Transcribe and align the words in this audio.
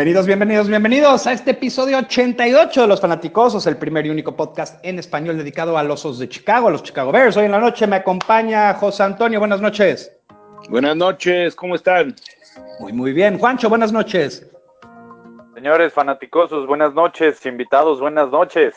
Bienvenidos, 0.00 0.26
bienvenidos, 0.26 0.68
bienvenidos 0.68 1.26
a 1.26 1.32
este 1.34 1.50
episodio 1.50 1.98
88 1.98 2.80
de 2.80 2.86
Los 2.86 3.02
Fanaticosos, 3.02 3.66
el 3.66 3.76
primer 3.76 4.06
y 4.06 4.08
único 4.08 4.34
podcast 4.34 4.82
en 4.82 4.98
español 4.98 5.36
dedicado 5.36 5.76
a 5.76 5.82
los 5.82 6.06
osos 6.06 6.18
de 6.18 6.26
Chicago, 6.26 6.68
a 6.68 6.70
los 6.70 6.82
Chicago 6.82 7.12
Bears. 7.12 7.36
Hoy 7.36 7.44
en 7.44 7.50
la 7.50 7.60
noche 7.60 7.86
me 7.86 7.96
acompaña 7.96 8.72
José 8.72 9.02
Antonio. 9.02 9.38
Buenas 9.40 9.60
noches. 9.60 10.10
Buenas 10.70 10.96
noches, 10.96 11.54
¿cómo 11.54 11.74
están? 11.74 12.16
Muy, 12.78 12.94
muy 12.94 13.12
bien. 13.12 13.38
Juancho, 13.38 13.68
buenas 13.68 13.92
noches. 13.92 14.50
Señores 15.52 15.92
fanaticosos, 15.92 16.66
buenas 16.66 16.94
noches. 16.94 17.44
Invitados, 17.44 18.00
buenas 18.00 18.30
noches. 18.30 18.74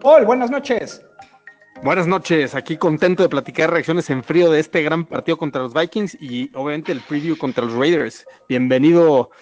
Paul, 0.00 0.26
buenas 0.26 0.48
noches. 0.48 1.04
Buenas 1.82 2.06
noches, 2.06 2.54
aquí 2.54 2.76
contento 2.76 3.24
de 3.24 3.28
platicar 3.28 3.72
reacciones 3.72 4.08
en 4.10 4.22
frío 4.22 4.48
de 4.52 4.60
este 4.60 4.80
gran 4.84 5.06
partido 5.06 5.36
contra 5.36 5.62
los 5.62 5.74
Vikings 5.74 6.16
y 6.20 6.52
obviamente 6.54 6.92
el 6.92 7.00
preview 7.00 7.36
contra 7.36 7.64
los 7.64 7.74
Raiders. 7.74 8.24
Bienvenido. 8.48 9.32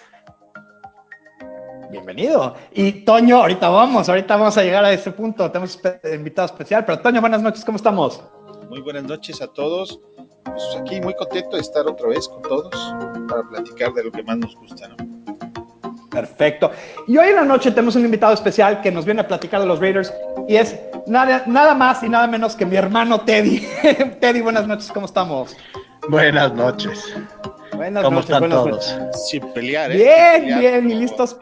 Bienvenido. 1.93 2.55
Y 2.73 2.91
Toño, 3.05 3.37
ahorita 3.37 3.69
vamos, 3.69 4.09
ahorita 4.09 4.35
vamos 4.35 4.57
a 4.57 4.63
llegar 4.63 4.83
a 4.83 4.91
ese 4.91 5.11
punto. 5.11 5.51
Tenemos 5.51 5.79
invitado 6.11 6.47
especial, 6.47 6.83
pero 6.85 6.97
Toño, 6.99 7.21
buenas 7.21 7.43
noches, 7.43 7.63
¿cómo 7.63 7.75
estamos? 7.75 8.19
Muy 8.67 8.81
buenas 8.81 9.03
noches 9.03 9.39
a 9.43 9.47
todos. 9.47 9.99
Pues 10.43 10.63
aquí 10.81 10.99
muy 11.01 11.13
contento 11.13 11.55
de 11.55 11.61
estar 11.61 11.85
otra 11.85 12.07
vez 12.07 12.27
con 12.27 12.41
todos 12.41 12.95
para 13.29 13.43
platicar 13.43 13.93
de 13.93 14.05
lo 14.05 14.11
que 14.11 14.23
más 14.23 14.37
nos 14.39 14.55
gusta, 14.55 14.87
¿no? 14.87 14.95
Perfecto. 16.09 16.71
Y 17.07 17.15
hoy 17.15 17.27
en 17.27 17.35
la 17.35 17.45
noche 17.45 17.69
tenemos 17.69 17.95
un 17.95 18.05
invitado 18.05 18.33
especial 18.33 18.81
que 18.81 18.91
nos 18.91 19.05
viene 19.05 19.21
a 19.21 19.27
platicar 19.27 19.61
de 19.61 19.67
los 19.67 19.79
Raiders 19.79 20.11
y 20.47 20.55
es 20.55 20.75
nada, 21.05 21.43
nada 21.45 21.75
más 21.75 22.01
y 22.01 22.09
nada 22.09 22.25
menos 22.25 22.55
que 22.55 22.65
mi 22.65 22.75
hermano 22.75 23.21
Teddy. 23.21 23.67
Teddy, 24.19 24.41
buenas 24.41 24.67
noches, 24.67 24.91
¿cómo 24.91 25.05
estamos? 25.05 25.55
Buenas 26.09 26.51
noches. 26.53 27.15
Buenas 27.75 28.03
¿Cómo 28.03 28.15
noches, 28.15 28.31
están 28.31 28.49
buenas 28.49 28.63
todos? 28.63 28.97
noches. 28.97 29.27
Sin 29.29 29.53
pelear, 29.53 29.91
¿eh? 29.91 29.97
Bien, 29.97 30.33
Sin 30.33 30.55
pelear, 30.55 30.81
bien, 30.81 30.91
y 30.91 30.95
listos. 30.95 31.37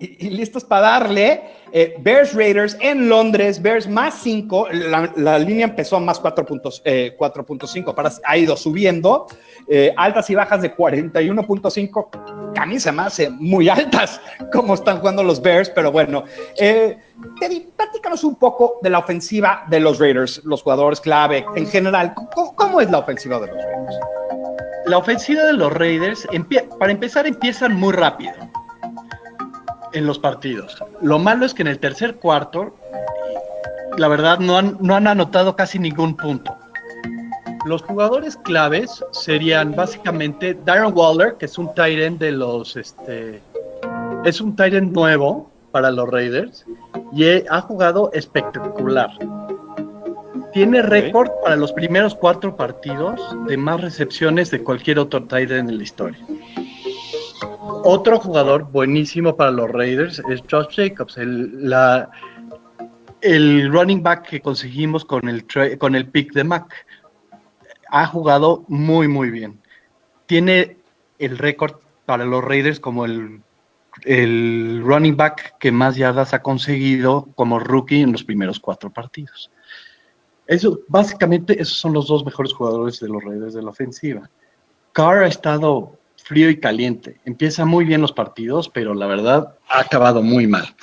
Y, 0.00 0.30
listos 0.30 0.64
para 0.64 0.82
darle. 0.82 1.42
Eh, 1.72 1.94
Bears 2.00 2.34
Raiders 2.34 2.76
en 2.80 3.08
Londres, 3.08 3.60
Bears 3.62 3.88
más 3.88 4.14
5. 4.22 4.68
La, 5.16 5.38
línea 5.38 5.66
empezó 5.66 5.96
a 5.96 6.00
más 6.00 6.20
4.5, 6.20 6.82
eh, 6.84 7.16
4.5, 7.16 7.94
para- 7.94 8.10
ha 8.24 8.36
ido 8.36 8.56
subiendo. 8.56 9.26
Eh, 9.68 9.94
altas 9.96 10.28
y 10.30 10.34
bajas 10.34 10.62
de 10.62 10.74
41.5. 10.74 12.10
que 12.54 12.60
A 12.60 12.66
mí 12.66 12.78
se 12.80 12.90
me 12.92 13.02
hace 13.02 13.30
muy 13.30 13.68
altas 13.68 14.20
como 14.52 14.74
están 14.74 14.98
jugando 14.98 15.22
los 15.22 15.40
Bears, 15.40 15.70
pero 15.70 15.92
bueno. 15.92 16.24
Teddy, 16.56 17.68
platícanos 17.76 18.24
un 18.24 18.34
poco 18.34 18.78
de 18.82 18.90
la 18.90 18.98
ofensiva 18.98 19.64
de 19.68 19.80
los 19.80 19.98
Raiders, 19.98 20.42
los 20.44 20.62
jugadores 20.62 21.00
clave 21.00 21.44
en 21.54 21.66
general. 21.66 22.14
¿Cómo, 22.14 22.54
cómo 22.54 22.80
es 22.80 22.90
la 22.90 22.98
ofensiva 22.98 23.38
de 23.40 23.46
los 23.46 23.56
Raiders? 23.56 23.96
La 24.86 24.98
ofensiva 24.98 25.44
de 25.44 25.54
los 25.54 25.72
Raiders, 25.72 26.26
para 26.78 26.92
empezar, 26.92 27.26
empiezan 27.26 27.74
muy 27.74 27.92
rápido 27.92 28.43
en 29.94 30.06
los 30.06 30.18
partidos. 30.18 30.76
Lo 31.00 31.18
malo 31.18 31.46
es 31.46 31.54
que 31.54 31.62
en 31.62 31.68
el 31.68 31.78
tercer 31.78 32.16
cuarto, 32.16 32.74
la 33.96 34.08
verdad, 34.08 34.38
no 34.38 34.58
han, 34.58 34.76
no 34.80 34.94
han 34.96 35.06
anotado 35.06 35.56
casi 35.56 35.78
ningún 35.78 36.16
punto. 36.16 36.54
Los 37.64 37.82
jugadores 37.82 38.36
claves 38.36 39.02
serían 39.12 39.74
básicamente 39.74 40.58
Darren 40.64 40.92
Waller, 40.94 41.36
que 41.38 41.46
es 41.46 41.56
un 41.56 41.70
end 41.76 42.18
de 42.18 42.32
los, 42.32 42.76
este, 42.76 43.40
es 44.24 44.40
un 44.40 44.54
end 44.58 44.92
nuevo 44.92 45.50
para 45.70 45.90
los 45.90 46.08
Raiders 46.10 46.64
y 47.12 47.24
he- 47.24 47.44
ha 47.48 47.60
jugado 47.62 48.10
espectacular. 48.12 49.10
Tiene 50.52 50.82
récord 50.82 51.30
para 51.42 51.56
los 51.56 51.72
primeros 51.72 52.14
cuatro 52.14 52.54
partidos 52.54 53.20
de 53.46 53.56
más 53.56 53.80
recepciones 53.80 54.50
de 54.50 54.62
cualquier 54.62 54.98
otro 54.98 55.26
end 55.28 55.50
en 55.70 55.76
la 55.78 55.82
historia. 55.82 56.18
Otro 57.86 58.18
jugador 58.18 58.70
buenísimo 58.70 59.36
para 59.36 59.50
los 59.50 59.70
Raiders 59.70 60.22
es 60.30 60.42
Josh 60.50 60.74
Jacobs, 60.74 61.18
el, 61.18 61.70
el 63.20 63.70
running 63.70 64.02
back 64.02 64.26
que 64.26 64.40
conseguimos 64.40 65.04
con 65.04 65.28
el, 65.28 65.46
con 65.78 65.94
el 65.94 66.08
pick 66.08 66.32
de 66.32 66.44
Mac. 66.44 66.74
Ha 67.90 68.06
jugado 68.06 68.64
muy, 68.68 69.06
muy 69.06 69.28
bien. 69.28 69.60
Tiene 70.24 70.78
el 71.18 71.36
récord 71.36 71.74
para 72.06 72.24
los 72.24 72.42
Raiders 72.42 72.80
como 72.80 73.04
el, 73.04 73.42
el 74.04 74.82
running 74.82 75.16
back 75.16 75.58
que 75.58 75.70
más 75.70 75.96
yardas 75.96 76.32
ha 76.32 76.40
conseguido 76.40 77.28
como 77.34 77.58
rookie 77.58 78.00
en 78.00 78.12
los 78.12 78.24
primeros 78.24 78.60
cuatro 78.60 78.90
partidos. 78.90 79.50
Eso, 80.46 80.80
básicamente, 80.88 81.60
esos 81.60 81.76
son 81.76 81.92
los 81.92 82.08
dos 82.08 82.24
mejores 82.24 82.54
jugadores 82.54 82.98
de 82.98 83.08
los 83.08 83.22
Raiders 83.22 83.52
de 83.52 83.62
la 83.62 83.70
ofensiva. 83.70 84.30
Carr 84.92 85.24
ha 85.24 85.26
estado 85.26 85.98
frío 86.24 86.50
y 86.50 86.58
caliente. 86.58 87.20
Empieza 87.24 87.64
muy 87.64 87.84
bien 87.84 88.00
los 88.00 88.12
partidos, 88.12 88.68
pero 88.68 88.94
la 88.94 89.06
verdad 89.06 89.54
ha 89.68 89.80
acabado 89.80 90.22
muy 90.22 90.46
mal. 90.46 90.74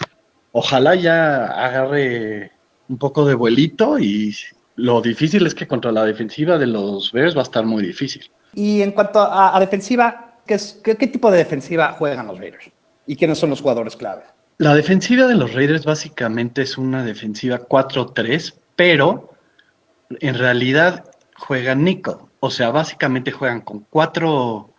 Ojalá 0.54 0.96
ya 0.96 1.46
agarre 1.46 2.52
un 2.88 2.98
poco 2.98 3.26
de 3.26 3.36
vuelito 3.36 4.00
y 4.00 4.36
lo 4.76 5.02
difícil 5.02 5.46
es 5.46 5.56
que 5.56 5.68
contra 5.68 5.92
la 5.92 6.06
defensiva 6.06 6.58
de 6.58 6.68
los 6.68 7.12
Bears 7.12 7.36
va 7.36 7.42
a 7.42 7.44
estar 7.44 7.66
muy 7.66 7.84
difícil. 7.86 8.30
Y 8.54 8.82
en 8.82 8.92
cuanto 8.92 9.20
a, 9.20 9.56
a 9.56 9.60
defensiva, 9.60 10.36
¿qué, 10.46 10.56
es- 10.56 10.80
qué, 10.84 10.96
qué 10.98 11.08
tipo 11.08 11.32
de 11.32 11.38
defensiva 11.40 11.94
juegan 11.94 12.28
los 12.28 12.38
Raiders? 12.40 12.70
¿Y 13.08 13.16
quiénes 13.16 13.38
son 13.40 13.50
los 13.50 13.62
jugadores 13.62 13.96
clave? 13.96 14.24
La 14.58 14.76
defensiva 14.76 15.26
de 15.26 15.36
los 15.36 15.54
Raiders 15.54 15.86
básicamente 15.86 16.62
es 16.62 16.78
una 16.78 17.04
defensiva 17.04 17.60
4-3, 17.68 18.54
pero 18.76 19.32
en 20.20 20.36
realidad 20.38 21.06
juegan 21.38 21.84
nickel. 21.84 22.16
O 22.42 22.52
sea, 22.52 22.72
básicamente 22.72 23.32
juegan 23.32 23.62
con 23.62 23.86
cuatro 23.90 24.71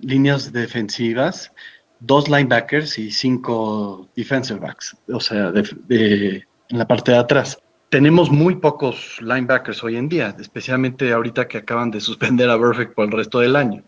líneas 0.00 0.52
defensivas, 0.52 1.52
dos 2.00 2.28
linebackers 2.28 2.98
y 2.98 3.10
cinco 3.10 4.08
defensive 4.16 4.60
backs. 4.60 4.96
O 5.12 5.20
sea, 5.20 5.50
de- 5.52 6.44
en 6.68 6.78
la 6.78 6.86
parte 6.86 7.12
de 7.12 7.18
atrás. 7.18 7.58
Tenemos 7.88 8.30
muy 8.30 8.56
pocos 8.56 9.20
linebackers 9.20 9.82
hoy 9.84 9.96
en 9.96 10.08
día, 10.08 10.34
especialmente 10.40 11.12
ahorita 11.12 11.46
que 11.46 11.58
acaban 11.58 11.90
de 11.90 12.00
suspender 12.00 12.50
a 12.50 12.58
Perfect 12.58 12.94
por 12.94 13.04
el 13.06 13.12
resto 13.12 13.38
del 13.38 13.54
año. 13.54 13.84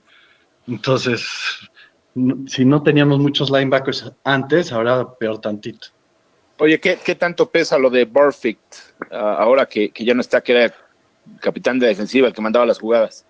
Entonces, 0.69 1.26
si 2.46 2.64
no 2.64 2.82
teníamos 2.82 3.19
muchos 3.19 3.50
linebackers 3.50 4.12
antes, 4.25 4.72
ahora 4.72 5.08
peor 5.19 5.40
tantito. 5.40 5.88
Oye, 6.58 6.80
¿qué, 6.80 6.98
qué 7.04 7.14
tanto 7.14 7.50
pesa 7.50 7.78
lo 7.78 7.90
de 7.90 8.04
Burfict 8.04 8.75
ah, 9.10 9.36
ahora 9.38 9.66
que, 9.66 9.90
que 9.90 10.04
ya 10.04 10.14
no 10.14 10.20
está, 10.20 10.40
que 10.40 10.52
era 10.52 10.75
capitán 11.40 11.78
de 11.78 11.86
defensiva, 11.88 12.28
el 12.28 12.32
que 12.34 12.40
mandaba 12.42 12.66
las 12.66 12.78
jugadas? 12.78 13.25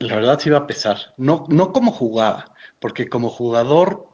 La 0.00 0.16
verdad 0.16 0.38
sí 0.40 0.50
va 0.50 0.58
a 0.58 0.66
pesar. 0.66 0.96
No, 1.16 1.44
no 1.48 1.72
como 1.72 1.92
jugaba, 1.92 2.54
porque 2.80 3.08
como 3.08 3.28
jugador 3.28 4.08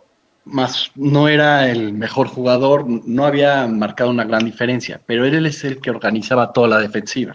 más 0.45 0.91
no 0.95 1.29
era 1.29 1.69
el 1.71 1.93
mejor 1.93 2.29
jugador, 2.29 2.85
no 2.87 3.25
había 3.25 3.67
marcado 3.67 4.11
una 4.11 4.25
gran 4.25 4.45
diferencia, 4.45 5.01
pero 5.07 5.25
él 5.25 5.47
es 5.47 5.65
el 5.65 5.81
que 5.81 5.91
organizaba 5.91 6.53
toda 6.53 6.69
la 6.69 6.79
defensiva. 6.79 7.35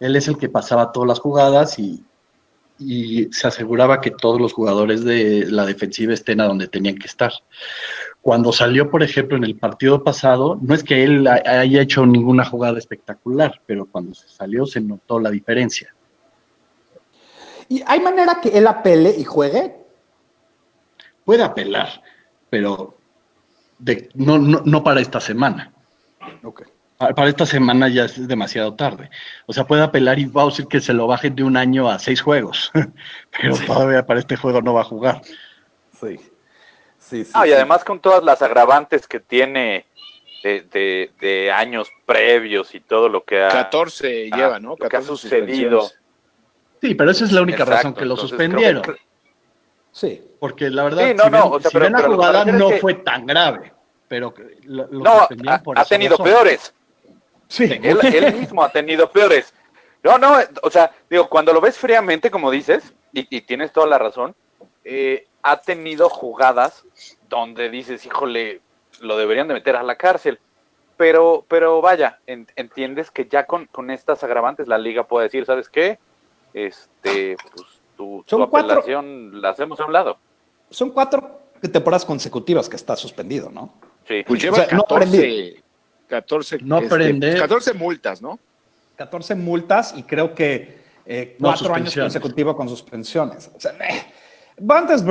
Él 0.00 0.16
es 0.16 0.28
el 0.28 0.38
que 0.38 0.48
pasaba 0.48 0.92
todas 0.92 1.08
las 1.08 1.20
jugadas 1.20 1.78
y, 1.78 2.04
y 2.78 3.28
se 3.32 3.48
aseguraba 3.48 4.00
que 4.00 4.10
todos 4.12 4.40
los 4.40 4.52
jugadores 4.52 5.04
de 5.04 5.46
la 5.50 5.66
defensiva 5.66 6.14
estén 6.14 6.40
a 6.40 6.46
donde 6.46 6.68
tenían 6.68 6.96
que 6.98 7.06
estar. 7.06 7.32
Cuando 8.22 8.52
salió, 8.52 8.90
por 8.90 9.02
ejemplo, 9.02 9.36
en 9.36 9.44
el 9.44 9.56
partido 9.56 10.04
pasado, 10.04 10.58
no 10.62 10.74
es 10.74 10.84
que 10.84 11.04
él 11.04 11.26
ha- 11.26 11.42
haya 11.60 11.82
hecho 11.82 12.06
ninguna 12.06 12.44
jugada 12.44 12.78
espectacular, 12.78 13.60
pero 13.66 13.86
cuando 13.86 14.14
se 14.14 14.28
salió 14.28 14.66
se 14.66 14.80
notó 14.80 15.20
la 15.20 15.30
diferencia. 15.30 15.94
¿Y 17.70 17.82
hay 17.86 18.00
manera 18.00 18.40
que 18.42 18.48
él 18.50 18.66
apele 18.66 19.14
y 19.16 19.24
juegue? 19.24 19.76
puede 21.24 21.44
apelar, 21.44 22.02
pero 22.48 22.96
de- 23.78 24.08
no, 24.14 24.36
no, 24.38 24.62
no 24.64 24.82
para 24.82 25.00
esta 25.00 25.20
semana. 25.20 25.72
Pa- 26.98 27.14
Para 27.14 27.28
esta 27.28 27.46
semana 27.46 27.88
ya 27.88 28.06
es 28.06 28.26
demasiado 28.26 28.74
tarde. 28.74 29.08
O 29.46 29.52
sea, 29.52 29.64
puede 29.64 29.82
apelar 29.82 30.18
y 30.18 30.24
va 30.26 30.42
a 30.42 30.46
decir 30.46 30.66
que 30.66 30.80
se 30.80 30.92
lo 30.92 31.06
bajen 31.06 31.36
de 31.36 31.44
un 31.44 31.56
año 31.56 31.88
a 31.88 32.00
seis 32.00 32.20
juegos, 32.20 32.72
pero 33.40 33.54
todavía 33.64 34.04
para 34.04 34.18
este 34.18 34.34
juego 34.36 34.60
no 34.60 34.74
va 34.74 34.80
a 34.80 34.84
jugar. 34.84 35.22
Sí. 36.00 36.18
Sí, 36.98 37.24
sí. 37.24 37.30
Ah, 37.34 37.46
y 37.46 37.52
además 37.52 37.84
con 37.84 38.00
todas 38.00 38.24
las 38.24 38.42
agravantes 38.42 39.06
que 39.06 39.20
tiene 39.20 39.86
de, 40.42 40.62
de- 40.62 41.12
de 41.20 41.52
años 41.52 41.92
previos 42.06 42.74
y 42.74 42.80
todo 42.80 43.08
lo 43.08 43.22
que 43.24 43.42
ha, 43.44 43.48
14 43.50 44.28
ah, 44.32 44.36
lleva, 44.36 44.58
¿no? 44.58 44.70
lo 44.70 44.76
que 44.78 44.84
ha 44.86 45.00
14 45.00 45.06
sucedido. 45.06 45.88
Sí, 46.80 46.94
pero 46.94 47.10
esa 47.10 47.24
es 47.24 47.32
la 47.32 47.42
única 47.42 47.58
Exacto, 47.62 47.76
razón 47.76 47.94
que 47.94 48.04
lo 48.04 48.16
suspendieron. 48.16 48.82
que- 48.82 48.96
Sí. 49.92 50.22
Porque 50.38 50.70
la 50.70 50.84
verdad, 50.84 51.08
Sí, 51.08 51.14
no, 51.14 51.24
si, 51.24 51.30
no, 51.30 51.42
ven, 51.42 51.52
o 51.52 51.60
sea, 51.60 51.70
si 51.70 51.74
pero- 51.74 51.84
ven 51.84 51.92
la 51.92 51.98
pero 51.98 52.12
jugada 52.14 52.44
no 52.46 52.68
que- 52.70 52.78
fue 52.78 52.94
tan 52.94 53.26
grave, 53.26 53.72
pero 54.08 54.32
que 54.32 54.58
lo, 54.64 54.86
lo 54.90 55.00
No, 55.04 55.18
suspendieron 55.18 55.54
ha, 55.54 55.62
por 55.62 55.78
ha 55.78 55.82
esa 55.82 55.88
tenido 55.88 56.12
razón. 56.12 56.24
peores. 56.26 56.74
Sí. 57.48 57.64
Él, 57.64 57.98
él 58.02 58.34
mismo 58.54 58.62
ha 58.62 58.70
tenido 58.70 59.10
peores. 59.10 59.52
No, 60.02 60.16
no, 60.16 60.38
o 60.62 60.70
sea, 60.70 60.92
digo, 61.10 61.28
cuando 61.28 61.52
lo 61.52 61.60
ves 61.60 61.76
fríamente, 61.76 62.30
como 62.30 62.50
dices, 62.50 62.94
y, 63.12 63.26
y 63.36 63.42
tienes 63.42 63.72
toda 63.72 63.86
la 63.86 63.98
razón, 63.98 64.34
eh, 64.84 65.26
ha 65.42 65.60
tenido 65.60 66.08
jugadas 66.08 66.84
donde 67.28 67.68
dices, 67.68 68.06
híjole, 68.06 68.60
lo 69.00 69.16
deberían 69.18 69.48
de 69.48 69.54
meter 69.54 69.76
a 69.76 69.82
la 69.82 69.96
cárcel. 69.96 70.38
Pero, 70.96 71.44
pero 71.48 71.80
vaya, 71.80 72.18
en- 72.26 72.46
entiendes 72.56 73.10
que 73.10 73.26
ya 73.26 73.44
con, 73.46 73.66
con 73.66 73.90
estas 73.90 74.22
agravantes 74.22 74.68
la 74.68 74.78
liga 74.78 75.04
puede 75.06 75.26
decir, 75.26 75.44
¿sabes 75.46 75.68
qué? 75.68 75.98
Este, 76.54 77.36
pues 77.54 77.66
tu, 77.96 78.22
tu 78.22 78.24
Son 78.26 78.46
cuatro- 78.48 78.72
apelación 78.72 79.40
la 79.40 79.50
hacemos 79.50 79.78
a 79.80 79.86
un 79.86 79.92
lado. 79.92 80.18
Son 80.70 80.90
cuatro 80.90 81.40
temporadas 81.72 82.04
consecutivas 82.04 82.68
que 82.68 82.76
está 82.76 82.96
suspendido, 82.96 83.50
¿no? 83.50 83.72
Sí. 84.08 84.22
Pues 84.26 84.42
lleva 84.42 84.58
O 84.58 84.60
sea, 84.64 84.76
no 84.76 84.84
14, 84.84 85.62
14, 86.08 86.58
No 86.62 86.76
aprende. 86.78 87.34
14 87.36 87.74
multas, 87.74 88.20
¿no? 88.22 88.38
14 88.96 89.34
multas 89.34 89.94
y 89.96 90.02
creo 90.02 90.34
que 90.34 90.80
eh, 91.06 91.36
No, 91.38 91.48
cuatro 91.48 91.74
años 91.74 91.88
suspensiones. 91.92 92.12
consecutivos 92.14 92.56
con 92.56 92.68
suspensiones. 92.68 93.50
O 93.56 93.60
sea, 93.60 93.72
eh, 93.72 94.12
Vantes 94.60 95.02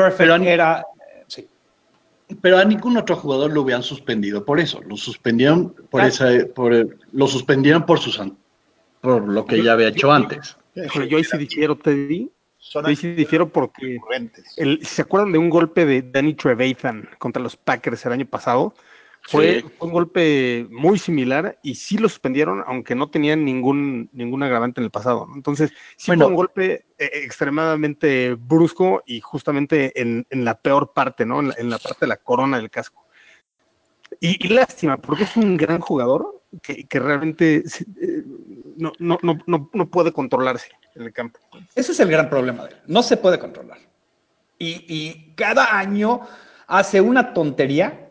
era. 0.45 0.79
eh, 1.15 1.23
sí. 1.27 1.47
Pero 2.41 2.57
a 2.57 2.65
ningún 2.65 2.95
otro 2.97 3.15
jugador 3.15 3.51
lo 3.51 3.61
hubieran 3.61 3.81
suspendido 3.83 4.45
por 4.45 4.59
eso. 4.59 4.81
Lo 4.81 4.95
suspendieron 4.97 5.71
por 5.89 6.01
Ah. 6.01 6.07
esa, 6.07 6.27
por 6.53 6.73
el- 6.73 6.97
lo 7.11 7.27
suspendieron 7.27 7.85
por 7.85 7.99
sus 7.99 8.21
por 9.01 9.23
lo 9.27 9.45
que 9.45 9.63
ya 9.63 9.73
había 9.73 9.87
hecho 9.87 10.11
antes. 10.11 10.57
Híjole, 10.85 11.07
yo 11.07 11.17
ahí 11.17 11.23
sí 11.23 11.37
difiero, 11.37 11.77
Teddy. 11.77 12.31
Yo 12.73 12.85
ahí 12.85 12.95
sí 12.95 13.13
difiero 13.13 13.49
porque 13.49 13.99
el, 14.57 14.79
si 14.79 14.95
se 14.95 15.01
acuerdan 15.01 15.31
de 15.31 15.37
un 15.37 15.49
golpe 15.49 15.85
de 15.85 16.01
Danny 16.01 16.33
Trevathan 16.33 17.09
contra 17.17 17.41
los 17.41 17.55
Packers 17.55 18.05
el 18.05 18.11
año 18.11 18.25
pasado, 18.25 18.73
fue, 19.21 19.61
Sí. 19.61 19.71
un 19.79 19.91
golpe 19.91 20.67
muy 20.69 20.97
similar 20.97 21.59
y 21.61 21.75
sí 21.75 21.97
lo 21.97 22.09
suspendieron, 22.09 22.63
aunque 22.65 22.95
no 22.95 23.09
tenían 23.09 23.45
ningún, 23.45 24.09
ningún 24.11 24.43
agravante 24.43 24.81
en 24.81 24.85
el 24.85 24.91
pasado. 24.91 25.27
¿no? 25.27 25.35
Entonces, 25.35 25.71
sí 25.95 26.07
Bueno. 26.11 26.25
fue 26.25 26.29
un 26.31 26.35
golpe 26.35 26.85
eh, 26.97 27.09
extremadamente 27.23 28.33
brusco 28.33 29.03
y 29.05 29.21
justamente 29.21 29.99
en, 30.01 30.25
en 30.29 30.45
la 30.45 30.59
peor 30.59 30.93
parte, 30.93 31.25
¿no? 31.25 31.39
En 31.41 31.49
la, 31.49 31.55
en 31.57 31.69
la 31.69 31.77
parte 31.77 32.01
de 32.01 32.07
la 32.07 32.17
corona 32.17 32.57
del 32.57 32.69
casco. 32.69 33.05
Y, 34.19 34.45
y 34.45 34.49
lástima, 34.49 34.97
porque 34.97 35.23
es 35.23 35.37
un 35.37 35.55
gran 35.55 35.79
jugador 35.79 36.38
que, 36.61 36.87
que 36.87 36.99
realmente 36.99 37.63
eh, 38.01 38.23
no, 38.77 38.93
no, 38.99 39.17
no, 39.21 39.37
no, 39.45 39.69
no 39.73 39.89
puede 39.89 40.11
controlarse 40.11 40.69
en 40.95 41.03
el 41.03 41.13
campo. 41.13 41.39
Ese 41.75 41.91
es 41.91 41.99
el 41.99 42.09
gran 42.09 42.29
problema 42.29 42.63
de 42.65 42.71
él. 42.71 42.77
No 42.87 43.03
se 43.03 43.17
puede 43.17 43.39
controlar. 43.39 43.77
Y, 44.57 44.85
y 44.87 45.33
cada 45.35 45.77
año 45.77 46.21
hace 46.67 47.01
una 47.01 47.33
tontería 47.33 48.09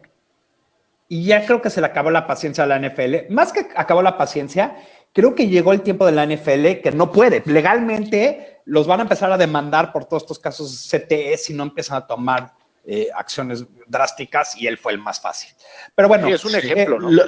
y 1.08 1.24
ya 1.24 1.46
creo 1.46 1.62
que 1.62 1.70
se 1.70 1.80
le 1.80 1.86
acabó 1.86 2.10
la 2.10 2.26
paciencia 2.26 2.64
a 2.64 2.66
la 2.66 2.78
NFL. 2.78 3.30
Más 3.30 3.52
que 3.52 3.68
acabó 3.74 4.02
la 4.02 4.18
paciencia, 4.18 4.76
creo 5.12 5.34
que 5.34 5.48
llegó 5.48 5.72
el 5.72 5.82
tiempo 5.82 6.04
de 6.06 6.12
la 6.12 6.26
NFL 6.26 6.82
que 6.82 6.92
no 6.94 7.10
puede. 7.10 7.42
Legalmente 7.46 8.60
los 8.66 8.86
van 8.86 9.00
a 9.00 9.02
empezar 9.04 9.32
a 9.32 9.38
demandar 9.38 9.92
por 9.92 10.04
todos 10.04 10.22
estos 10.24 10.38
casos 10.38 10.88
CTE 10.90 11.38
si 11.38 11.54
no 11.54 11.62
empiezan 11.62 11.96
a 11.98 12.06
tomar 12.06 12.52
eh, 12.84 13.08
acciones 13.14 13.64
drásticas 13.86 14.56
y 14.56 14.66
él 14.66 14.76
fue 14.76 14.92
el 14.92 14.98
más 14.98 15.20
fácil. 15.20 15.50
Pero 15.94 16.08
bueno, 16.08 16.26
Sí, 16.26 16.32
es 16.34 16.44
un 16.44 16.54
ejemplo, 16.54 16.96
eh, 16.96 17.00
¿no? 17.00 17.10
Lo, 17.10 17.24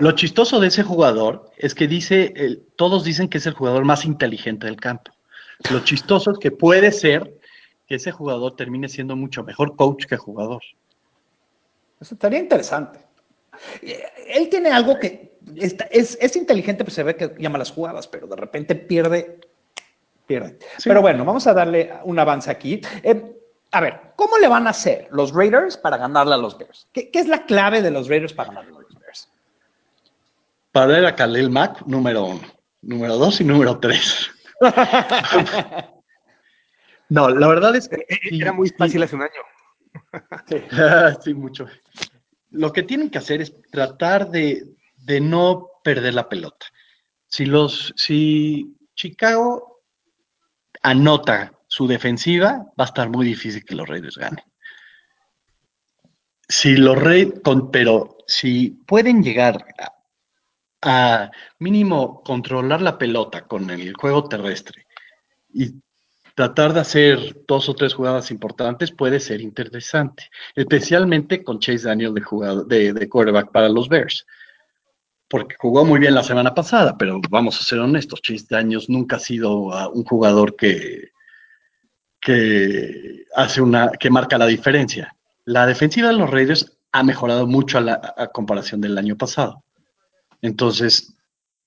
lo 0.00 0.12
chistoso 0.12 0.60
de 0.60 0.68
ese 0.68 0.82
jugador 0.82 1.50
es 1.56 1.74
que 1.74 1.86
dice, 1.88 2.34
todos 2.76 3.04
dicen 3.04 3.28
que 3.28 3.38
es 3.38 3.46
el 3.46 3.54
jugador 3.54 3.84
más 3.84 4.04
inteligente 4.04 4.66
del 4.66 4.76
campo. 4.76 5.12
Lo 5.70 5.80
chistoso 5.80 6.30
es 6.30 6.38
que 6.38 6.50
puede 6.50 6.92
ser 6.92 7.34
que 7.86 7.94
ese 7.96 8.12
jugador 8.12 8.54
termine 8.54 8.88
siendo 8.88 9.16
mucho 9.16 9.42
mejor 9.42 9.74
coach 9.76 10.04
que 10.06 10.16
jugador. 10.16 10.62
Eso 12.00 12.14
estaría 12.14 12.38
interesante. 12.38 13.00
Eh, 13.82 14.02
Él 14.34 14.48
tiene 14.48 14.70
algo 14.70 14.98
que 14.98 15.38
está- 15.56 15.86
es, 15.90 16.16
es 16.20 16.36
inteligente, 16.36 16.84
pues 16.84 16.94
se 16.94 17.02
ve 17.02 17.16
que 17.16 17.34
llama 17.38 17.58
las 17.58 17.72
jugadas, 17.72 18.06
pero 18.06 18.26
de 18.26 18.36
repente 18.36 18.74
pierde. 18.74 19.40
Pierde. 20.26 20.58
Sí. 20.76 20.88
Pero 20.88 21.00
bueno, 21.00 21.24
vamos 21.24 21.46
a 21.46 21.54
darle 21.54 21.90
un 22.04 22.18
avance 22.18 22.50
aquí. 22.50 22.80
Eh, 23.02 23.34
a 23.72 23.80
ver, 23.80 24.00
¿cómo 24.16 24.38
le 24.38 24.46
van 24.48 24.66
a 24.66 24.70
hacer 24.70 25.08
los 25.10 25.32
Raiders 25.32 25.76
para 25.76 25.96
ganarle 25.96 26.34
a 26.34 26.38
los 26.38 26.56
Bears? 26.56 26.86
¿Qué, 26.92 27.10
qué 27.10 27.18
es 27.20 27.26
la 27.26 27.46
clave 27.46 27.82
de 27.82 27.90
los 27.90 28.08
Raiders 28.08 28.32
para 28.34 28.50
ganarle 28.50 28.70
a 28.70 28.72
los 28.74 28.82
Bears? 28.82 28.87
Para 30.72 30.98
él 30.98 31.06
a 31.06 31.14
Khalil 31.14 31.50
Mack, 31.50 31.82
número 31.86 32.24
uno. 32.24 32.42
Número 32.82 33.16
dos 33.16 33.40
y 33.40 33.44
número 33.44 33.78
tres. 33.78 34.30
no, 37.08 37.30
la 37.30 37.48
verdad 37.48 37.74
es 37.76 37.88
que 37.88 37.96
Eh, 38.08 38.18
sí, 38.28 38.40
Era 38.40 38.52
muy 38.52 38.68
fácil 38.70 39.02
hace 39.02 39.16
un 39.16 39.22
año. 39.22 39.42
sí, 41.22 41.34
mucho. 41.34 41.66
Lo 42.50 42.72
que 42.72 42.82
tienen 42.82 43.10
que 43.10 43.18
hacer 43.18 43.40
es 43.40 43.54
tratar 43.70 44.30
de, 44.30 44.64
de 44.96 45.20
no 45.20 45.68
perder 45.82 46.14
la 46.14 46.28
pelota. 46.28 46.66
Si 47.26 47.44
los, 47.44 47.92
si 47.96 48.76
Chicago 48.94 49.82
anota 50.82 51.52
su 51.66 51.86
defensiva, 51.86 52.64
va 52.78 52.84
a 52.84 52.86
estar 52.86 53.10
muy 53.10 53.26
difícil 53.26 53.64
que 53.64 53.74
los 53.74 53.88
Raiders 53.88 54.16
ganen. 54.16 54.44
Si 56.48 56.76
los 56.76 56.98
Raiders, 56.98 57.40
pero 57.70 58.16
si 58.26 58.70
pueden 58.86 59.22
llegar 59.22 59.66
a, 59.78 59.97
a 60.82 61.30
mínimo 61.58 62.22
controlar 62.22 62.82
la 62.82 62.98
pelota 62.98 63.42
con 63.42 63.70
el 63.70 63.94
juego 63.94 64.28
terrestre 64.28 64.86
y 65.52 65.74
tratar 66.34 66.72
de 66.72 66.80
hacer 66.80 67.44
dos 67.48 67.68
o 67.68 67.74
tres 67.74 67.94
jugadas 67.94 68.30
importantes 68.30 68.92
puede 68.92 69.18
ser 69.18 69.40
interesante, 69.40 70.30
especialmente 70.54 71.42
con 71.42 71.58
Chase 71.58 71.88
Daniel 71.88 72.14
de, 72.14 72.22
jugador, 72.22 72.66
de, 72.66 72.92
de 72.92 73.08
quarterback 73.08 73.50
para 73.50 73.68
los 73.68 73.88
Bears, 73.88 74.24
porque 75.28 75.56
jugó 75.58 75.84
muy 75.84 75.98
bien 75.98 76.14
la 76.14 76.22
semana 76.22 76.54
pasada, 76.54 76.96
pero 76.96 77.20
vamos 77.28 77.60
a 77.60 77.64
ser 77.64 77.80
honestos, 77.80 78.22
Chase 78.22 78.46
Daniels 78.48 78.88
nunca 78.88 79.16
ha 79.16 79.18
sido 79.18 79.52
uh, 79.52 79.90
un 79.92 80.04
jugador 80.04 80.54
que, 80.54 81.10
que 82.20 83.24
hace 83.34 83.60
una, 83.60 83.90
que 83.90 84.08
marca 84.08 84.38
la 84.38 84.46
diferencia. 84.46 85.16
La 85.44 85.66
defensiva 85.66 86.08
de 86.08 86.14
los 86.14 86.30
Raiders 86.30 86.78
ha 86.92 87.02
mejorado 87.02 87.46
mucho 87.46 87.78
a, 87.78 87.80
la, 87.80 88.14
a 88.16 88.28
comparación 88.28 88.80
del 88.80 88.96
año 88.96 89.16
pasado. 89.16 89.64
Entonces, 90.42 91.14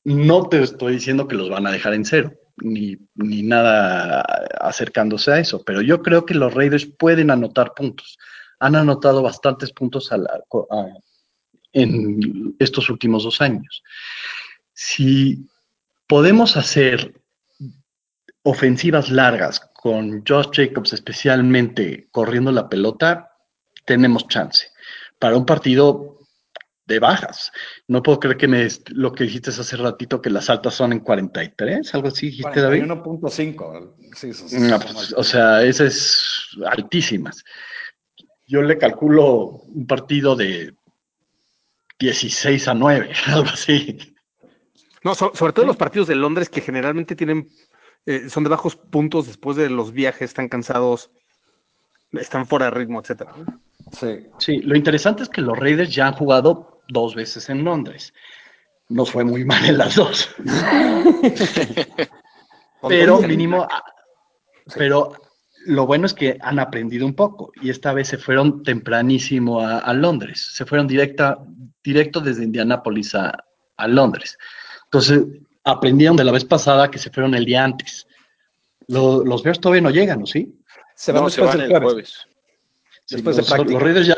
no 0.03 0.47
te 0.50 0.62
estoy 0.62 0.94
diciendo 0.94 1.27
que 1.27 1.35
los 1.35 1.50
van 1.50 1.68
a 1.68 1.71
dejar 1.71 1.94
en 1.94 2.06
cero, 2.06 2.33
ni, 2.57 2.97
ni 3.15 3.44
nada 3.44 4.21
acercándose 4.59 5.31
a 5.31 5.39
eso, 5.39 5.63
pero 5.63 5.81
yo 5.81 6.01
creo 6.01 6.25
que 6.25 6.33
los 6.33 6.53
Raiders 6.53 6.85
pueden 6.85 7.31
anotar 7.31 7.73
puntos. 7.75 8.18
Han 8.59 8.75
anotado 8.75 9.21
bastantes 9.21 9.71
puntos 9.71 10.12
en 11.73 12.56
estos 12.59 12.89
últimos 12.89 13.23
dos 13.23 13.41
años. 13.41 13.83
Si 14.73 15.47
podemos 16.07 16.57
hacer 16.57 17.15
ofensivas 18.44 19.09
largas 19.09 19.59
con 19.73 20.23
Josh 20.28 20.49
Jacobs 20.51 20.94
especialmente 20.94 22.07
corriendo 22.11 22.51
la 22.51 22.69
pelota, 22.69 23.31
tenemos 23.85 24.28
chance. 24.28 24.68
Para 25.19 25.37
un 25.37 25.45
partido 25.45 26.20
de 26.92 27.00
bajas. 27.00 27.52
No 27.88 28.04
puedo 28.04 28.19
creer 28.19 28.38
que 28.38 28.48
me, 28.48 28.68
lo 28.90 29.12
que 29.14 29.24
dijiste 29.26 29.50
hace 29.50 29.78
ratito, 29.78 30.21
que 30.21 30.30
las 30.30 30.50
altas 30.50 30.74
son 30.76 30.92
en 30.94 31.00
43, 31.00 31.94
algo 31.95 32.07
así 32.10 32.28
dijiste, 32.28 32.62
David. 32.62 32.83
41.5. 32.83 33.95
Sí, 34.16 34.30
eso 34.30 34.45
es- 34.45 34.54
No, 34.54 34.80
pues, 34.80 35.14
o 35.16 35.24
sea, 35.24 35.64
esas 35.64 35.88
es 35.94 36.48
altísimas. 36.68 37.44
Yo 38.48 38.62
le 38.62 38.78
calculo 38.78 39.38
un 39.74 39.88
partido 39.88 40.36
de 40.36 40.74
16 42.00 42.68
a 42.68 42.74
9, 42.74 43.12
algo 43.28 43.50
así. 43.50 43.98
No, 45.04 45.16
so- 45.16 45.31
sobre 45.33 45.54
todo 45.54 45.64
en 45.64 45.68
los 45.68 45.78
partidos 45.78 46.07
de 46.07 46.16
Londres 46.16 46.50
que 46.50 46.62
generalmente 46.62 47.16
tienen, 47.16 47.50
eh, 48.06 48.30
son 48.30 48.44
de 48.44 48.50
bajos 48.50 48.76
puntos 48.76 49.28
después 49.28 49.57
de 49.57 49.69
los 49.69 49.92
viajes, 49.94 50.30
están 50.31 50.50
cansados, 50.50 51.12
están 52.12 52.45
fuera 52.48 52.66
de 52.66 52.71
ritmo, 52.71 53.00
etcétera. 53.00 53.33
sí. 53.94 54.28
Sí, 54.40 54.57
lo 54.60 54.76
interesante 54.76 55.24
es 55.24 55.30
que 55.30 55.42
los 55.42 55.57
Raiders 55.57 55.94
ya 55.94 56.07
han 56.07 56.14
jugado 56.14 56.70
dos 56.92 57.16
veces 57.16 57.50
en 57.50 57.64
Londres. 57.64 58.14
Nos 58.90 59.12
fue 59.12 59.24
muy 59.24 59.45
mal 59.45 59.64
en 59.66 59.78
las 59.78 59.95
dos. 59.95 60.30
pero 62.88 63.21
mínimo, 63.21 63.68
pero 64.76 65.14
lo 65.66 65.86
bueno 65.86 66.06
es 66.06 66.14
que 66.14 66.38
han 66.42 66.60
aprendido 66.60 67.06
un 67.06 67.14
poco 67.16 67.52
y 67.62 67.69
esta 67.69 67.94
vez 67.94 68.07
se 68.10 68.18
fueron 68.18 68.64
tempranísimo 68.64 69.62
a, 69.62 69.80
a 69.80 69.94
Londres, 69.94 70.50
se 70.54 70.66
fueron 70.66 70.88
directa, 70.88 71.40
directo 71.83 72.19
desde 72.19 72.44
Indianápolis 72.44 73.14
a, 73.16 73.44
a 73.78 73.88
Londres. 73.88 74.38
Entonces, 74.86 75.24
aprendieron 75.64 76.18
de 76.18 76.24
la 76.24 76.31
vez 76.31 76.44
pasada 76.45 76.90
que 76.90 76.98
se 76.98 77.12
fueron 77.12 77.36
el 77.36 77.45
día 77.45 77.64
antes. 77.64 78.07
Lo- 78.88 79.24
los 79.24 79.44
Bears 79.44 79.60
todavía 79.60 79.81
no 79.83 79.92
llegan, 79.92 80.21
¿no? 80.21 80.26
¿Sí? 80.26 80.56
Se 80.95 81.12
van 81.12 81.24
no, 81.24 81.30
se 81.30 81.42
después 81.42 81.57
van 81.57 81.69
del 81.69 81.76
el 81.78 81.83
jueves. 81.83 81.94
jueves. 81.94 82.28
Sí, 83.06 83.16
Después 83.16 83.36
de 83.38 83.71
los 83.74 83.81
Raiders 83.81 84.07
ya, 84.07 84.16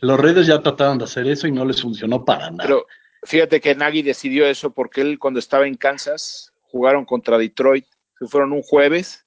los 0.00 0.20
Raiders 0.20 0.46
ya 0.46 0.60
trataron 0.60 0.98
de 0.98 1.04
hacer 1.04 1.26
eso 1.26 1.46
y 1.46 1.52
no 1.52 1.64
les 1.64 1.80
funcionó 1.80 2.24
para 2.24 2.50
nada. 2.50 2.64
Pero 2.64 2.86
fíjate 3.22 3.60
que 3.60 3.74
Nagy 3.74 4.02
decidió 4.02 4.46
eso 4.46 4.72
porque 4.72 5.00
él 5.00 5.18
cuando 5.18 5.40
estaba 5.40 5.66
en 5.66 5.76
Kansas 5.76 6.52
jugaron 6.62 7.04
contra 7.04 7.38
Detroit, 7.38 7.86
se 8.18 8.26
fueron 8.26 8.52
un 8.52 8.62
jueves 8.62 9.26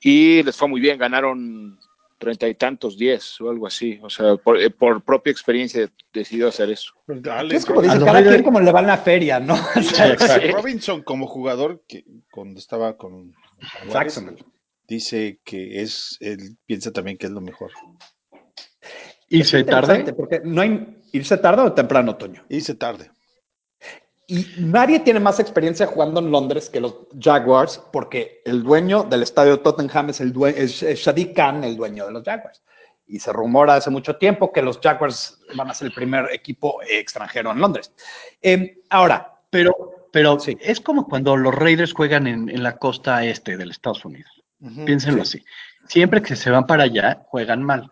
y 0.00 0.42
les 0.42 0.56
fue 0.56 0.68
muy 0.68 0.80
bien, 0.80 0.98
ganaron 0.98 1.78
treinta 2.18 2.48
y 2.48 2.54
tantos 2.54 2.98
diez 2.98 3.40
o 3.40 3.50
algo 3.50 3.66
así. 3.66 3.98
O 4.02 4.10
sea, 4.10 4.36
por, 4.36 4.60
eh, 4.60 4.70
por 4.70 5.02
propia 5.02 5.30
experiencia 5.30 5.90
decidió 6.12 6.48
hacer 6.48 6.70
eso. 6.70 6.92
Pues 7.06 7.22
dale, 7.22 7.56
Es 7.56 7.64
como 7.64 7.80
A 7.80 7.82
dice, 7.84 8.04
cada 8.04 8.22
quien 8.22 8.42
como 8.42 8.60
le 8.60 8.72
va 8.72 8.80
en 8.80 8.86
la 8.88 8.98
feria, 8.98 9.40
¿no? 9.40 9.54
O 9.76 9.82
sea, 9.82 10.14
Robinson, 10.14 10.52
Robinson 10.52 11.02
como 11.02 11.26
jugador 11.26 11.84
que 11.86 12.04
cuando 12.30 12.58
estaba 12.58 12.96
con 12.96 13.34
Jacksonville. 13.90 14.44
dice 14.86 15.40
que 15.44 15.82
es 15.82 16.16
él 16.20 16.56
piensa 16.66 16.92
también 16.92 17.16
que 17.16 17.26
es 17.26 17.32
lo 17.32 17.40
mejor. 17.40 17.70
Irse 19.28 19.64
tarde. 19.64 20.12
Porque 20.12 20.40
no 20.44 20.60
hay 20.62 21.00
irse 21.12 21.36
tarde 21.38 21.62
o 21.62 21.72
temprano, 21.72 22.16
Toño. 22.16 22.44
Y 22.48 22.56
dice 22.56 22.74
tarde. 22.74 23.10
Y 24.26 24.46
nadie 24.58 25.00
tiene 25.00 25.20
más 25.20 25.40
experiencia 25.40 25.86
jugando 25.86 26.20
en 26.20 26.30
Londres 26.30 26.68
que 26.68 26.80
los 26.80 26.94
Jaguars, 27.18 27.82
porque 27.92 28.42
el 28.44 28.62
dueño 28.62 29.04
del 29.04 29.22
estadio 29.22 29.60
Tottenham 29.60 30.10
es 30.10 30.20
el 30.20 30.34
due- 30.34 30.54
es, 30.54 30.82
es 30.82 30.98
Shadi 31.00 31.32
Khan, 31.32 31.64
el 31.64 31.76
dueño 31.76 32.04
de 32.06 32.12
los 32.12 32.22
Jaguars. 32.24 32.62
Y 33.06 33.20
se 33.20 33.32
rumora 33.32 33.76
hace 33.76 33.88
mucho 33.88 34.16
tiempo 34.16 34.52
que 34.52 34.60
los 34.60 34.78
Jaguars 34.80 35.40
van 35.54 35.70
a 35.70 35.74
ser 35.74 35.86
el 35.88 35.94
primer 35.94 36.26
equipo 36.30 36.78
extranjero 36.86 37.50
en 37.52 37.58
Londres. 37.60 37.92
Eh, 38.42 38.80
ahora, 38.90 39.34
Pero, 39.50 39.72
pero 40.12 40.38
Sí. 40.38 40.58
es 40.60 40.78
como 40.78 41.08
cuando 41.08 41.34
los 41.34 41.54
Raiders 41.54 41.94
juegan 41.94 42.26
en, 42.26 42.50
en 42.50 42.62
la 42.62 42.76
costa 42.76 43.24
este 43.24 43.56
de 43.56 43.64
los 43.64 43.76
Estados 43.76 44.04
Unidos. 44.04 44.30
Piénsenlo 44.84 45.22
así. 45.22 45.42
Siempre 45.88 46.20
que 46.20 46.36
se 46.36 46.50
van 46.50 46.66
para 46.66 46.82
allá, 46.82 47.22
juegan 47.28 47.62
mal. 47.62 47.90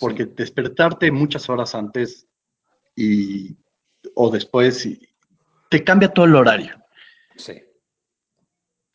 Porque 0.00 0.24
despertarte 0.26 1.10
muchas 1.12 1.48
horas 1.48 1.74
antes 1.74 2.26
y 2.96 3.56
o 4.14 4.30
después 4.30 4.84
y- 4.86 5.08
te 5.68 5.82
cambia 5.84 6.12
todo 6.12 6.26
el 6.26 6.34
horario. 6.36 6.74
sí. 7.36 7.62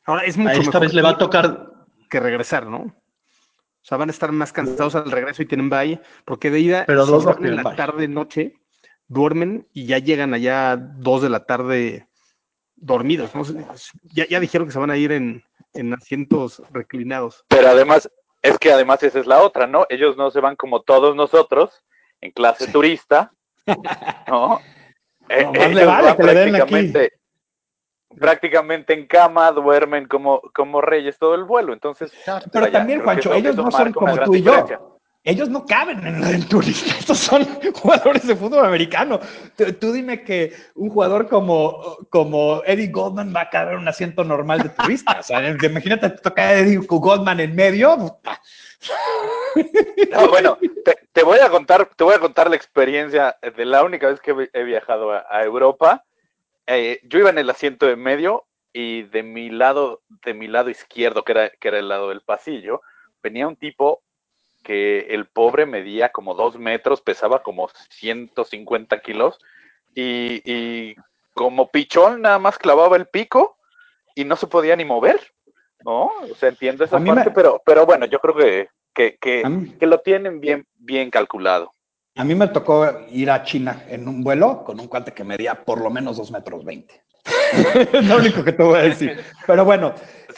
Ahora 0.06 0.24
es 0.24 0.38
A 0.38 0.42
mucho 0.42 0.52
esta 0.54 0.62
mejor 0.66 0.82
vez 0.82 0.94
le 0.94 1.02
va 1.02 1.10
a 1.10 1.18
tocar. 1.18 1.74
que 2.10 2.20
regresar, 2.22 2.66
¿no? 2.68 2.78
O 2.78 2.94
sea, 3.82 3.98
van 3.98 4.08
a 4.10 4.12
estar 4.12 4.32
más 4.32 4.54
cansados 4.54 4.96
al 4.96 5.12
regreso 5.12 5.42
y 5.42 5.46
tienen 5.46 5.70
bye, 5.70 6.02
porque 6.26 6.50
de 6.50 6.60
ida, 6.62 6.86
Pero 6.86 7.06
dos 7.06 7.26
en 7.42 7.56
la 7.56 7.64
bye. 7.64 7.76
tarde, 7.76 8.08
noche, 8.08 8.54
duermen 9.08 9.68
y 9.74 9.86
ya 9.86 9.98
llegan 10.00 10.34
allá 10.34 10.78
dos 10.78 11.22
de 11.22 11.30
la 11.30 11.46
tarde 11.46 12.08
dormidos. 12.76 13.34
¿no? 13.36 13.44
Ya, 14.14 14.26
ya 14.28 14.40
dijeron 14.40 14.68
que 14.68 14.74
se 14.74 14.80
van 14.80 14.92
a 14.92 14.98
ir 14.98 15.12
en, 15.12 15.44
en 15.74 15.94
asientos 15.94 16.62
reclinados. 16.72 17.44
Pero 17.50 17.68
además, 17.70 18.10
es 18.42 18.58
que 18.60 18.72
además 18.72 19.02
esa 19.04 19.20
es 19.20 19.28
la 19.28 19.42
otra, 19.42 19.68
¿no? 19.68 19.86
Ellos 19.90 20.18
no 20.18 20.32
se 20.32 20.40
van 20.40 20.56
como 20.56 20.82
todos 20.82 21.16
nosotros, 21.16 21.84
en 22.22 22.32
clase 22.32 22.68
turista, 22.72 23.32
¿no? 24.28 24.60
Eh, 25.30 25.44
No, 25.44 25.52
más 25.54 25.72
le 25.74 25.82
ellos 25.82 25.88
vale 25.88 26.08
van 26.08 26.18
que 26.18 26.24
le 26.24 26.34
den 26.34 26.56
aquí. 26.56 26.70
prácticamente, 26.72 27.12
prácticamente 28.20 28.94
en 28.94 29.08
cama, 29.08 29.52
duermen 29.52 30.08
como, 30.08 30.42
como 30.54 30.82
reyes 30.82 31.18
todo 31.18 31.36
el 31.36 31.44
vuelo. 31.44 31.74
Entonces, 31.74 32.12
Pero 32.52 32.72
también, 32.72 33.02
Juancho, 33.04 33.34
ellos 33.34 33.56
no 33.56 33.70
son 33.72 33.92
como 33.94 34.18
tú 34.20 34.36
y 34.36 34.42
yo. 34.44 34.97
Ellos 35.28 35.50
no 35.50 35.66
caben 35.66 36.08
en 36.08 36.24
el 36.24 36.48
turista. 36.48 36.96
Estos 37.00 37.18
son 37.18 37.44
jugadores 37.74 38.26
de 38.26 38.34
fútbol 38.34 38.66
americano. 38.66 39.20
Tú, 39.58 39.74
tú 39.74 39.92
dime 39.92 40.24
que 40.24 40.54
un 40.76 40.90
jugador 40.90 41.28
como, 41.28 41.98
como 42.10 42.64
Eddie 42.66 42.88
Goldman 42.88 43.34
va 43.36 43.42
a 43.42 43.50
caber 43.50 43.74
en 43.74 43.82
un 43.82 43.90
asiento 43.90 44.24
normal 44.24 44.64
de 44.64 44.70
turista. 44.70 45.20
O 45.20 45.24
sea, 45.24 45.46
imagínate, 45.64 46.12
te 46.12 46.22
toca 46.22 46.54
Eddie 46.54 46.78
Goldman 46.78 47.42
en 47.42 47.54
medio. 47.54 47.98
No, 50.12 50.30
bueno, 50.30 50.58
te, 50.86 50.98
te 51.12 51.24
voy 51.24 51.40
a 51.40 51.50
contar, 51.50 51.90
te 51.94 52.06
voy 52.06 52.16
a 52.16 52.20
contar 52.20 52.50
la 52.50 52.56
experiencia 52.56 53.36
de 53.42 53.66
la 53.66 53.84
única 53.84 54.08
vez 54.08 54.22
que 54.22 54.50
he 54.54 54.64
viajado 54.64 55.12
a, 55.12 55.26
a 55.30 55.44
Europa. 55.44 56.06
Eh, 56.68 57.02
yo 57.04 57.20
iba 57.20 57.32
en 57.32 57.38
el 57.40 57.50
asiento 57.50 57.86
de 57.86 57.98
medio 57.98 58.46
y 58.72 59.04
de 59.04 59.24
mi 59.24 59.50
lado, 59.50 60.04
de 60.24 60.34
mi 60.34 60.48
lado 60.48 60.70
izquierdo, 60.70 61.26
que 61.26 61.34
era, 61.34 61.50
que 61.50 61.68
era 61.68 61.80
el 61.80 61.90
lado 61.90 62.08
del 62.08 62.22
pasillo, 62.22 62.82
venía 63.22 63.46
un 63.46 63.58
tipo 63.58 64.04
que 64.68 65.08
el 65.16 65.28
pobre 65.28 65.66
medía 65.66 66.10
como 66.10 66.36
dos 66.36 66.60
metros, 66.60 67.00
pesaba 67.00 67.42
como 67.42 67.70
150 67.90 69.00
kilos 69.00 69.40
y, 69.96 70.42
y 70.44 70.96
como 71.34 71.70
pichón 71.70 72.22
nada 72.22 72.38
más 72.38 72.58
clavaba 72.58 72.98
el 72.98 73.06
pico 73.08 73.56
y 74.14 74.26
no 74.26 74.36
se 74.36 74.48
podía 74.48 74.76
ni 74.76 74.84
mover, 74.84 75.22
¿no? 75.86 76.12
O 76.30 76.36
sea, 76.38 76.50
entiendo 76.50 76.84
esa 76.84 77.00
parte, 77.00 77.30
me- 77.30 77.32
pero, 77.36 77.62
pero 77.66 77.86
bueno, 77.86 78.06
yo 78.08 78.20
creo 78.20 78.36
que, 78.36 78.68
que, 78.94 79.18
que, 79.22 79.44
A 79.46 79.50
mí, 79.50 79.70
que 79.80 79.86
lo 79.88 80.00
tienen 80.02 80.42
bien, 80.42 80.68
bien 80.76 81.10
calculado. 81.12 81.72
a 82.16 82.26
mí 82.26 82.36
me 82.36 82.48
tocó 82.50 82.86
ir 83.10 83.32
a 83.32 83.44
China 83.44 83.86
en 83.88 84.06
un 84.10 84.22
vuelo 84.22 84.66
con 84.66 84.80
un 84.82 84.88
cuate 84.90 85.14
que 85.14 85.24
medía 85.24 85.64
por 85.64 85.80
lo 85.80 85.90
menos 85.90 86.18
dos 86.18 86.30
metros 86.32 86.66
veinte. 86.66 87.04
Es 87.54 88.06
lo 88.08 88.18
único 88.18 88.44
que 88.44 88.52
te 88.54 88.64
voy 88.64 88.80
a 88.80 88.84
decir. 88.84 89.18
Pero 89.46 89.66
bueno, 89.66 89.94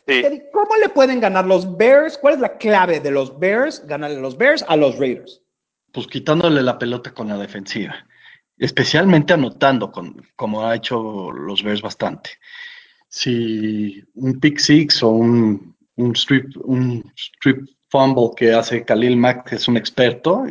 Sí. 0.07 0.23
¿cómo 0.53 0.75
le 0.81 0.89
pueden 0.89 1.19
ganar 1.19 1.45
los 1.45 1.77
Bears? 1.77 2.17
¿Cuál 2.17 2.35
es 2.35 2.39
la 2.39 2.57
clave 2.57 2.99
de 2.99 3.11
los 3.11 3.37
Bears? 3.37 3.85
Ganarle 3.85 4.19
los 4.19 4.37
Bears 4.37 4.65
a 4.67 4.75
los 4.75 4.97
Raiders. 4.97 5.41
pues 5.91 6.07
quitándole 6.07 6.63
la 6.63 6.79
pelota 6.79 7.13
con 7.13 7.27
la 7.27 7.37
defensiva, 7.37 7.95
especialmente 8.57 9.33
anotando, 9.33 9.91
con, 9.91 10.15
como 10.35 10.65
ha 10.65 10.75
hecho 10.75 11.31
los 11.31 11.61
Bears 11.63 11.81
bastante. 11.83 12.31
Si 13.07 14.03
un 14.15 14.39
pick 14.39 14.57
six 14.57 15.03
o 15.03 15.09
un, 15.09 15.75
un 15.95 16.15
strip, 16.15 16.55
un 16.63 17.03
strip 17.15 17.67
fumble 17.89 18.31
que 18.35 18.53
hace 18.53 18.83
Khalil 18.83 19.17
Mack, 19.17 19.47
que 19.49 19.55
es 19.55 19.67
un 19.67 19.77
experto, 19.77 20.45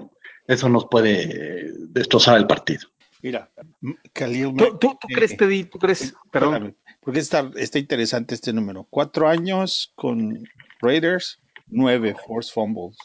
eso 0.47 0.69
nos 0.69 0.87
puede 0.87 1.73
destrozar 1.89 2.37
el 2.37 2.47
partido. 2.47 2.89
Mira, 3.23 3.51
m- 3.83 3.97
Khalil 4.13 4.45
¿Tú, 4.45 4.53
Mack, 4.53 4.79
tú, 4.79 4.99
tú 5.01 5.09
crees, 5.09 5.33
eh, 5.33 5.37
Teddy? 5.37 5.65
¿Tú 5.65 5.79
crees? 5.79 6.15
Perdón. 6.31 6.55
espérame, 6.55 6.75
porque 7.01 7.19
está, 7.21 7.51
está 7.57 7.79
interesante 7.79 8.35
este 8.35 8.53
número. 8.53 8.87
Cuatro 8.91 9.29
años 9.29 9.93
con 9.97 10.43
Raiders, 10.81 11.41
nueve 11.67 12.15
force 12.27 12.53
fumbles. 12.53 12.97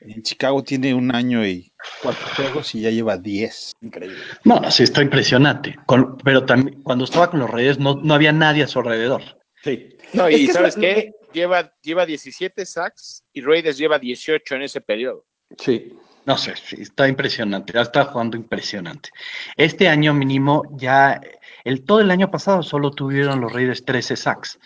En 0.00 0.22
Chicago 0.22 0.62
tiene 0.62 0.94
un 0.94 1.12
año 1.12 1.44
y 1.44 1.72
cuatro 2.02 2.24
juegos 2.36 2.72
y 2.76 2.82
ya 2.82 2.90
lleva 2.90 3.16
diez. 3.18 3.72
Increíble. 3.80 4.18
No, 4.44 4.70
sí, 4.70 4.84
está 4.84 5.02
impresionante. 5.02 5.74
Con- 5.86 6.16
pero 6.18 6.44
también 6.46 6.80
cuando 6.82 7.04
estaba 7.04 7.28
con 7.30 7.40
los 7.40 7.50
Reyes 7.50 7.80
no, 7.80 7.96
no 7.96 8.14
había 8.14 8.30
nadie 8.32 8.62
a 8.62 8.68
su 8.68 8.78
alrededor. 8.78 9.22
Sí. 9.64 9.88
No, 10.12 10.28
Es 10.28 10.38
y 10.40 10.46
¿sabes 10.48 10.76
la- 10.76 10.80
qué? 10.80 11.12
Lleva, 11.32 11.74
lleva 11.82 12.06
17 12.06 12.64
sacks 12.64 13.24
y 13.32 13.40
Raiders 13.42 13.76
lleva 13.76 13.98
18 13.98 14.54
en 14.54 14.62
ese 14.62 14.80
periodo. 14.80 15.26
Sí. 15.58 15.92
No 16.28 16.36
sé, 16.36 16.52
está 16.76 17.08
impresionante, 17.08 17.72
ya 17.72 17.80
está 17.80 18.04
jugando 18.04 18.36
impresionante. 18.36 19.08
Este 19.56 19.88
año 19.88 20.12
mínimo 20.12 20.62
ya, 20.76 21.18
el 21.64 21.84
todo 21.84 22.00
el 22.00 22.10
año 22.10 22.30
pasado 22.30 22.62
solo 22.62 22.90
tuvieron 22.90 23.40
los 23.40 23.50
Raiders 23.50 23.82
13 23.82 24.14
sacks. 24.14 24.58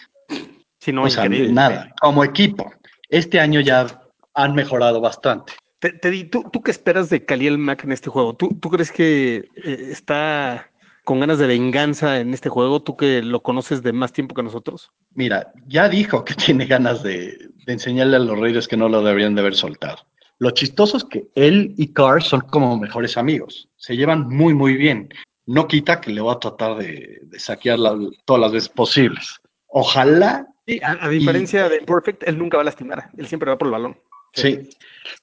Si 0.81 0.93
no, 0.93 1.05
o 1.05 1.09
sea, 1.09 1.23
nada, 1.53 1.95
como 2.01 2.25
equipo. 2.25 2.73
Este 3.09 3.39
año 3.39 3.61
ya 3.61 3.87
han 4.35 4.55
mejorado 4.57 5.01
bastante. 5.01 5.53
Te- 5.79 5.93
Teddy, 5.93 6.25
¿tú, 6.25 6.43
¿tú 6.53 6.63
qué 6.63 6.73
esperas 6.73 7.11
de 7.11 7.25
Khalil 7.25 7.59
Mack 7.59 7.85
en 7.85 7.93
este 7.93 8.11
juego? 8.11 8.35
¿Tú, 8.35 8.59
tú 8.61 8.69
crees 8.69 8.91
que 8.91 9.45
eh, 9.55 9.89
está 9.93 10.69
con 11.05 11.21
ganas 11.21 11.39
de 11.39 11.47
venganza 11.47 12.19
en 12.19 12.35
este 12.35 12.49
juego? 12.49 12.83
¿Tú 12.83 12.97
que 12.97 13.23
lo 13.23 13.41
conoces 13.41 13.85
de 13.85 13.93
más 13.93 14.13
tiempo 14.13 14.35
que 14.35 14.43
nosotros? 14.43 14.91
Mira, 15.15 15.53
ya 15.69 15.89
dijo 15.89 16.25
que 16.25 16.35
tiene 16.35 16.67
ganas 16.67 17.05
de, 17.05 17.51
de 17.67 17.73
enseñarle 17.73 18.17
a 18.17 18.19
los 18.19 18.37
Raiders 18.37 18.67
que 18.67 18.77
no 18.77 18.89
lo 18.89 19.01
deberían 19.05 19.37
de 19.37 19.43
haber 19.43 19.55
soltado. 19.55 19.99
Lo 20.43 20.51
chistoso 20.51 20.97
es 20.97 21.05
que 21.05 21.29
él 21.37 21.73
y 21.77 21.93
Carr 21.93 22.21
son 22.21 22.41
como 22.41 22.77
mejores 22.77 23.17
amigos. 23.17 23.69
Se 23.77 23.97
llevan 23.97 24.29
muy, 24.29 24.55
muy 24.55 24.75
bien. 24.75 25.09
No 25.47 25.69
quita 25.69 26.01
que 26.01 26.11
le 26.13 26.21
va 26.21 26.33
a 26.33 26.41
tratar 26.41 26.77
de, 26.79 27.21
de 27.23 27.39
saquear 27.39 27.79
la- 27.79 27.97
todas 28.25 28.41
las 28.43 28.51
veces 28.53 28.69
posibles. 28.69 29.37
Ojalá 29.69 30.47
Sí, 30.67 30.81
a, 30.83 31.05
a 31.05 31.09
diferencia 31.09 31.69
de 31.69 31.81
Perfect, 31.81 32.23
él 32.27 32.39
nunca 32.39 32.57
va 32.57 32.63
a 32.63 32.65
lastimar. 32.65 33.11
Él 33.17 33.27
siempre 33.29 33.51
va 33.51 33.59
por 33.59 33.69
el 33.69 33.73
balón. 33.73 33.97
Sí. 34.35 34.69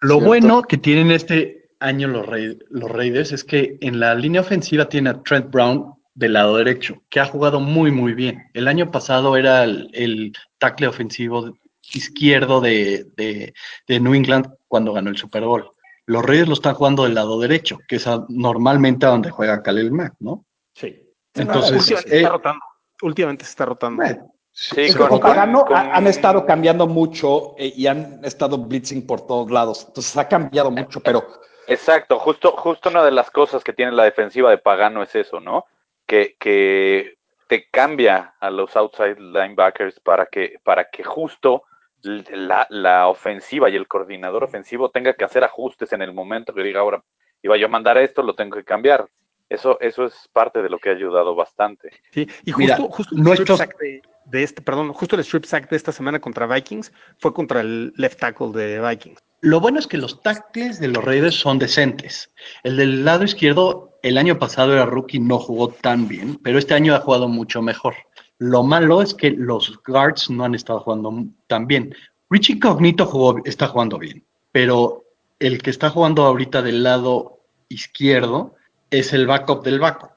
Lo 0.01 0.15
Cierto. 0.15 0.25
bueno 0.27 0.61
que 0.63 0.77
tienen 0.77 1.11
este 1.11 1.69
año 1.81 2.07
los 2.07 2.89
Raiders 2.91 3.31
es 3.33 3.43
que 3.43 3.77
en 3.81 3.99
la 3.99 4.15
línea 4.15 4.41
ofensiva 4.41 4.87
tiene 4.89 5.09
a 5.09 5.21
Trent 5.23 5.49
Brown 5.51 5.93
del 6.13 6.33
lado 6.33 6.57
derecho, 6.57 7.01
que 7.09 7.19
ha 7.21 7.25
jugado 7.25 7.59
muy, 7.61 7.91
muy 7.91 8.13
bien. 8.13 8.43
El 8.53 8.67
año 8.67 8.89
pasado 8.91 9.35
era 9.37 9.63
el, 9.63 9.89
el 9.93 10.33
tackle 10.59 10.87
ofensivo 10.87 11.57
izquierdo 11.93 12.61
de, 12.61 13.05
de- 13.15 13.53
de 13.87 13.99
New 13.99 14.13
England 14.13 14.47
cuando 14.67 14.93
ganó 14.93 15.09
el 15.09 15.17
Super 15.17 15.43
Bowl. 15.43 15.71
Los 16.05 16.23
Raiders 16.25 16.47
lo 16.47 16.53
están 16.55 16.73
jugando 16.75 17.03
del 17.03 17.13
lado 17.15 17.39
derecho, 17.39 17.77
que 17.87 17.97
es 17.97 18.07
a- 18.07 18.25
normalmente 18.29 19.05
a 19.05 19.09
donde 19.09 19.29
juega 19.29 19.61
Khalil 19.61 19.91
Mack, 19.91 20.13
¿no? 20.19 20.45
Sí. 20.73 21.05
Entonces, 21.35 21.71
últimamente 21.71 22.09
se 22.09 22.15
eh, 22.15 22.17
está 22.19 22.29
rotando. 22.29 22.61
Últimamente 23.01 23.45
se 23.45 23.49
está 23.51 23.65
rotando. 23.65 24.03
Bueno, 24.03 24.33
Sí, 24.51 24.81
Es 24.81 24.95
con- 24.95 25.07
con 25.07 25.19
Pagano 25.21 25.63
con- 25.63 25.77
ha- 25.77 25.93
han 25.95 26.07
estado 26.07 26.45
cambiando 26.45 26.85
mucho 26.87 27.53
eh, 27.57 27.71
y 27.77 27.85
han 27.87 28.19
estado 28.25 28.57
blitzing 28.57 29.05
por 29.07 29.25
todos 29.25 29.49
lados. 29.51 29.85
Entonces 29.87 30.17
ha 30.17 30.27
cambiado 30.27 30.69
mucho, 30.71 30.99
pero 31.01 31.23
Exacto, 31.67 32.17
justo, 32.17 32.51
justo 32.57 32.89
una 32.89 33.03
de 33.05 33.11
las 33.11 33.29
cosas 33.29 33.63
que 33.63 33.73
tiene 33.73 33.91
la 33.91 34.03
defensiva 34.03 34.49
de 34.49 34.57
Pagano 34.57 35.03
es 35.03 35.13
eso, 35.15 35.39
¿no? 35.39 35.65
Que, 36.07 36.35
que 36.39 37.19
te 37.47 37.69
cambia 37.69 38.33
a 38.39 38.49
los 38.49 38.75
outside 38.75 39.17
linebackers 39.19 39.99
para 39.99 40.25
que, 40.25 40.55
para 40.63 40.89
que 40.89 41.03
justo 41.03 41.63
la, 42.03 42.65
la 42.69 43.07
ofensiva 43.07 43.69
y 43.69 43.75
el 43.75 43.87
coordinador 43.87 44.43
ofensivo 44.43 44.89
tenga 44.89 45.13
que 45.13 45.25
hacer 45.25 45.43
ajustes 45.43 45.91
en 45.93 46.01
el 46.01 46.13
momento 46.13 46.53
que 46.53 46.63
diga 46.63 46.79
ahora 46.81 47.03
iba 47.41 47.57
yo 47.57 47.67
a 47.67 47.69
mandar 47.69 47.97
esto, 47.97 48.21
lo 48.23 48.35
tengo 48.35 48.57
que 48.57 48.63
cambiar. 48.63 49.07
Eso, 49.47 49.79
eso 49.81 50.05
es 50.05 50.13
parte 50.31 50.61
de 50.61 50.69
lo 50.69 50.77
que 50.77 50.89
ha 50.89 50.93
ayudado 50.93 51.33
bastante. 51.33 51.89
Sí, 52.11 52.27
y 52.45 52.51
justo, 52.51 52.57
Mira, 52.75 52.75
justo 52.91 53.15
el 53.15 53.23
nuestros- 53.23 53.59
strip 53.59 53.71
sack 53.71 53.79
de, 53.79 54.01
de 54.25 54.43
este, 54.43 54.61
perdón, 54.61 54.93
justo 54.93 55.15
el 55.15 55.21
strip 55.21 55.45
sack 55.45 55.69
de 55.69 55.75
esta 55.75 55.91
semana 55.91 56.19
contra 56.19 56.45
Vikings 56.45 56.91
fue 57.17 57.33
contra 57.33 57.61
el 57.61 57.91
left 57.95 58.19
tackle 58.19 58.51
de 58.51 58.79
Vikings. 58.79 59.19
Lo 59.41 59.59
bueno 59.59 59.79
es 59.79 59.87
que 59.87 59.97
los 59.97 60.21
tackles 60.21 60.79
de 60.79 60.89
los 60.89 61.03
Raiders 61.03 61.35
son 61.35 61.57
decentes. 61.57 62.31
El 62.63 62.77
del 62.77 63.05
lado 63.05 63.23
izquierdo, 63.23 63.97
el 64.03 64.17
año 64.17 64.37
pasado 64.37 64.73
era 64.73 64.85
rookie, 64.85 65.19
no 65.19 65.39
jugó 65.39 65.69
tan 65.69 66.07
bien, 66.07 66.37
pero 66.43 66.59
este 66.59 66.73
año 66.75 66.93
ha 66.93 66.99
jugado 66.99 67.27
mucho 67.27 67.61
mejor. 67.61 67.95
Lo 68.39 68.63
malo 68.63 69.01
es 69.01 69.13
que 69.13 69.31
los 69.31 69.79
guards 69.85 70.29
no 70.29 70.45
han 70.45 70.55
estado 70.55 70.79
jugando 70.79 71.25
tan 71.47 71.67
bien. 71.67 71.93
Richie 72.29 72.59
Cognito 72.59 73.05
jugó, 73.05 73.41
está 73.45 73.67
jugando 73.67 73.97
bien, 73.97 74.23
pero 74.51 75.03
el 75.39 75.61
que 75.61 75.69
está 75.69 75.89
jugando 75.89 76.23
ahorita 76.23 76.61
del 76.61 76.83
lado 76.83 77.39
izquierdo 77.69 78.55
es 78.89 79.13
el 79.13 79.27
backup 79.27 79.63
del 79.63 79.79
backup. 79.79 80.11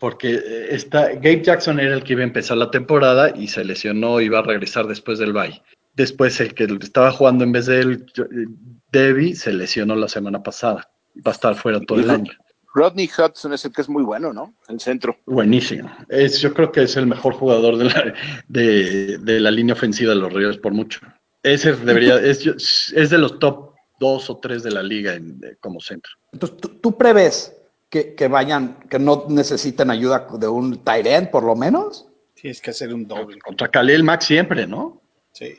Porque 0.00 0.34
eh, 0.34 0.66
está, 0.70 1.14
Gabe 1.14 1.42
Jackson 1.42 1.78
era 1.78 1.94
el 1.94 2.02
que 2.02 2.14
iba 2.14 2.22
a 2.22 2.26
empezar 2.26 2.56
la 2.56 2.70
temporada 2.70 3.32
y 3.36 3.48
se 3.48 3.64
lesionó 3.64 4.20
y 4.20 4.24
iba 4.24 4.40
a 4.40 4.42
regresar 4.42 4.86
después 4.86 5.18
del 5.18 5.32
bye. 5.32 5.62
Después 5.94 6.40
el 6.40 6.54
que 6.54 6.64
estaba 6.64 7.12
jugando 7.12 7.44
en 7.44 7.52
vez 7.52 7.66
de 7.66 7.80
él, 7.80 8.06
eh, 8.16 8.46
Debbie, 8.90 9.36
se 9.36 9.52
lesionó 9.52 9.94
la 9.94 10.08
semana 10.08 10.42
pasada. 10.42 10.90
Va 11.16 11.30
a 11.30 11.34
estar 11.34 11.54
fuera 11.54 11.80
todo 11.80 12.00
el 12.00 12.10
año. 12.10 12.32
Rodney 12.74 13.08
Hudson 13.08 13.52
es 13.52 13.64
el 13.64 13.72
que 13.72 13.82
es 13.82 13.88
muy 13.88 14.02
bueno, 14.02 14.32
¿no? 14.32 14.52
El 14.68 14.80
centro. 14.80 15.16
Buenísimo. 15.26 15.90
Es, 16.08 16.40
yo 16.40 16.52
creo 16.52 16.72
que 16.72 16.82
es 16.82 16.96
el 16.96 17.06
mejor 17.06 17.34
jugador 17.34 17.76
de 17.78 17.84
la, 17.84 18.14
de, 18.48 19.18
de 19.18 19.40
la 19.40 19.50
línea 19.50 19.74
ofensiva 19.74 20.10
de 20.10 20.16
los 20.20 20.32
Ríos 20.32 20.58
por 20.58 20.72
mucho. 20.72 21.00
Ese 21.42 21.72
debería, 21.74 22.16
es, 22.20 22.40
yo- 22.40 22.54
es 22.56 23.10
de 23.10 23.18
los 23.18 23.38
top 23.38 23.74
dos 24.00 24.28
o 24.28 24.38
tres 24.38 24.62
de 24.64 24.72
la 24.72 24.82
liga 24.82 25.14
en- 25.14 25.38
de- 25.38 25.56
como 25.58 25.80
centro. 25.80 26.12
Entonces, 26.32 26.58
¿tú, 26.60 26.68
tú 26.80 26.98
prevés 26.98 27.56
que, 27.88 28.14
que 28.14 28.26
vayan, 28.28 28.80
que 28.90 28.98
no 28.98 29.26
necesiten 29.28 29.90
ayuda 29.90 30.26
de 30.38 30.48
un 30.48 30.80
end, 30.86 31.30
por 31.30 31.44
lo 31.44 31.54
menos? 31.54 32.08
Tienes 32.34 32.60
que 32.60 32.70
hacer 32.70 32.92
un 32.92 33.06
doble. 33.06 33.38
Contra 33.38 33.68
Khalil 33.68 34.02
Mack 34.02 34.22
siempre, 34.22 34.66
¿no? 34.66 35.00
Sí. 35.32 35.54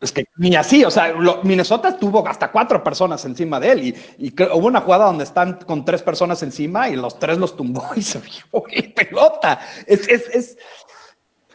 Es 0.00 0.12
que 0.12 0.26
ni 0.36 0.54
así, 0.54 0.84
o 0.84 0.90
sea, 0.90 1.12
lo- 1.12 1.42
Minnesota 1.42 1.98
tuvo 1.98 2.26
hasta 2.28 2.52
cuatro 2.52 2.84
personas 2.84 3.24
encima 3.24 3.58
de 3.58 3.72
él 3.72 3.96
y, 4.18 4.34
hubo 4.52 4.66
una 4.66 4.82
jugada 4.82 5.06
donde 5.06 5.24
están 5.24 5.54
con 5.66 5.84
tres 5.84 6.02
personas 6.02 6.42
encima 6.42 6.88
y 6.88 6.96
los 6.96 7.18
tres 7.18 7.38
los 7.38 7.56
tumbó 7.56 7.84
y 7.96 8.02
se 8.02 8.20
vio 8.20 8.64
pelota. 8.94 9.60
Es, 9.86 10.06
es, 10.08 10.28
es, 10.28 10.56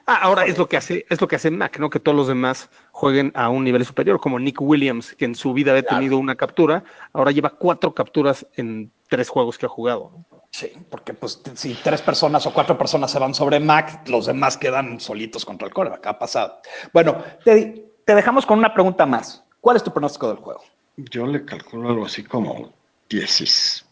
Ah, 0.07 0.19
ahora 0.23 0.45
es 0.45 0.57
lo 0.57 0.67
que 0.67 0.77
hace, 0.77 1.05
es 1.09 1.21
lo 1.21 1.27
que 1.27 1.35
hace 1.35 1.51
Mac, 1.51 1.79
¿no? 1.79 1.89
Que 1.89 1.99
todos 1.99 2.15
los 2.15 2.27
demás 2.27 2.69
jueguen 2.91 3.31
a 3.35 3.49
un 3.49 3.63
nivel 3.63 3.85
superior, 3.85 4.19
como 4.19 4.39
Nick 4.39 4.59
Williams, 4.59 5.15
que 5.15 5.25
en 5.25 5.35
su 5.35 5.53
vida 5.53 5.71
había 5.71 5.83
tenido 5.83 6.17
una 6.17 6.35
captura, 6.35 6.83
ahora 7.13 7.31
lleva 7.31 7.51
cuatro 7.51 7.93
capturas 7.93 8.45
en 8.55 8.91
tres 9.07 9.29
juegos 9.29 9.57
que 9.57 9.67
ha 9.67 9.69
jugado. 9.69 10.11
¿no? 10.11 10.41
sí, 10.51 10.73
porque 10.89 11.13
pues 11.13 11.41
si 11.55 11.75
tres 11.75 12.01
personas 12.01 12.45
o 12.45 12.53
cuatro 12.53 12.77
personas 12.77 13.11
se 13.11 13.19
van 13.19 13.33
sobre 13.33 13.59
Mac, 13.59 14.07
los 14.09 14.25
demás 14.25 14.57
quedan 14.57 14.99
solitos 14.99 15.45
contra 15.45 15.67
el 15.67 15.73
coreback. 15.73 16.05
Ha 16.07 16.19
pasado. 16.19 16.59
Bueno, 16.91 17.23
te, 17.45 17.90
te 18.05 18.15
dejamos 18.15 18.45
con 18.45 18.59
una 18.59 18.73
pregunta 18.73 19.05
más. 19.05 19.43
¿Cuál 19.59 19.77
es 19.77 19.83
tu 19.83 19.91
pronóstico 19.91 20.27
del 20.27 20.37
juego? 20.37 20.63
Yo 20.97 21.25
le 21.25 21.45
calculo 21.45 21.89
algo 21.89 22.05
así 22.05 22.23
como 22.23 22.73
10, 23.09 23.85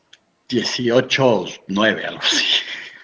18, 0.47 1.45
9, 1.67 2.05
algo 2.05 2.19
así. 2.19 2.45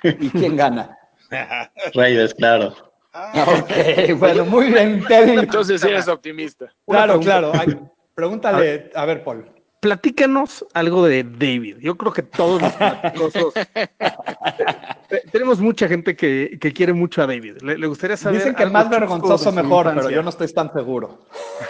¿Y 0.03 0.29
quién 0.29 0.55
gana? 0.55 0.97
Raiders, 1.93 2.33
claro. 2.33 2.75
ok, 3.33 4.17
bueno, 4.17 4.45
muy 4.45 4.67
bien. 4.67 5.03
Entonces 5.09 5.83
eres 5.83 6.07
optimista. 6.07 6.71
Claro, 6.85 7.19
claro. 7.19 7.51
Ay, 7.53 7.79
pregúntale, 8.13 8.91
a 8.93 9.05
ver, 9.05 9.23
Paul. 9.23 9.54
Platícanos 9.85 10.65
algo 10.73 11.05
de 11.05 11.23
David. 11.23 11.77
Yo 11.79 11.95
creo 11.95 12.11
que 12.11 12.23
todos 12.23 12.59
los 12.59 12.73
platicosos. 12.73 13.53
Te- 15.09 15.19
Tenemos 15.31 15.59
mucha 15.59 15.87
gente 15.87 16.15
que, 16.15 16.57
que 16.59 16.73
quiere 16.73 16.91
mucho 16.91 17.21
a 17.21 17.27
David. 17.27 17.57
Le, 17.61 17.77
le 17.77 17.85
gustaría 17.85 18.17
saber. 18.17 18.39
Dicen 18.39 18.55
que 18.55 18.63
algo 18.63 18.73
más 18.73 18.89
vergonzoso 18.89 19.51
mejor, 19.51 19.91
pero 19.93 20.09
yo 20.09 20.23
no 20.23 20.29
estoy 20.31 20.47
tan 20.51 20.73
seguro. 20.73 21.19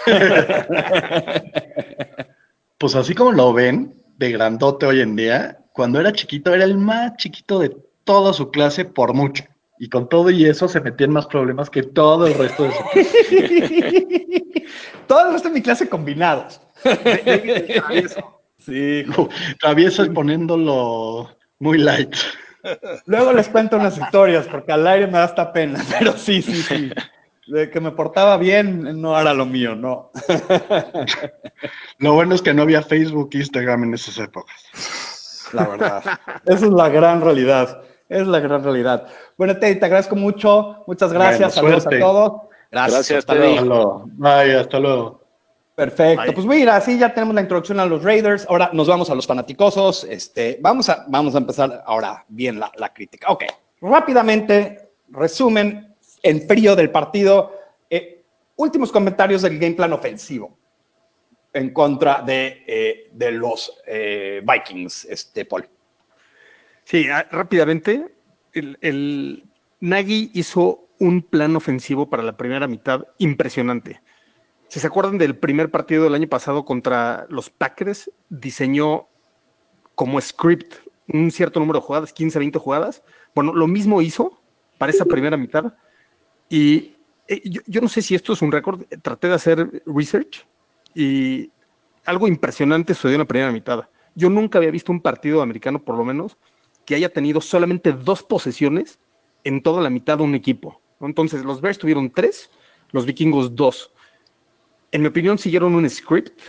Pues 2.77 2.93
así 2.95 3.13
como 3.15 3.31
lo 3.31 3.51
ven, 3.53 3.95
de 4.17 4.31
grandote 4.31 4.85
hoy 4.85 4.99
en 5.01 5.15
día, 5.15 5.57
cuando 5.73 5.99
era 5.99 6.11
chiquito 6.11 6.53
era 6.53 6.65
el 6.65 6.77
más 6.77 7.15
chiquito 7.17 7.59
de 7.59 7.75
toda 8.03 8.33
su 8.33 8.51
clase 8.51 8.83
por 8.85 9.13
mucho. 9.13 9.43
Y 9.79 9.89
con 9.89 10.07
todo 10.09 10.29
y 10.29 10.45
eso 10.45 10.67
se 10.67 10.81
metían 10.81 11.11
más 11.11 11.25
problemas 11.25 11.69
que 11.69 11.83
todo 11.83 12.27
el 12.27 12.33
resto 12.33 12.63
de 12.63 12.71
su 12.71 12.83
clase. 12.91 14.45
Todo 15.07 15.27
el 15.27 15.33
resto 15.33 15.49
de 15.49 15.53
mi 15.53 15.61
clase 15.61 15.87
combinados. 15.87 16.59
David 16.85 17.73
travieso. 17.75 18.41
Sí. 18.59 19.03
Travieso 19.59 20.11
poniéndolo 20.13 21.29
muy 21.59 21.77
light. 21.77 22.15
Luego 23.05 23.33
les 23.33 23.47
cuento 23.49 23.77
unas 23.77 23.97
historias 23.97 24.47
porque 24.47 24.71
al 24.71 24.87
aire 24.87 25.05
me 25.07 25.13
da 25.13 25.25
hasta 25.25 25.53
pena, 25.53 25.83
pero 25.99 26.17
sí, 26.17 26.41
sí, 26.41 26.55
sí. 26.55 26.91
De 27.47 27.69
que 27.69 27.79
me 27.79 27.91
portaba 27.91 28.37
bien, 28.37 28.99
no 29.01 29.19
era 29.19 29.33
lo 29.35 29.45
mío, 29.45 29.75
no. 29.75 30.11
Lo 31.99 32.13
bueno 32.13 32.33
es 32.33 32.41
que 32.41 32.55
no 32.55 32.63
había 32.63 32.81
Facebook 32.81 33.29
e 33.33 33.37
Instagram 33.37 33.83
en 33.83 33.93
esas 33.93 34.17
épocas. 34.17 34.55
La 35.53 35.67
verdad. 35.67 36.03
Esa 36.45 36.65
es 36.65 36.71
la 36.71 36.89
gran 36.89 37.21
realidad. 37.21 37.81
Es 38.09 38.25
la 38.25 38.39
gran 38.39 38.63
realidad. 38.63 39.07
Bueno, 39.37 39.57
Teddy, 39.57 39.79
te 39.79 39.85
agradezco 39.85 40.15
mucho. 40.15 40.83
Muchas 40.87 41.13
gracias. 41.13 41.61
Bueno, 41.61 41.79
Saludos 41.79 41.87
a 41.87 41.99
todos. 41.99 42.41
Gracias. 42.71 42.93
Gracias, 42.93 43.19
hasta 43.19 43.33
Teddy. 43.33 43.59
luego. 43.59 43.59
Hasta 43.59 43.67
luego. 43.67 44.05
Bye, 44.17 44.55
hasta 44.55 44.79
luego. 44.79 45.24
Perfecto. 45.75 46.33
Pues 46.33 46.45
mira, 46.45 46.77
así 46.77 46.97
ya 46.97 47.13
tenemos 47.13 47.35
la 47.35 47.41
introducción 47.41 47.79
a 47.81 47.85
los 47.85 48.01
Raiders. 48.01 48.45
Ahora 48.49 48.69
nos 48.71 48.87
vamos 48.87 49.09
a 49.09 49.15
los 49.15 49.27
fanaticosos. 49.27 50.05
Este, 50.05 50.57
vamos, 50.61 50.87
a, 50.87 51.05
vamos 51.09 51.35
a 51.35 51.39
empezar 51.39 51.83
ahora 51.85 52.23
bien 52.29 52.59
la, 52.59 52.71
la 52.77 52.93
crítica. 52.93 53.29
Ok, 53.29 53.43
rápidamente, 53.81 54.89
resumen 55.09 55.93
en 56.23 56.47
frío 56.47 56.77
del 56.77 56.91
partido. 56.91 57.51
Eh, 57.89 58.23
últimos 58.55 58.89
comentarios 58.91 59.41
del 59.41 59.59
game 59.59 59.75
plan 59.75 59.91
ofensivo 59.91 60.57
en 61.51 61.71
contra 61.71 62.21
de, 62.21 62.63
eh, 62.67 63.09
de 63.11 63.31
los 63.31 63.81
eh, 63.85 64.41
Vikings, 64.45 65.05
este, 65.05 65.43
Paul. 65.43 65.67
Sí, 66.85 67.07
ah, 67.09 67.27
rápidamente, 67.31 68.13
el, 68.53 68.77
el 68.81 69.43
Nagy 69.81 70.31
hizo 70.33 70.87
un 70.99 71.21
plan 71.21 71.55
ofensivo 71.55 72.09
para 72.09 72.23
la 72.23 72.37
primera 72.37 72.67
mitad 72.67 73.05
impresionante. 73.17 74.01
Si 74.67 74.79
se 74.79 74.87
acuerdan 74.87 75.17
del 75.17 75.37
primer 75.37 75.71
partido 75.71 76.03
del 76.03 76.15
año 76.15 76.27
pasado 76.27 76.65
contra 76.65 77.27
los 77.29 77.49
Packers, 77.49 78.11
diseñó 78.29 79.07
como 79.95 80.19
script 80.19 80.75
un 81.07 81.31
cierto 81.31 81.59
número 81.59 81.79
de 81.79 81.85
jugadas, 81.85 82.13
15, 82.13 82.39
20 82.39 82.59
jugadas. 82.59 83.03
Bueno, 83.33 83.53
lo 83.53 83.67
mismo 83.67 84.01
hizo 84.01 84.41
para 84.77 84.91
esa 84.91 85.05
primera 85.05 85.37
mitad. 85.37 85.73
Y 86.49 86.95
eh, 87.27 87.41
yo, 87.45 87.61
yo 87.67 87.81
no 87.81 87.87
sé 87.87 88.01
si 88.01 88.15
esto 88.15 88.33
es 88.33 88.41
un 88.41 88.51
récord, 88.51 88.83
traté 89.01 89.27
de 89.27 89.33
hacer 89.35 89.83
research 89.85 90.45
y 90.93 91.51
algo 92.05 92.27
impresionante 92.27 92.93
sucedió 92.93 93.15
en 93.15 93.21
la 93.21 93.25
primera 93.25 93.51
mitad. 93.51 93.89
Yo 94.15 94.29
nunca 94.29 94.57
había 94.57 94.71
visto 94.71 94.91
un 94.91 95.01
partido 95.01 95.41
americano, 95.41 95.83
por 95.83 95.97
lo 95.97 96.05
menos, 96.05 96.37
que 96.85 96.95
haya 96.95 97.11
tenido 97.11 97.41
solamente 97.41 97.91
dos 97.91 98.23
posesiones 98.23 98.99
en 99.43 99.61
toda 99.61 99.81
la 99.81 99.89
mitad 99.89 100.17
de 100.17 100.23
un 100.23 100.35
equipo. 100.35 100.81
Entonces, 101.01 101.43
los 101.43 101.61
Bears 101.61 101.77
tuvieron 101.77 102.09
tres, 102.11 102.49
los 102.91 103.05
vikingos 103.05 103.55
dos. 103.55 103.91
En 104.95 105.01
mi 105.01 105.09
opinión, 105.09 105.37
siguieron 105.37 105.75
un 105.75 105.89
script 105.89 106.39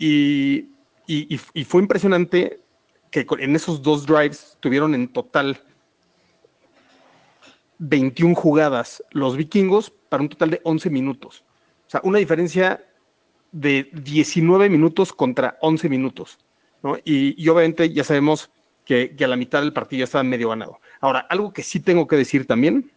y, 0.00 0.66
y- 1.06 1.38
fue 1.64 1.80
impresionante 1.80 2.60
que 3.12 3.24
en 3.38 3.54
esos 3.54 3.82
dos 3.82 4.04
drives 4.04 4.56
tuvieron 4.58 4.96
en 4.96 5.06
total 5.06 5.62
21 7.78 8.34
jugadas 8.34 9.00
los 9.12 9.36
vikingos 9.36 9.92
para 10.08 10.24
un 10.24 10.28
total 10.28 10.50
de 10.50 10.60
11 10.64 10.90
minutos. 10.90 11.44
O 11.86 11.90
sea, 11.90 12.00
una 12.02 12.18
diferencia 12.18 12.84
de 13.52 13.88
19 13.92 14.68
minutos 14.68 15.12
contra 15.12 15.56
11 15.60 15.88
minutos. 15.88 16.36
¿no? 16.82 16.96
Y, 17.04 17.48
obviamente 17.48 17.92
ya 17.92 18.02
sabemos 18.02 18.50
que, 18.84 19.14
que 19.14 19.24
a 19.24 19.28
la 19.28 19.36
mitad 19.36 19.60
del 19.60 19.72
partido 19.72 20.00
ya 20.00 20.04
estaba 20.06 20.24
medio 20.24 20.48
ganado. 20.48 20.80
Ahora, 21.00 21.20
algo 21.30 21.52
que 21.52 21.62
sí 21.62 21.78
tengo 21.78 22.08
que 22.08 22.16
decir 22.16 22.44
también 22.44 22.90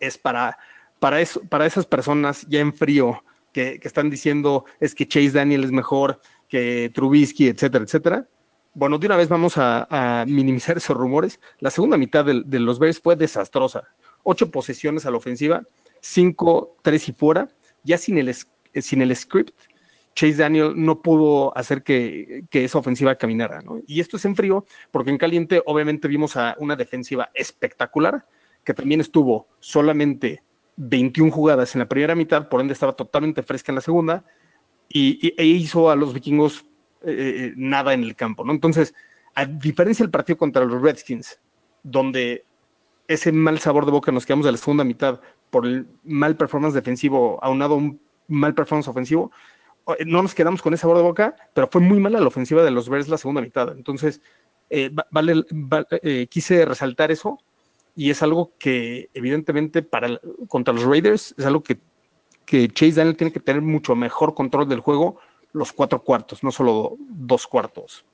es 0.00 0.16
para, 0.16 0.56
para, 0.98 1.20
eso, 1.20 1.42
para 1.42 1.66
esas 1.66 1.84
personas 1.84 2.46
ya 2.48 2.60
en 2.60 2.72
frío 2.72 3.22
que, 3.52 3.80
están 3.82 4.10
diciendo 4.10 4.64
es 4.80 4.94
que 4.94 5.06
Chase 5.06 5.30
Daniel 5.30 5.64
es 5.64 5.72
mejor 5.72 6.20
que 6.48 6.90
Trubisky, 6.94 7.48
etcétera, 7.48 7.84
etcétera. 7.84 8.28
Bueno, 8.74 8.98
de 8.98 9.06
una 9.06 9.16
vez 9.16 9.28
vamos 9.28 9.54
a, 9.56 10.24
minimizar 10.28 10.76
esos 10.76 10.96
rumores. 10.96 11.40
La 11.58 11.70
segunda 11.70 11.96
mitad 11.96 12.24
de, 12.24 12.60
los 12.60 12.78
Bears 12.78 13.00
fue 13.00 13.16
desastrosa. 13.16 13.84
Ocho 14.22 14.50
posesiones 14.50 15.06
a 15.06 15.10
la 15.10 15.16
ofensiva, 15.16 15.62
cinco, 16.00 16.76
tres 16.82 17.08
y 17.08 17.12
fuera, 17.12 17.48
ya 17.82 17.98
sin 17.98 18.18
el, 18.18 18.28
es- 18.28 18.48
sin 18.74 19.02
el 19.02 19.14
script. 19.16 19.58
Chase 20.14 20.34
Daniel 20.34 20.72
no 20.76 21.00
pudo 21.00 21.56
hacer 21.56 21.82
que, 21.82 22.44
que 22.50 22.64
esa 22.64 22.78
ofensiva 22.78 23.14
caminara. 23.14 23.62
¿no? 23.62 23.80
Y 23.86 24.00
esto 24.00 24.16
es 24.16 24.24
en 24.24 24.36
frío, 24.36 24.64
porque 24.90 25.10
en 25.10 25.18
caliente 25.18 25.62
obviamente 25.64 26.08
vimos 26.08 26.36
a 26.36 26.56
una 26.58 26.76
defensiva 26.76 27.30
espectacular, 27.34 28.26
que 28.64 28.74
también 28.74 29.00
estuvo 29.00 29.48
solamente 29.60 30.42
21 30.80 31.32
jugadas 31.32 31.74
en 31.74 31.80
la 31.80 31.88
primera 31.88 32.14
mitad, 32.14 32.48
por 32.48 32.60
ende 32.60 32.72
estaba 32.72 32.92
totalmente 32.92 33.42
fresca 33.42 33.72
en 33.72 33.76
la 33.76 33.80
segunda, 33.80 34.24
y, 34.88 35.34
e 35.36 35.44
hizo 35.44 35.90
a 35.90 35.96
los 35.96 36.14
vikingos 36.14 36.64
eh, 37.04 37.52
nada 37.56 37.92
en 37.94 38.04
el 38.04 38.14
campo. 38.14 38.44
¿no? 38.44 38.52
Entonces, 38.52 38.94
a 39.34 39.44
diferencia 39.44 40.04
del 40.04 40.10
partido 40.10 40.38
contra 40.38 40.64
los 40.64 40.80
Redskins, 40.80 41.40
donde 41.82 42.44
ese 43.08 43.32
mal 43.32 43.58
sabor 43.58 43.86
de 43.86 43.92
boca 43.92 44.12
nos 44.12 44.24
quedamos 44.24 44.46
de 44.46 44.52
la 44.52 44.58
segunda 44.58 44.84
mitad 44.84 45.20
por 45.50 45.66
el 45.66 45.86
mal 46.04 46.36
performance 46.36 46.74
defensivo 46.74 47.38
aunado 47.42 47.74
a 47.74 47.78
un 47.78 48.00
mal 48.28 48.54
performance 48.54 48.88
ofensivo, 48.88 49.32
eh, 49.98 50.04
no 50.06 50.22
nos 50.22 50.34
quedamos 50.34 50.62
con 50.62 50.74
ese 50.74 50.82
sabor 50.82 50.98
de 50.98 51.02
boca, 51.02 51.34
pero 51.54 51.68
fue 51.70 51.80
muy 51.80 51.98
mala 51.98 52.20
la 52.20 52.26
ofensiva 52.28 52.62
de 52.62 52.70
los 52.70 52.88
Bears 52.88 53.08
la 53.08 53.18
segunda 53.18 53.40
mitad. 53.40 53.72
Entonces, 53.72 54.20
eh, 54.70 54.90
va- 54.90 55.06
vale, 55.10 55.34
va- 55.52 55.86
eh, 56.02 56.26
quise 56.30 56.64
resaltar 56.64 57.10
eso 57.10 57.38
y 57.98 58.10
es 58.10 58.22
algo 58.22 58.52
que 58.60 59.10
evidentemente 59.12 59.82
para 59.82 60.20
contra 60.46 60.72
los 60.72 60.84
Raiders 60.84 61.34
es 61.36 61.44
algo 61.44 61.64
que, 61.64 61.80
que 62.46 62.68
Chase 62.68 62.92
Daniel 62.92 63.16
tiene 63.16 63.32
que 63.32 63.40
tener 63.40 63.60
mucho 63.60 63.96
mejor 63.96 64.34
control 64.34 64.68
del 64.68 64.78
juego 64.78 65.18
los 65.52 65.72
cuatro 65.72 66.00
cuartos, 66.04 66.44
no 66.44 66.52
solo 66.52 66.94
dos 67.00 67.44
cuartos. 67.48 68.04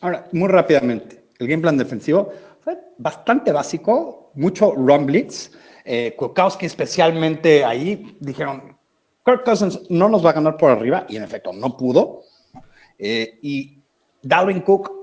Ahora, 0.00 0.28
muy 0.30 0.46
rápidamente, 0.48 1.24
el 1.40 1.48
game 1.48 1.60
plan 1.60 1.76
defensivo 1.76 2.32
fue 2.62 2.78
bastante 2.98 3.50
básico, 3.50 4.30
mucho 4.34 4.74
run 4.76 5.06
blitz. 5.06 5.50
Eh, 5.84 6.14
Kwiatkowski 6.16 6.66
especialmente 6.66 7.64
ahí 7.64 8.16
dijeron, 8.20 8.76
Kirk 9.24 9.42
Cousins 9.44 9.80
no 9.90 10.08
nos 10.08 10.24
va 10.24 10.30
a 10.30 10.34
ganar 10.34 10.56
por 10.56 10.70
arriba, 10.70 11.04
y 11.08 11.16
en 11.16 11.24
efecto 11.24 11.52
no 11.52 11.76
pudo. 11.76 12.20
Eh, 12.96 13.40
y 13.42 13.80
Dalvin 14.22 14.60
Cook 14.60 15.01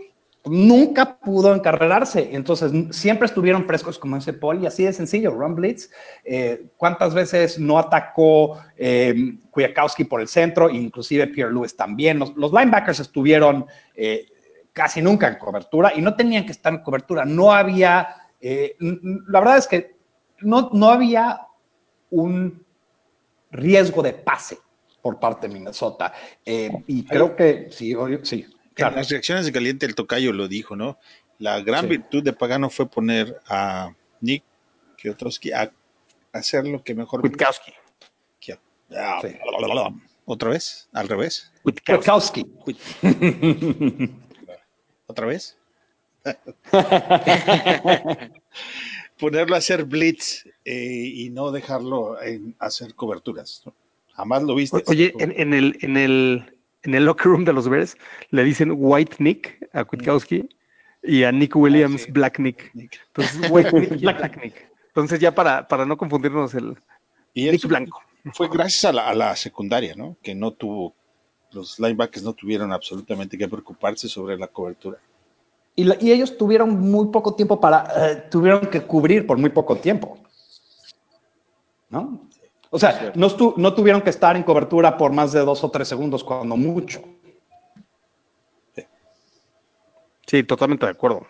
nunca 0.49 1.17
pudo 1.19 1.53
encarrerarse, 1.53 2.29
entonces 2.31 2.71
siempre 2.91 3.27
estuvieron 3.27 3.65
frescos 3.65 3.99
como 3.99 4.17
ese 4.17 4.33
Paul, 4.33 4.63
y 4.63 4.65
así 4.65 4.83
de 4.83 4.93
sencillo, 4.93 5.31
run 5.31 5.55
blitz. 5.55 5.89
Eh, 6.23 6.71
¿Cuántas 6.77 7.13
veces 7.13 7.59
no 7.59 7.77
atacó 7.77 8.59
eh, 8.77 9.37
Kwiatkowski 9.51 10.05
por 10.05 10.21
el 10.21 10.27
centro, 10.27 10.69
inclusive 10.69 11.27
Pierre 11.27 11.53
Lewis 11.53 11.75
también? 11.75 12.19
Los, 12.19 12.35
los 12.35 12.51
linebackers 12.51 12.99
estuvieron... 12.99 13.65
eh, 13.95 14.25
casi 14.71 15.01
nunca 15.01 15.27
en 15.27 15.35
cobertura 15.35 15.91
y 15.93 16.01
no 16.01 16.15
tenían 16.15 16.45
que 16.45 16.53
estar 16.53 16.71
en 16.71 16.81
cobertura. 16.81 17.25
No 17.25 17.51
había, 17.51 18.15
eh, 18.39 18.77
la 18.79 19.39
verdad 19.39 19.57
es 19.57 19.67
que 19.67 19.97
no, 20.39 20.69
no 20.71 20.89
había 20.89 21.41
un 22.11 22.63
riesgo 23.51 24.01
de 24.01 24.13
pase 24.13 24.57
por 25.01 25.19
parte 25.19 25.47
de 25.47 25.53
Minnesota. 25.53 26.13
Y 26.45 27.03
creo 27.03 27.35
que 27.35 27.67
sí, 27.71 27.93
obvio, 27.93 28.23
En 28.87 28.95
las 28.95 29.09
reacciones 29.09 29.45
de 29.45 29.51
caliente 29.51 29.85
el 29.85 29.95
tocayo 29.95 30.33
lo 30.33 30.47
dijo, 30.47 30.75
¿no? 30.75 30.97
La 31.37 31.61
gran 31.61 31.83
Sí. 31.83 31.87
virtud 31.91 32.23
de 32.23 32.33
Pagano 32.33 32.69
fue 32.69 32.89
poner 32.89 33.39
a 33.47 33.93
Nick 34.21 34.43
Kwiatkowski 35.01 35.51
a 35.51 35.71
hacer 36.33 36.67
lo 36.67 36.83
que 36.83 36.95
mejor 36.95 37.21
Kwiatkowski. 37.21 37.71
que- 38.39 38.59
Ah, 38.95 39.19
Sí. 39.21 39.29
otra 40.25 40.49
vez, 40.49 40.89
al 40.93 41.07
revés. 41.07 41.51
Kwiatkowski. 41.63 42.45
otra 45.07 45.25
vez. 45.27 45.57
Ponerlo 49.19 49.55
a 49.55 49.57
hacer 49.57 49.85
blitz 49.85 50.45
eh, 50.65 51.11
y 51.13 51.29
no 51.29 51.51
dejarlo 51.51 52.21
en 52.21 52.55
hacer 52.59 52.95
coberturas. 52.95 53.61
¿no? 53.65 53.73
Jamás 54.13 54.43
lo 54.43 54.55
viste. 54.55 54.83
Oye, 54.87 55.13
en, 55.19 55.33
en 55.39 55.53
el, 55.53 55.77
en, 55.81 55.97
el, 55.97 56.57
en 56.83 56.95
el 56.95 57.05
locker 57.05 57.27
room 57.27 57.45
de 57.45 57.53
los 57.53 57.67
Bears 57.67 57.97
le 58.31 58.43
dicen 58.43 58.73
White 58.75 59.17
Nick 59.19 59.67
a 59.73 59.83
Kwiatkowski 59.83 60.47
y 61.03 61.23
a 61.23 61.31
Nick 61.31 61.55
Williams 61.55 62.01
Ah, 62.01 62.05
sí. 62.05 62.11
Black 62.11 62.39
Nick. 62.39 62.71
Entonces, 62.75 63.49
White 63.51 63.71
Nick 63.79 63.91
y 63.93 63.97
Black 63.97 64.41
Nick. 64.43 64.69
Entonces, 64.87 65.19
ya 65.19 65.33
para, 65.33 65.67
para 65.67 65.85
no 65.85 65.97
confundirnos, 65.97 66.53
el 66.55 66.75
y 67.33 67.49
Nick 67.49 67.65
Blanco. 67.67 68.01
fue 68.33 68.49
gracias 68.49 68.85
a 68.85 68.93
la, 68.93 69.07
a 69.07 69.13
la 69.13 69.35
secundaria, 69.35 69.93
¿no? 69.95 70.17
Que 70.21 70.33
no 70.35 70.51
tuvo, 70.51 70.93
los 71.51 71.79
linebackers 71.79 72.23
no 72.23 72.33
tuvieron 72.33 72.71
absolutamente 72.73 73.37
que 73.37 73.47
preocuparse 73.47 74.07
sobre 74.09 74.37
la 74.37 74.47
cobertura. 74.47 74.97
Y, 75.75 75.83
la- 75.85 75.97
y 76.01 76.11
ellos 76.11 76.37
tuvieron 76.37 76.77
muy 76.79 77.07
poco 77.09 77.35
tiempo 77.35 77.59
para, 77.61 78.11
eh, 78.11 78.23
tuvieron 78.29 78.61
que 78.69 78.81
cubrir 78.81 79.25
por 79.25 79.37
muy 79.37 79.49
poco 79.51 79.77
tiempo. 79.77 80.17
¿No? 81.89 82.28
O 82.71 82.77
sea, 82.77 83.11
no, 83.15 83.27
estu- 83.27 83.55
no 83.57 83.73
tuvieron 83.73 84.01
que 84.01 84.09
estar 84.11 84.35
en 84.35 84.43
cobertura 84.43 84.95
por 84.97 85.11
más 85.11 85.31
de 85.31 85.39
dos 85.39 85.63
o 85.63 85.71
tres 85.71 85.87
segundos, 85.87 86.23
cuando 86.23 86.55
mucho. 86.55 87.01
Sí, 90.27 90.43
totalmente 90.43 90.85
de 90.85 90.91
acuerdo. 90.91 91.25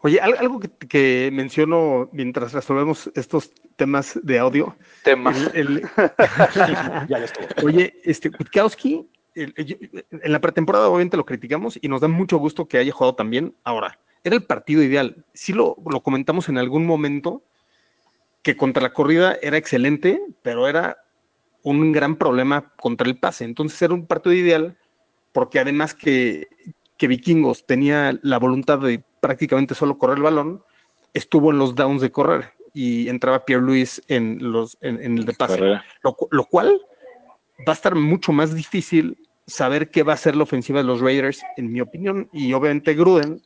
Oye, 0.00 0.20
al- 0.20 0.38
algo 0.38 0.60
que, 0.60 0.68
que 0.86 1.30
menciono 1.32 2.08
mientras 2.12 2.52
resolvemos 2.52 3.10
estos 3.14 3.50
temas 3.76 4.18
de 4.22 4.38
audio. 4.38 4.76
Tema. 5.02 5.32
el- 5.32 5.50
el- 5.54 5.82
Ya, 7.08 7.18
ya 7.18 7.24
estuvo. 7.24 7.46
Oye, 7.66 8.00
este 8.04 8.30
yo- 8.30 9.06
en 9.42 10.32
la 10.32 10.40
pretemporada 10.40 10.88
obviamente 10.88 11.16
lo 11.16 11.26
criticamos 11.26 11.78
y 11.80 11.88
nos 11.88 12.00
da 12.00 12.08
mucho 12.08 12.38
gusto 12.38 12.66
que 12.68 12.78
haya 12.78 12.92
jugado 12.92 13.14
también. 13.14 13.54
Ahora, 13.64 13.98
era 14.24 14.36
el 14.36 14.44
partido 14.44 14.82
ideal. 14.82 15.24
Sí 15.34 15.52
lo, 15.52 15.76
lo 15.88 16.02
comentamos 16.02 16.48
en 16.48 16.58
algún 16.58 16.86
momento 16.86 17.42
que 18.42 18.56
contra 18.56 18.82
la 18.82 18.92
corrida 18.92 19.38
era 19.42 19.56
excelente, 19.56 20.20
pero 20.42 20.68
era 20.68 20.98
un 21.62 21.92
gran 21.92 22.16
problema 22.16 22.72
contra 22.76 23.06
el 23.06 23.18
pase. 23.18 23.44
Entonces 23.44 23.80
era 23.82 23.94
un 23.94 24.06
partido 24.06 24.34
ideal 24.34 24.76
porque 25.32 25.60
además 25.60 25.94
que, 25.94 26.48
que 26.96 27.08
Vikingos 27.08 27.66
tenía 27.66 28.18
la 28.22 28.38
voluntad 28.38 28.78
de 28.78 29.02
prácticamente 29.20 29.74
solo 29.74 29.98
correr 29.98 30.18
el 30.18 30.22
balón, 30.22 30.62
estuvo 31.14 31.50
en 31.50 31.58
los 31.58 31.74
downs 31.74 32.00
de 32.00 32.10
correr 32.10 32.52
y 32.72 33.08
entraba 33.08 33.44
Pierre 33.44 33.62
Luis 33.62 34.02
en, 34.08 34.38
los, 34.40 34.78
en, 34.80 35.02
en 35.02 35.18
el 35.18 35.24
de 35.24 35.34
pase. 35.34 35.60
Lo 36.02 36.44
cual 36.44 36.80
va 37.66 37.72
a 37.72 37.76
estar 37.76 37.94
mucho 37.94 38.32
más 38.32 38.54
difícil 38.54 39.27
saber 39.48 39.90
qué 39.90 40.02
va 40.02 40.12
a 40.12 40.18
ser 40.18 40.36
la 40.36 40.44
ofensiva 40.44 40.78
de 40.78 40.84
los 40.84 41.00
Raiders, 41.00 41.42
en 41.56 41.72
mi 41.72 41.80
opinión. 41.80 42.28
Y 42.32 42.52
obviamente 42.52 42.94
Gruden 42.94 43.42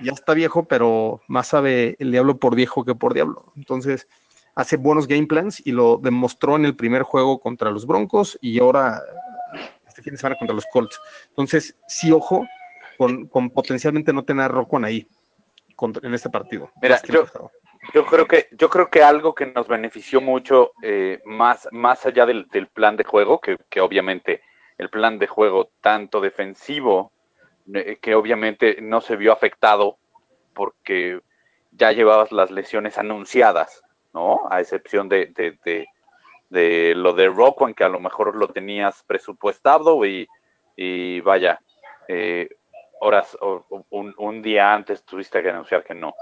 ya 0.00 0.12
está 0.12 0.34
viejo, 0.34 0.64
pero 0.68 1.22
más 1.26 1.48
sabe 1.48 1.96
el 1.98 2.12
diablo 2.12 2.38
por 2.38 2.54
viejo 2.54 2.84
que 2.84 2.94
por 2.94 3.14
diablo. 3.14 3.52
Entonces 3.56 4.06
hace 4.54 4.76
buenos 4.76 5.06
game 5.06 5.26
plans 5.26 5.60
y 5.64 5.72
lo 5.72 5.98
demostró 5.98 6.56
en 6.56 6.64
el 6.64 6.76
primer 6.76 7.02
juego 7.02 7.40
contra 7.40 7.70
los 7.70 7.86
Broncos 7.86 8.38
y 8.40 8.58
ahora 8.58 9.02
este 9.86 10.02
fin 10.02 10.12
de 10.12 10.18
semana 10.18 10.36
contra 10.38 10.54
los 10.54 10.66
Colts. 10.72 11.00
Entonces, 11.28 11.76
sí, 11.88 12.12
ojo 12.12 12.46
con, 12.98 13.26
con 13.26 13.50
potencialmente 13.50 14.12
no 14.12 14.24
tener 14.24 14.44
a 14.44 14.48
Roquan 14.48 14.84
ahí 14.84 15.08
en 16.02 16.14
este 16.14 16.30
partido. 16.30 16.70
Mira. 16.80 17.00
Yo 17.94 18.04
creo 18.04 18.26
que, 18.26 18.48
yo 18.58 18.68
creo 18.68 18.90
que 18.90 19.02
algo 19.02 19.32
que 19.32 19.46
nos 19.46 19.68
benefició 19.68 20.20
mucho, 20.20 20.72
eh, 20.82 21.20
más, 21.24 21.68
más 21.70 22.04
allá 22.04 22.26
del, 22.26 22.48
del 22.48 22.66
plan 22.66 22.96
de 22.96 23.04
juego, 23.04 23.40
que, 23.40 23.58
que 23.70 23.80
obviamente 23.80 24.42
el 24.78 24.90
plan 24.90 25.18
de 25.18 25.26
juego 25.26 25.70
tanto 25.80 26.20
defensivo, 26.20 27.12
eh, 27.74 27.98
que 28.00 28.14
obviamente 28.14 28.78
no 28.80 29.00
se 29.00 29.16
vio 29.16 29.32
afectado 29.32 29.98
porque 30.54 31.20
ya 31.72 31.92
llevabas 31.92 32.32
las 32.32 32.50
lesiones 32.50 32.98
anunciadas, 32.98 33.82
¿no? 34.14 34.48
A 34.50 34.60
excepción 34.60 35.08
de, 35.08 35.26
de, 35.26 35.86
de, 36.50 36.94
lo 36.94 37.12
de 37.12 37.28
Rockwan, 37.28 37.74
que 37.74 37.84
a 37.84 37.88
lo 37.88 38.00
mejor 38.00 38.36
lo 38.36 38.48
tenías 38.48 39.02
presupuestado 39.04 40.04
y, 40.06 40.28
y 40.76 41.20
vaya, 41.20 41.60
eh, 42.08 42.48
horas 43.00 43.36
un, 43.90 44.14
un 44.16 44.42
día 44.42 44.72
antes 44.72 45.04
tuviste 45.04 45.42
que 45.42 45.50
anunciar 45.50 45.84
que 45.84 45.94
no 45.94 46.14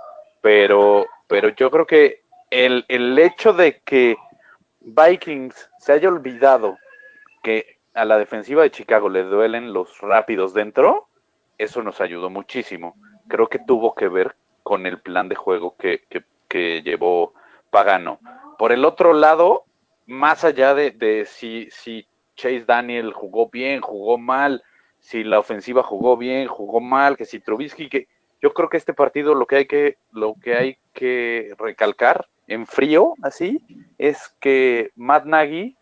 pero, 0.44 1.06
pero 1.26 1.48
yo 1.48 1.70
creo 1.70 1.86
que 1.86 2.24
el, 2.50 2.84
el 2.88 3.18
hecho 3.18 3.54
de 3.54 3.80
que 3.80 4.14
Vikings 4.80 5.70
se 5.78 5.92
haya 5.94 6.10
olvidado 6.10 6.76
que 7.42 7.73
a 7.94 8.04
la 8.04 8.18
defensiva 8.18 8.62
de 8.62 8.70
Chicago 8.70 9.08
le 9.08 9.22
duelen 9.22 9.72
los 9.72 10.00
rápidos 10.00 10.52
dentro, 10.52 11.08
eso 11.58 11.82
nos 11.82 12.00
ayudó 12.00 12.28
muchísimo. 12.28 12.96
Creo 13.28 13.48
que 13.48 13.60
tuvo 13.60 13.94
que 13.94 14.08
ver 14.08 14.34
con 14.62 14.86
el 14.86 15.00
plan 15.00 15.28
de 15.28 15.36
juego 15.36 15.76
que, 15.76 16.02
que, 16.08 16.24
que 16.48 16.82
llevó 16.82 17.34
Pagano. 17.70 18.18
Por 18.58 18.72
el 18.72 18.84
otro 18.84 19.12
lado, 19.12 19.64
más 20.06 20.44
allá 20.44 20.74
de, 20.74 20.90
de 20.90 21.24
si, 21.24 21.68
si 21.70 22.06
Chase 22.36 22.64
Daniel 22.66 23.12
jugó 23.12 23.48
bien, 23.48 23.80
jugó 23.80 24.18
mal, 24.18 24.62
si 24.98 25.22
la 25.22 25.38
ofensiva 25.38 25.82
jugó 25.82 26.16
bien, 26.16 26.48
jugó 26.48 26.80
mal, 26.80 27.16
que 27.16 27.24
si 27.24 27.40
Trubisky, 27.40 27.88
que 27.88 28.08
yo 28.40 28.52
creo 28.52 28.68
que 28.68 28.76
este 28.76 28.94
partido 28.94 29.34
lo 29.34 29.46
que 29.46 29.56
hay 29.56 29.66
que, 29.66 29.98
lo 30.12 30.34
que 30.42 30.56
hay 30.56 30.78
que 30.92 31.54
recalcar 31.58 32.26
en 32.46 32.66
frío, 32.66 33.14
así, 33.22 33.60
es 33.98 34.34
que 34.40 34.90
Matt 34.96 35.24
Nagy 35.24 35.76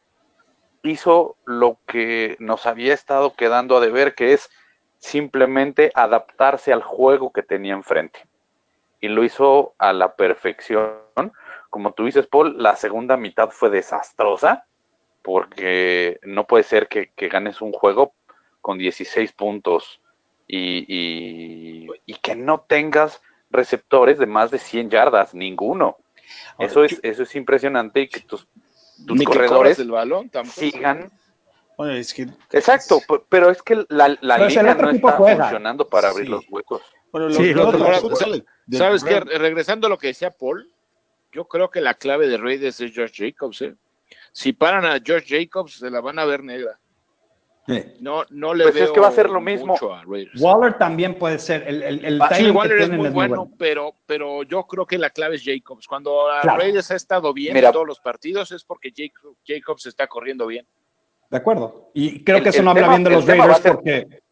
hizo 0.82 1.36
lo 1.44 1.78
que 1.86 2.36
nos 2.38 2.66
había 2.66 2.94
estado 2.94 3.34
quedando 3.34 3.76
a 3.76 3.80
deber, 3.80 4.14
que 4.14 4.32
es 4.32 4.50
simplemente 4.98 5.90
adaptarse 5.94 6.72
al 6.72 6.82
juego 6.82 7.32
que 7.32 7.42
tenía 7.42 7.74
enfrente. 7.74 8.20
Y 9.00 9.08
lo 9.08 9.24
hizo 9.24 9.74
a 9.78 9.92
la 9.92 10.14
perfección. 10.14 10.92
Como 11.70 11.92
tú 11.92 12.04
dices, 12.04 12.26
Paul, 12.26 12.62
la 12.62 12.76
segunda 12.76 13.16
mitad 13.16 13.50
fue 13.50 13.70
desastrosa, 13.70 14.66
porque 15.22 16.18
no 16.22 16.46
puede 16.46 16.64
ser 16.64 16.88
que, 16.88 17.10
que 17.16 17.28
ganes 17.28 17.60
un 17.60 17.72
juego 17.72 18.14
con 18.60 18.78
16 18.78 19.32
puntos 19.32 20.00
y, 20.46 20.84
y, 20.86 21.88
y, 22.06 22.14
que 22.16 22.34
no 22.34 22.60
tengas 22.60 23.22
receptores 23.50 24.18
de 24.18 24.26
más 24.26 24.50
de 24.50 24.58
100 24.58 24.90
yardas, 24.90 25.34
ninguno. 25.34 25.96
Ahora, 26.56 26.66
eso, 26.66 26.84
es, 26.84 27.00
eso 27.02 27.22
es 27.22 27.34
impresionante 27.34 28.00
y 28.02 28.08
que 28.08 28.20
tus, 28.20 28.46
tus 29.06 29.18
Ni 29.18 29.24
corredores 29.24 29.50
corras 29.50 29.78
el 29.78 29.90
balón 29.90 30.28
tampoco. 30.30 30.60
sigan. 30.60 31.10
Bueno, 31.76 31.94
es 31.94 32.12
que 32.14 32.26
Exacto, 32.52 33.00
pero 33.28 33.50
es 33.50 33.62
que 33.62 33.84
la, 33.88 34.16
la 34.20 34.38
liga 34.46 34.62
no 34.62 34.90
está 34.90 35.12
juega. 35.12 35.44
funcionando 35.44 35.88
para 35.88 36.10
abrir 36.10 36.26
Sí. 36.26 36.30
los 36.32 36.44
huecos. 36.50 36.82
Bueno, 37.10 37.28
los- 37.28 37.36
Sí, 37.36 37.44
el 37.50 37.56
los- 37.56 37.66
otro- 37.66 37.78
los 37.78 37.86
ahora, 37.88 38.00
fútbol 38.00 38.44
del 38.66 38.78
¿Sabes 38.78 39.04
qué? 39.04 39.20
Regresando 39.20 39.86
a 39.86 39.90
lo 39.90 39.98
que 39.98 40.08
decía 40.08 40.30
Paul, 40.30 40.70
yo 41.32 41.46
creo 41.46 41.70
que 41.70 41.80
la 41.80 41.94
clave 41.94 42.28
de 42.28 42.36
Raiders 42.36 42.80
es 42.80 42.92
George 42.94 43.30
Jacobs. 43.30 43.62
¿eh? 43.62 43.74
Si 44.32 44.52
paran 44.52 44.84
a 44.84 45.00
George 45.04 45.26
Jacobs, 45.44 45.74
se 45.78 45.90
la 45.90 46.00
van 46.00 46.18
a 46.18 46.24
ver 46.24 46.42
negra. 46.44 46.78
Sí. 47.66 47.80
No, 48.00 48.24
no 48.30 48.54
le 48.54 48.64
Pues 48.64 48.74
es 48.76 48.82
veo 48.82 48.92
que 48.92 49.00
va 49.00 49.08
a 49.08 49.12
ser 49.12 49.30
lo 49.30 49.40
mismo. 49.40 49.74
mucho 49.74 49.94
a 49.94 50.02
Raiders. 50.04 50.40
Waller 50.40 50.78
también 50.78 51.16
puede 51.16 51.38
ser. 51.38 51.62
El, 51.66 51.82
el, 51.82 52.04
el 52.04 52.20
Ah, 52.22 52.28
sí, 52.34 52.44
que 52.46 52.50
Waller 52.50 52.72
es 52.72 52.78
tienen 52.80 52.98
muy 52.98 53.08
es 53.08 53.14
bueno, 53.14 53.50
pero, 53.56 53.94
pero 54.04 54.42
yo 54.42 54.64
creo 54.66 54.84
que 54.84 54.98
la 54.98 55.10
clave 55.10 55.36
es 55.36 55.44
Jacobs. 55.44 55.86
Cuando 55.86 56.28
a 56.28 56.40
Claro. 56.40 56.58
Raiders 56.58 56.90
ha 56.90 56.96
estado 56.96 57.32
bien 57.32 57.54
Mira. 57.54 57.68
en 57.68 57.72
todos 57.72 57.86
los 57.86 58.00
partidos 58.00 58.50
es 58.50 58.64
porque 58.64 58.90
Jacob- 58.90 59.36
Jacobs 59.46 59.86
está 59.86 60.08
corriendo 60.08 60.46
bien. 60.48 60.66
De 61.30 61.36
acuerdo. 61.36 61.90
Y 61.94 62.24
creo 62.24 62.38
El- 62.38 62.42
que 62.42 62.48
eso 62.48 62.62
no 62.64 62.70
habla 62.72 62.88
bien 62.88 63.04
de 63.04 63.10
los 63.10 63.26
Raiders 63.26 63.58
ser- 63.58 63.72
porque, 63.74 64.22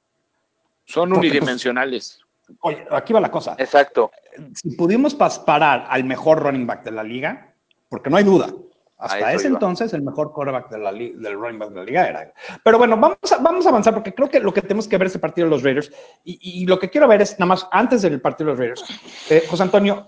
Son 0.87 1.09
Porque, 1.09 1.29
pues, 1.29 1.31
unidimensionales. 1.31 2.21
oye, 2.63 2.85
aquí 2.91 3.13
va 3.13 3.21
la 3.21 3.31
cosa. 3.31 3.55
Exacto. 3.59 4.11
Si 4.57 4.73
pudimos 4.75 5.15
parar 5.15 5.87
al 5.89 6.03
mejor 6.03 6.43
running 6.43 6.67
back 6.67 6.83
de 6.83 6.91
la 6.91 7.05
liga, 7.05 7.55
porque 7.89 8.11
no 8.11 8.17
hay 8.17 8.25
duda, 8.25 8.53
hasta 9.01 9.33
ese 9.33 9.49
iba. 9.49 9.57
entonces 9.57 9.93
el 9.95 10.03
mejor 10.03 10.33
quarterback 10.33 10.71
de 10.71 10.79
la 10.79 10.93
del 10.93 11.35
running 11.35 11.59
back 11.59 11.71
de 11.71 11.77
la 11.77 11.85
liga 11.85 12.09
era. 12.09 12.33
Pero 12.63 12.79
bueno, 12.79 12.97
vamos 12.97 13.19
a, 13.33 13.39
vamos 13.39 13.67
a 13.67 13.71
avanzar 13.71 13.95
porque 13.95 14.15
creo 14.15 14.29
que 14.29 14.41
lo 14.41 14.53
que 14.53 14.63
tenemos 14.63 14.87
que 14.87 14.99
ver 14.99 15.07
es 15.09 15.15
el 15.15 15.21
partido 15.21 15.47
de 15.47 15.51
los 15.51 15.63
Raiders. 15.63 15.91
Y, 16.25 16.39
y 16.63 16.67
lo 16.67 16.79
que 16.79 16.91
quiero 16.91 17.09
ver 17.09 17.23
es 17.23 17.39
nada 17.39 17.49
más 17.49 17.67
antes 17.73 18.03
del 18.03 18.21
partido 18.21 18.47
de 18.47 18.53
los 18.53 18.59
Raiders. 18.59 18.85
Eh, 19.31 19.45
José 19.49 19.63
Antonio, 19.63 20.07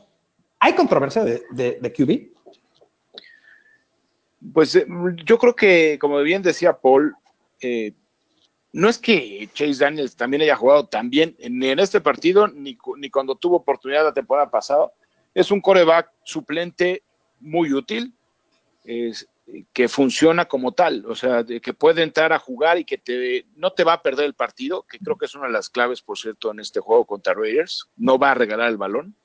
¿hay 0.61 0.74
controversia 0.74 1.24
de, 1.24 1.42
de, 1.50 1.78
de 1.81 1.92
QB? 1.92 2.33
Pues 4.52 4.74
eh, 4.74 4.87
yo 5.24 5.38
creo 5.38 5.55
que, 5.55 5.98
como 6.00 6.20
bien 6.20 6.42
decía 6.42 6.78
Paul, 6.78 7.14
eh, 7.61 7.92
no 8.72 8.88
es 8.88 8.98
que 8.98 9.48
Chase 9.52 9.85
Daniels 9.85 10.16
también 10.16 10.42
haya 10.42 10.57
jugado 10.57 10.87
tan 10.87 11.11
bien 11.11 11.37
ni 11.38 11.68
en 11.68 11.78
este 11.78 12.00
partido 12.00 12.48
ni, 12.48 12.76
ni 12.96 13.11
cuando 13.11 13.37
tuvo 13.37 13.57
oportunidad 13.57 14.05
la 14.05 14.14
temporada 14.14 14.50
pasada. 14.50 14.90
Es 15.35 15.50
un 15.50 15.61
coreback 15.61 16.11
suplente 16.24 17.02
muy 17.40 17.72
útil, 17.72 18.14
es- 18.85 19.29
que 19.73 19.88
funciona 19.88 20.47
como 20.47 20.73
tal, 20.73 21.05
o 21.07 21.14
sea, 21.14 21.45
que 21.45 21.75
puede 21.75 22.03
entrar 22.03 22.33
a 22.33 22.38
jugar 22.38 22.79
y 22.79 22.85
que 22.85 22.97
te, 22.99 23.47
no 23.57 23.73
te 23.73 23.85
va 23.85 23.95
a 23.95 24.03
perder 24.03 24.27
el 24.27 24.35
partido, 24.35 24.85
que 24.85 24.99
creo 24.99 25.18
que 25.18 25.27
es 25.27 25.35
una 25.35 25.47
de 25.47 25.53
las 25.53 25.68
claves, 25.68 26.01
por 26.01 26.16
cierto, 26.16 26.51
en 26.53 26.61
este 26.61 26.81
juego 26.81 27.05
contra 27.05 27.35
Raiders. 27.35 27.90
No 27.97 28.18
va 28.18 28.31
a 28.31 28.35
regalar 28.35 28.71
el 28.71 28.77
balón 28.79 29.16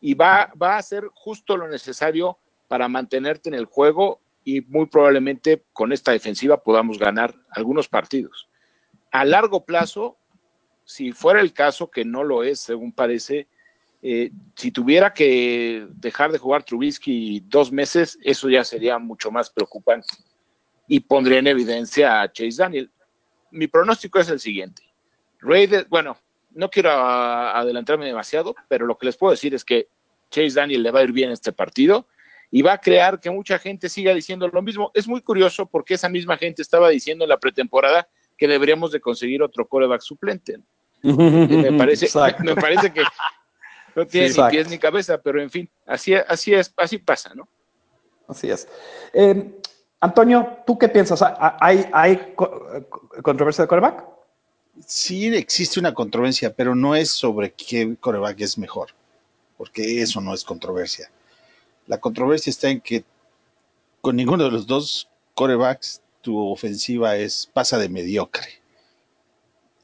y 0.00 0.14
va, 0.14 0.52
va 0.60 0.74
a 0.74 0.78
hacer 0.78 1.04
justo 1.14 1.56
lo 1.56 1.68
necesario 1.68 2.38
para 2.68 2.88
mantenerte 2.88 3.48
en 3.48 3.54
el 3.54 3.66
juego 3.66 4.20
y 4.44 4.60
muy 4.62 4.86
probablemente 4.86 5.64
con 5.72 5.92
esta 5.92 6.12
defensiva 6.12 6.62
podamos 6.62 6.98
ganar 6.98 7.34
algunos 7.50 7.88
partidos. 7.88 8.48
A 9.12 9.24
largo 9.24 9.64
plazo, 9.64 10.18
si 10.84 11.12
fuera 11.12 11.40
el 11.40 11.52
caso, 11.52 11.90
que 11.90 12.04
no 12.04 12.24
lo 12.24 12.42
es, 12.44 12.60
según 12.60 12.92
parece, 12.92 13.48
eh, 14.06 14.32
si 14.54 14.70
tuviera 14.70 15.14
que 15.14 15.88
dejar 15.94 16.30
de 16.30 16.36
jugar 16.36 16.62
Trubisky 16.62 17.40
dos 17.46 17.72
meses, 17.72 18.18
eso 18.22 18.50
ya 18.50 18.62
sería 18.62 18.98
mucho 18.98 19.30
más 19.30 19.48
preocupante 19.48 20.08
y 20.86 21.00
pondría 21.00 21.38
en 21.38 21.46
evidencia 21.46 22.20
a 22.20 22.30
Chase 22.30 22.58
Daniel. 22.58 22.90
Mi 23.50 23.66
pronóstico 23.66 24.18
es 24.18 24.28
el 24.28 24.40
siguiente. 24.40 24.82
Raiders, 25.40 25.88
bueno, 25.88 26.18
no 26.50 26.68
quiero 26.68 26.90
adelantarme 26.90 28.04
demasiado, 28.04 28.54
pero 28.68 28.84
lo 28.84 28.98
que 28.98 29.06
les 29.06 29.16
puedo 29.16 29.30
decir 29.30 29.54
es 29.54 29.64
que 29.64 29.88
Chase 30.30 30.52
Daniel 30.52 30.82
le 30.82 30.90
va 30.90 31.00
a 31.00 31.04
ir 31.04 31.12
bien 31.12 31.30
este 31.30 31.52
partido 31.52 32.06
y 32.50 32.60
va 32.60 32.74
a 32.74 32.80
crear 32.82 33.20
que 33.20 33.30
mucha 33.30 33.58
gente 33.58 33.88
siga 33.88 34.12
diciendo 34.12 34.46
lo 34.48 34.60
mismo. 34.60 34.90
Es 34.92 35.08
muy 35.08 35.22
curioso 35.22 35.64
porque 35.64 35.94
esa 35.94 36.10
misma 36.10 36.36
gente 36.36 36.60
estaba 36.60 36.90
diciendo 36.90 37.24
en 37.24 37.30
la 37.30 37.38
pretemporada 37.38 38.06
que 38.36 38.48
deberíamos 38.48 38.92
de 38.92 39.00
conseguir 39.00 39.42
otro 39.42 39.66
coreback 39.66 40.02
suplente. 40.02 40.58
Y 41.02 41.10
me 41.14 41.72
parece, 41.72 42.06
me 42.44 42.54
parece 42.54 42.92
que 42.92 43.02
no 43.94 44.06
tiene 44.06 44.28
Sí, 44.28 44.40
ni 44.40 44.50
pies 44.50 44.68
ni 44.68 44.78
cabeza, 44.78 45.18
pero 45.20 45.40
en 45.40 45.50
fin, 45.50 45.70
así, 45.86 46.14
así 46.14 46.54
es, 46.54 46.72
así 46.76 46.98
pasa, 46.98 47.32
¿no? 47.34 47.48
Así 48.28 48.50
es. 48.50 48.66
Eh, 49.12 49.60
Antonio, 50.00 50.58
¿tú 50.66 50.78
qué 50.78 50.88
piensas? 50.88 51.22
¿Hay, 51.60 51.88
hay 51.92 52.34
co- 52.34 52.66
controversia 53.22 53.64
de 53.64 53.68
quarterback? 53.68 54.04
Sí 54.86 55.26
existe 55.34 55.78
una 55.78 55.94
controversia, 55.94 56.52
pero 56.54 56.74
no 56.74 56.94
es 56.94 57.10
sobre 57.10 57.52
qué 57.52 57.96
coreback 58.00 58.40
es 58.40 58.58
mejor, 58.58 58.88
porque 59.56 60.02
eso 60.02 60.20
no 60.20 60.34
es 60.34 60.42
controversia. 60.44 61.10
La 61.86 61.98
controversia 61.98 62.50
está 62.50 62.68
en 62.68 62.80
que 62.80 63.04
con 64.00 64.16
ninguno 64.16 64.44
de 64.44 64.50
los 64.50 64.66
dos 64.66 65.08
corebacks 65.34 66.02
tu 66.22 66.38
ofensiva 66.50 67.16
es 67.16 67.48
pasa 67.52 67.78
de 67.78 67.88
mediocre. 67.88 68.48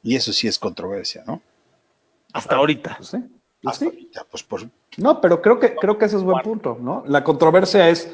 Y 0.03 0.17
eso 0.17 0.33
sí 0.33 0.49
es 0.49 0.59
controversia, 0.59 1.23
¿no? 1.27 1.41
Hasta 2.33 2.57
ahorita. 2.57 2.97
Pues 2.97 3.11
sí. 3.11 3.19
Pues 3.63 3.75
Hasta 3.75 3.85
sí. 3.85 3.91
ahorita, 3.91 4.27
pues 4.31 4.43
por, 4.43 4.63
No, 4.97 5.21
pero 5.21 5.43
creo 5.43 5.61
que, 5.61 5.75
creo 5.75 5.99
que 5.99 6.07
ese 6.07 6.17
es 6.17 6.23
buen 6.23 6.43
punto, 6.43 6.79
¿no? 6.81 7.05
La 7.07 7.23
controversia 7.23 7.89
es, 7.91 8.11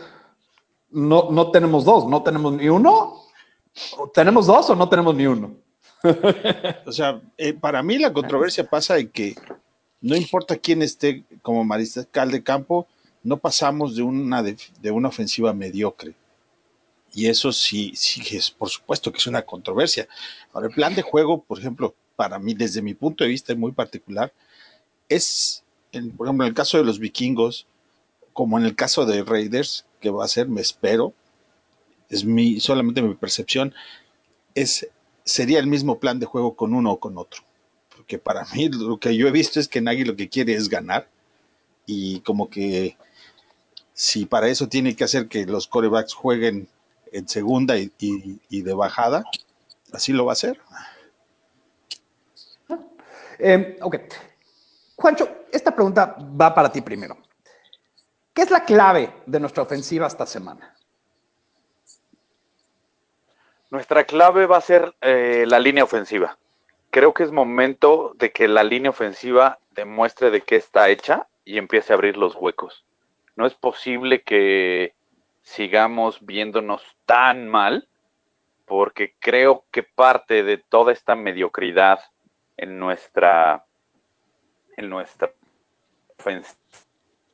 no, 0.90 1.30
no 1.30 1.50
tenemos 1.50 1.84
dos, 1.84 2.06
no 2.06 2.22
tenemos 2.22 2.52
ni 2.54 2.68
uno, 2.68 3.22
tenemos 4.12 4.46
dos 4.46 4.70
o 4.70 4.74
no 4.74 4.88
tenemos 4.88 5.14
ni 5.14 5.26
uno. 5.26 5.54
O 6.84 6.92
sea, 6.92 7.20
eh, 7.36 7.52
para 7.52 7.82
mí 7.82 7.98
la 7.98 8.12
controversia 8.12 8.68
pasa 8.68 8.98
en 8.98 9.08
que 9.08 9.34
no 10.00 10.16
importa 10.16 10.56
quién 10.56 10.82
esté 10.82 11.24
como 11.42 11.64
mariscal 11.64 12.30
de 12.30 12.42
campo, 12.42 12.86
no 13.22 13.36
pasamos 13.38 13.96
de 13.96 14.02
una, 14.02 14.42
de, 14.42 14.56
de 14.80 14.90
una 14.90 15.08
ofensiva 15.08 15.52
mediocre. 15.52 16.14
Y 17.12 17.28
eso 17.28 17.50
sí, 17.50 17.92
sí 17.96 18.36
es, 18.36 18.50
por 18.50 18.68
supuesto 18.68 19.10
que 19.10 19.18
es 19.18 19.26
una 19.26 19.42
controversia. 19.42 20.06
Ahora, 20.52 20.68
el 20.68 20.74
plan 20.74 20.94
de 20.94 21.02
juego, 21.02 21.42
por 21.42 21.58
ejemplo, 21.58 21.94
para 22.14 22.38
mí, 22.38 22.54
desde 22.54 22.82
mi 22.82 22.94
punto 22.94 23.24
de 23.24 23.30
vista 23.30 23.54
muy 23.54 23.72
particular, 23.72 24.32
es, 25.08 25.64
en- 25.92 26.10
por 26.16 26.26
ejemplo, 26.26 26.44
en 26.44 26.48
el 26.50 26.54
caso 26.54 26.78
de 26.78 26.84
los 26.84 26.98
vikingos, 26.98 27.66
como 28.32 28.58
en 28.58 28.64
el 28.64 28.74
caso 28.76 29.06
de 29.06 29.22
Raiders, 29.24 29.86
que 30.00 30.10
va 30.10 30.24
a 30.24 30.28
ser, 30.28 30.48
me 30.48 30.60
espero, 30.60 31.14
es 32.10 32.24
mi, 32.24 32.60
solamente 32.60 33.02
mi 33.02 33.14
percepción, 33.14 33.74
es, 34.54 34.88
sería 35.24 35.58
el 35.58 35.66
mismo 35.66 35.98
plan 35.98 36.18
de 36.20 36.26
juego 36.26 36.54
con 36.54 36.74
uno 36.74 36.92
o 36.92 37.00
con 37.00 37.18
otro. 37.18 37.42
Porque 37.96 38.18
para 38.18 38.44
mí 38.54 38.68
lo 38.68 38.98
que 38.98 39.16
yo 39.16 39.26
he 39.26 39.32
visto 39.32 39.58
es 39.58 39.68
que 39.68 39.80
Nagy 39.80 40.04
lo 40.04 40.16
que 40.16 40.28
quiere 40.28 40.54
es 40.54 40.68
ganar. 40.68 41.08
Y 41.86 42.20
como 42.20 42.50
que 42.50 42.96
si 43.94 44.26
para 44.26 44.48
eso 44.48 44.68
tiene 44.68 44.94
que 44.94 45.04
hacer 45.04 45.28
que 45.28 45.46
los 45.46 45.66
corebacks 45.66 46.12
jueguen 46.14 46.68
en 47.12 47.28
segunda 47.28 47.78
y, 47.78 47.90
y- 47.98 48.38
y 48.50 48.62
de 48.62 48.74
bajada, 48.74 49.24
así 49.92 50.12
lo 50.12 50.26
va 50.26 50.32
a 50.32 50.34
hacer. 50.34 50.60
Eh, 53.38 53.78
ok. 53.82 53.96
Juancho, 54.96 55.28
esta 55.52 55.74
pregunta 55.74 56.16
va 56.18 56.54
para 56.54 56.72
ti 56.72 56.80
primero. 56.80 57.18
¿Qué 58.32 58.42
es 58.42 58.50
la 58.50 58.64
clave 58.64 59.12
de 59.26 59.40
nuestra 59.40 59.62
ofensiva 59.62 60.06
esta 60.06 60.26
semana? 60.26 60.74
Nuestra 63.70 64.04
clave 64.04 64.46
va 64.46 64.56
a 64.56 64.62
ser 64.62 64.94
eh, 65.00 65.44
la 65.46 65.58
línea 65.58 65.84
ofensiva. 65.84 66.38
Creo 66.90 67.12
que 67.12 67.24
es 67.24 67.30
momento 67.30 68.12
de 68.16 68.32
que 68.32 68.48
la 68.48 68.64
línea 68.64 68.90
ofensiva 68.90 69.58
demuestre 69.72 70.30
de 70.30 70.40
qué 70.40 70.56
está 70.56 70.88
hecha 70.88 71.26
y 71.44 71.58
empiece 71.58 71.92
a 71.92 71.96
abrir 71.96 72.16
los 72.16 72.34
huecos. 72.34 72.86
No 73.34 73.46
es 73.46 73.54
posible 73.54 74.22
que 74.22 74.94
sigamos 75.42 76.24
viéndonos 76.24 76.82
tan 77.04 77.48
mal, 77.48 77.86
porque 78.64 79.14
creo 79.18 79.64
que 79.70 79.82
parte 79.82 80.42
de 80.42 80.56
toda 80.56 80.92
esta 80.92 81.14
mediocridad 81.14 82.00
en 82.56 82.78
nuestra 82.78 83.65
en 84.76 84.88
nuestra 84.88 85.30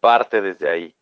parte 0.01 0.41
desde 0.41 0.69
ahí. 0.69 0.95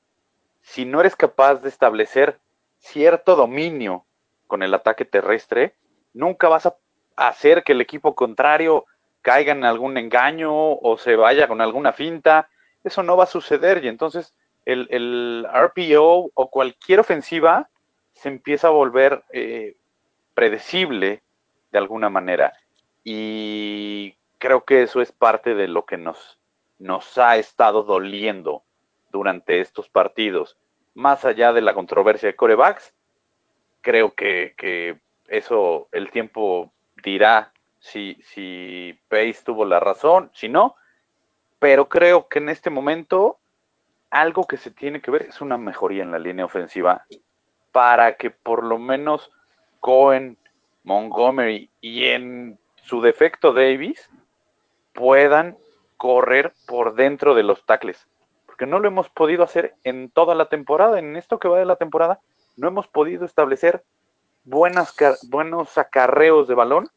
Si 0.62 0.84
no 0.84 1.00
eres 1.00 1.16
capaz 1.16 1.56
de 1.56 1.68
establecer 1.68 2.38
cierto 2.78 3.36
dominio 3.36 4.04
con 4.46 4.62
el 4.62 4.74
ataque 4.74 5.04
terrestre, 5.04 5.74
nunca 6.12 6.48
vas 6.48 6.66
a 6.66 6.76
hacer 7.16 7.64
que 7.64 7.72
el 7.72 7.80
equipo 7.80 8.14
contrario 8.14 8.86
caiga 9.22 9.52
en 9.52 9.64
algún 9.64 9.96
engaño 9.96 10.52
o 10.52 10.96
se 10.98 11.16
vaya 11.16 11.48
con 11.48 11.60
alguna 11.60 11.92
finta. 11.92 12.48
Eso 12.84 13.02
no 13.02 13.16
va 13.16 13.24
a 13.24 13.28
suceder 13.28 13.84
y 13.84 13.88
entonces 13.88 14.34
el, 14.64 14.86
el 14.90 15.46
RPO 15.52 16.30
o 16.32 16.50
cualquier 16.50 17.00
ofensiva 17.00 17.68
se 18.14 18.28
empieza 18.28 18.68
a 18.68 18.72
volver 18.72 19.24
eh, 19.32 19.76
predecible 20.34 21.22
de 21.72 21.78
alguna 21.78 22.10
manera. 22.10 22.52
Y 23.02 24.14
creo 24.40 24.64
que 24.64 24.82
eso 24.82 25.00
es 25.00 25.12
parte 25.12 25.54
de 25.54 25.68
lo 25.68 25.84
que 25.84 25.98
nos, 25.98 26.40
nos 26.78 27.16
ha 27.18 27.36
estado 27.36 27.84
doliendo 27.84 28.64
durante 29.12 29.60
estos 29.60 29.88
partidos. 29.88 30.56
Más 30.94 31.24
allá 31.24 31.52
de 31.52 31.60
la 31.60 31.74
controversia 31.74 32.28
de 32.28 32.36
corebacks, 32.36 32.92
creo 33.82 34.14
que, 34.14 34.54
que 34.56 34.98
eso 35.28 35.88
el 35.92 36.10
tiempo 36.10 36.72
dirá 37.04 37.52
si, 37.78 38.18
si 38.22 38.98
Pace 39.08 39.42
tuvo 39.44 39.64
la 39.64 39.78
razón, 39.78 40.30
si 40.34 40.48
no, 40.48 40.74
pero 41.58 41.88
creo 41.88 42.26
que 42.26 42.38
en 42.38 42.48
este 42.48 42.70
momento 42.70 43.38
algo 44.10 44.46
que 44.46 44.56
se 44.56 44.70
tiene 44.70 45.02
que 45.02 45.10
ver 45.10 45.22
es 45.22 45.40
una 45.42 45.58
mejoría 45.58 46.02
en 46.02 46.12
la 46.12 46.18
línea 46.18 46.46
ofensiva 46.46 47.06
para 47.72 48.16
que 48.16 48.30
por 48.30 48.64
lo 48.64 48.78
menos 48.78 49.30
Cohen, 49.80 50.38
Montgomery 50.82 51.70
y 51.82 52.06
en 52.06 52.58
su 52.82 53.02
defecto 53.02 53.52
Davis 53.52 54.10
puedan 54.92 55.58
correr 55.96 56.52
por 56.66 56.94
dentro 56.94 57.34
de 57.34 57.42
los 57.42 57.64
tackles, 57.66 58.06
porque 58.46 58.66
no 58.66 58.78
lo 58.78 58.88
hemos 58.88 59.08
podido 59.10 59.44
hacer 59.44 59.74
en 59.84 60.10
toda 60.10 60.34
la 60.34 60.48
temporada, 60.48 60.98
en 60.98 61.16
esto 61.16 61.38
que 61.38 61.48
va 61.48 61.58
de 61.58 61.66
la 61.66 61.76
temporada, 61.76 62.20
no 62.56 62.68
hemos 62.68 62.88
podido 62.88 63.24
establecer 63.24 63.84
buenas, 64.44 64.94
buenos 65.28 65.76
acarreos 65.78 66.48
de 66.48 66.54
balón 66.54 66.88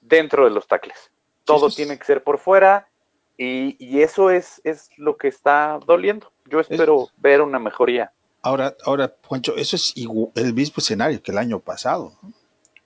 dentro 0.00 0.44
de 0.44 0.50
los 0.50 0.66
tackles. 0.66 1.10
Todo 1.44 1.70
tiene 1.70 1.98
que 1.98 2.04
ser 2.04 2.22
por 2.22 2.38
fuera 2.38 2.88
y, 3.36 3.76
y 3.78 4.02
eso 4.02 4.30
es, 4.30 4.60
es 4.64 4.90
lo 4.96 5.16
que 5.16 5.28
está 5.28 5.78
doliendo. 5.86 6.32
Yo 6.46 6.60
espero 6.60 7.08
ver 7.16 7.40
una 7.40 7.58
mejoría. 7.58 8.12
Ahora, 8.42 8.76
ahora, 8.84 9.12
Juancho, 9.24 9.56
eso 9.56 9.76
es 9.76 9.94
el 9.96 10.54
mismo 10.54 10.76
escenario 10.78 11.22
que 11.22 11.32
el 11.32 11.38
año 11.38 11.58
pasado, 11.58 12.12
¿no? 12.22 12.32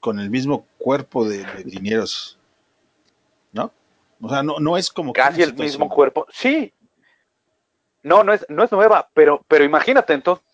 con 0.01 0.19
el 0.19 0.31
mismo 0.31 0.67
cuerpo 0.79 1.29
de, 1.29 1.45
de 1.45 1.65
linieros, 1.65 2.39
¿no? 3.53 3.71
O 4.21 4.29
sea, 4.29 4.43
no, 4.43 4.59
no 4.59 4.77
es 4.77 4.91
como 4.91 5.13
que 5.13 5.21
Casi 5.21 5.43
el 5.43 5.55
mismo 5.55 5.89
cuerpo. 5.89 6.27
Sí. 6.31 6.73
No, 8.03 8.25
no 8.25 8.33
es, 8.33 8.47
no 8.49 8.63
es 8.65 8.73
nueva, 8.73 9.09
pero, 9.15 9.45
pero 9.49 9.65
imagínate, 9.65 10.13
entonces 10.15 10.45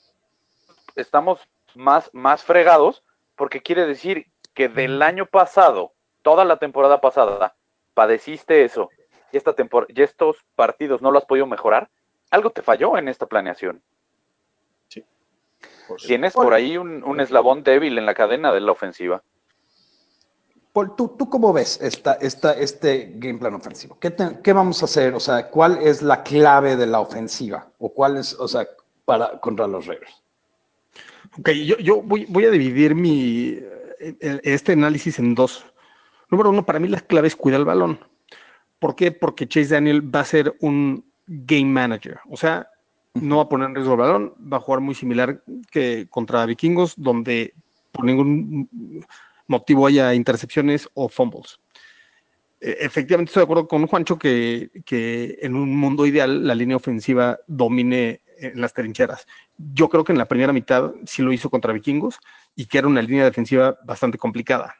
estamos 0.97 1.41
más, 1.75 2.11
más 2.13 2.43
fregados 2.43 3.03
porque 3.37 3.63
quiere 3.63 3.87
decir 3.87 4.27
que 4.55 4.69
del 4.69 5.03
año 5.03 5.27
pasado, 5.27 5.93
toda 6.23 6.45
la 6.45 6.57
temporada 6.59 7.01
pasada, 7.01 7.55
padeciste 7.95 8.65
eso 8.65 8.89
y, 9.33 9.37
esta 9.37 9.55
tempor- 9.55 9.87
y 9.89 10.03
estos 10.03 10.37
partidos 10.55 11.03
no 11.03 11.11
lo 11.11 11.19
has 11.19 11.25
podido 11.25 11.47
mejorar. 11.47 11.89
Algo 12.31 12.51
te 12.51 12.63
falló 12.63 12.97
en 12.99 13.09
esta 13.09 13.27
planeación. 13.27 13.83
Por 15.89 16.01
su- 16.01 16.09
Tienes 16.09 16.33
por 16.35 16.53
ahí 16.53 16.77
un, 16.79 17.05
un 17.05 17.21
eslabón 17.21 17.63
débil 17.63 17.97
en 17.99 18.07
la 18.07 18.15
cadena 18.15 18.53
de 18.53 18.61
la 18.61 18.73
ofensiva. 18.73 19.23
Paul, 20.77 20.95
¿tú, 20.95 21.15
¿tú 21.17 21.31
cómo 21.31 21.55
ves 21.55 21.81
esta, 21.81 22.19
esta, 22.21 22.53
este 22.53 23.15
game 23.15 23.39
plan 23.39 23.55
ofensivo? 23.55 23.97
¿Qué, 23.99 24.15
qué 24.45 24.53
vamos 24.53 24.83
a 24.83 24.85
hacer? 24.85 25.15
O 25.15 25.21
sea, 25.21 25.49
¿cuál 25.49 25.79
es 25.79 26.03
la 26.03 26.23
clave 26.23 26.77
de 26.77 26.87
la 26.87 27.01
ofensiva? 27.01 27.67
¿O 27.79 27.95
cuál 27.95 28.19
es, 28.19 28.35
o 28.35 28.47
sea, 28.47 28.67
para 29.07 29.41
contra 29.41 29.67
los 29.67 29.87
Raiders? 29.87 30.23
Ok, 31.39 31.49
yo, 31.65 31.79
yo 31.79 32.03
voy, 32.03 32.27
voy 32.29 32.45
a 32.45 32.51
dividir 32.51 32.95
mi, 32.95 33.53
eh, 33.59 34.17
el- 34.21 34.43
este 34.45 34.73
análisis 34.73 35.19
en 35.19 35.35
dos. 35.35 35.65
Número 36.29 36.51
uno, 36.51 36.67
para 36.67 36.79
mí 36.79 36.89
la 36.89 37.01
clave 37.01 37.29
es 37.29 37.37
cuidar 37.37 37.61
el 37.61 37.65
balón. 37.65 37.99
¿Por 38.79 38.95
qué? 38.95 39.13
Porque 39.13 39.49
Chase 39.49 39.73
Daniel 39.73 40.15
va 40.15 40.21
a 40.21 40.25
ser 40.27 40.59
un 40.61 41.07
game 41.27 41.73
manager. 41.73 42.19
O 42.29 42.37
sea, 42.37 42.69
no 43.15 43.39
va 43.39 43.45
a 43.45 43.49
poner 43.49 43.71
en 43.71 43.77
riesgo 43.77 43.95
el 43.95 44.01
balón, 44.01 44.35
va 44.53 44.59
a 44.59 44.61
jugar 44.61 44.83
muy 44.83 44.95
similar 44.95 45.43
que 45.71 46.07
contra 46.11 46.45
Vikingos, 46.45 46.93
donde 46.99 47.55
por 47.93 48.05
ningún 48.05 48.69
motivo 49.47 49.87
haya 49.87 50.15
intercepciones 50.15 50.89
o 50.95 51.09
fumbles. 51.09 51.61
Eh, 52.61 52.77
Efectivamente, 52.81 53.31
estoy 53.31 53.41
de 53.41 53.45
acuerdo 53.45 53.69
con 53.69 53.87
Juancho 53.87 54.19
que, 54.19 54.71
que 54.85 55.39
en 55.43 55.55
un 55.55 55.77
mundo 55.77 56.07
ideal 56.07 56.47
la 56.47 56.55
línea 56.55 56.77
ofensiva 56.77 57.39
domine 57.47 58.23
en 58.39 58.61
las 58.61 58.73
trincheras. 58.73 59.27
Yo 59.57 59.89
creo 59.89 60.05
que 60.05 60.13
en 60.13 60.19
la 60.19 60.29
primera 60.29 60.53
mitad 60.53 60.93
sí 61.07 61.23
lo 61.23 61.33
hizo 61.33 61.51
contra 61.51 61.73
Vikingos 61.73 62.19
y 62.55 62.67
que 62.67 62.79
era 62.79 62.89
una 62.89 63.03
línea 63.03 63.25
defensiva 63.25 63.79
bastante 63.85 64.19
complicada. 64.19 64.77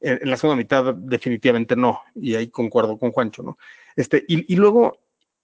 En, 0.00 0.28
la 0.28 0.36
segunda 0.36 0.56
mitad 0.56 0.94
definitivamente 0.94 1.76
no, 1.76 2.02
y 2.14 2.34
ahí 2.34 2.48
concuerdo 2.48 2.98
con 2.98 3.12
Juancho. 3.12 3.42
¿no? 3.42 3.58
Este, 3.94 4.24
y, 4.26 4.52
y 4.52 4.56
luego 4.56 4.98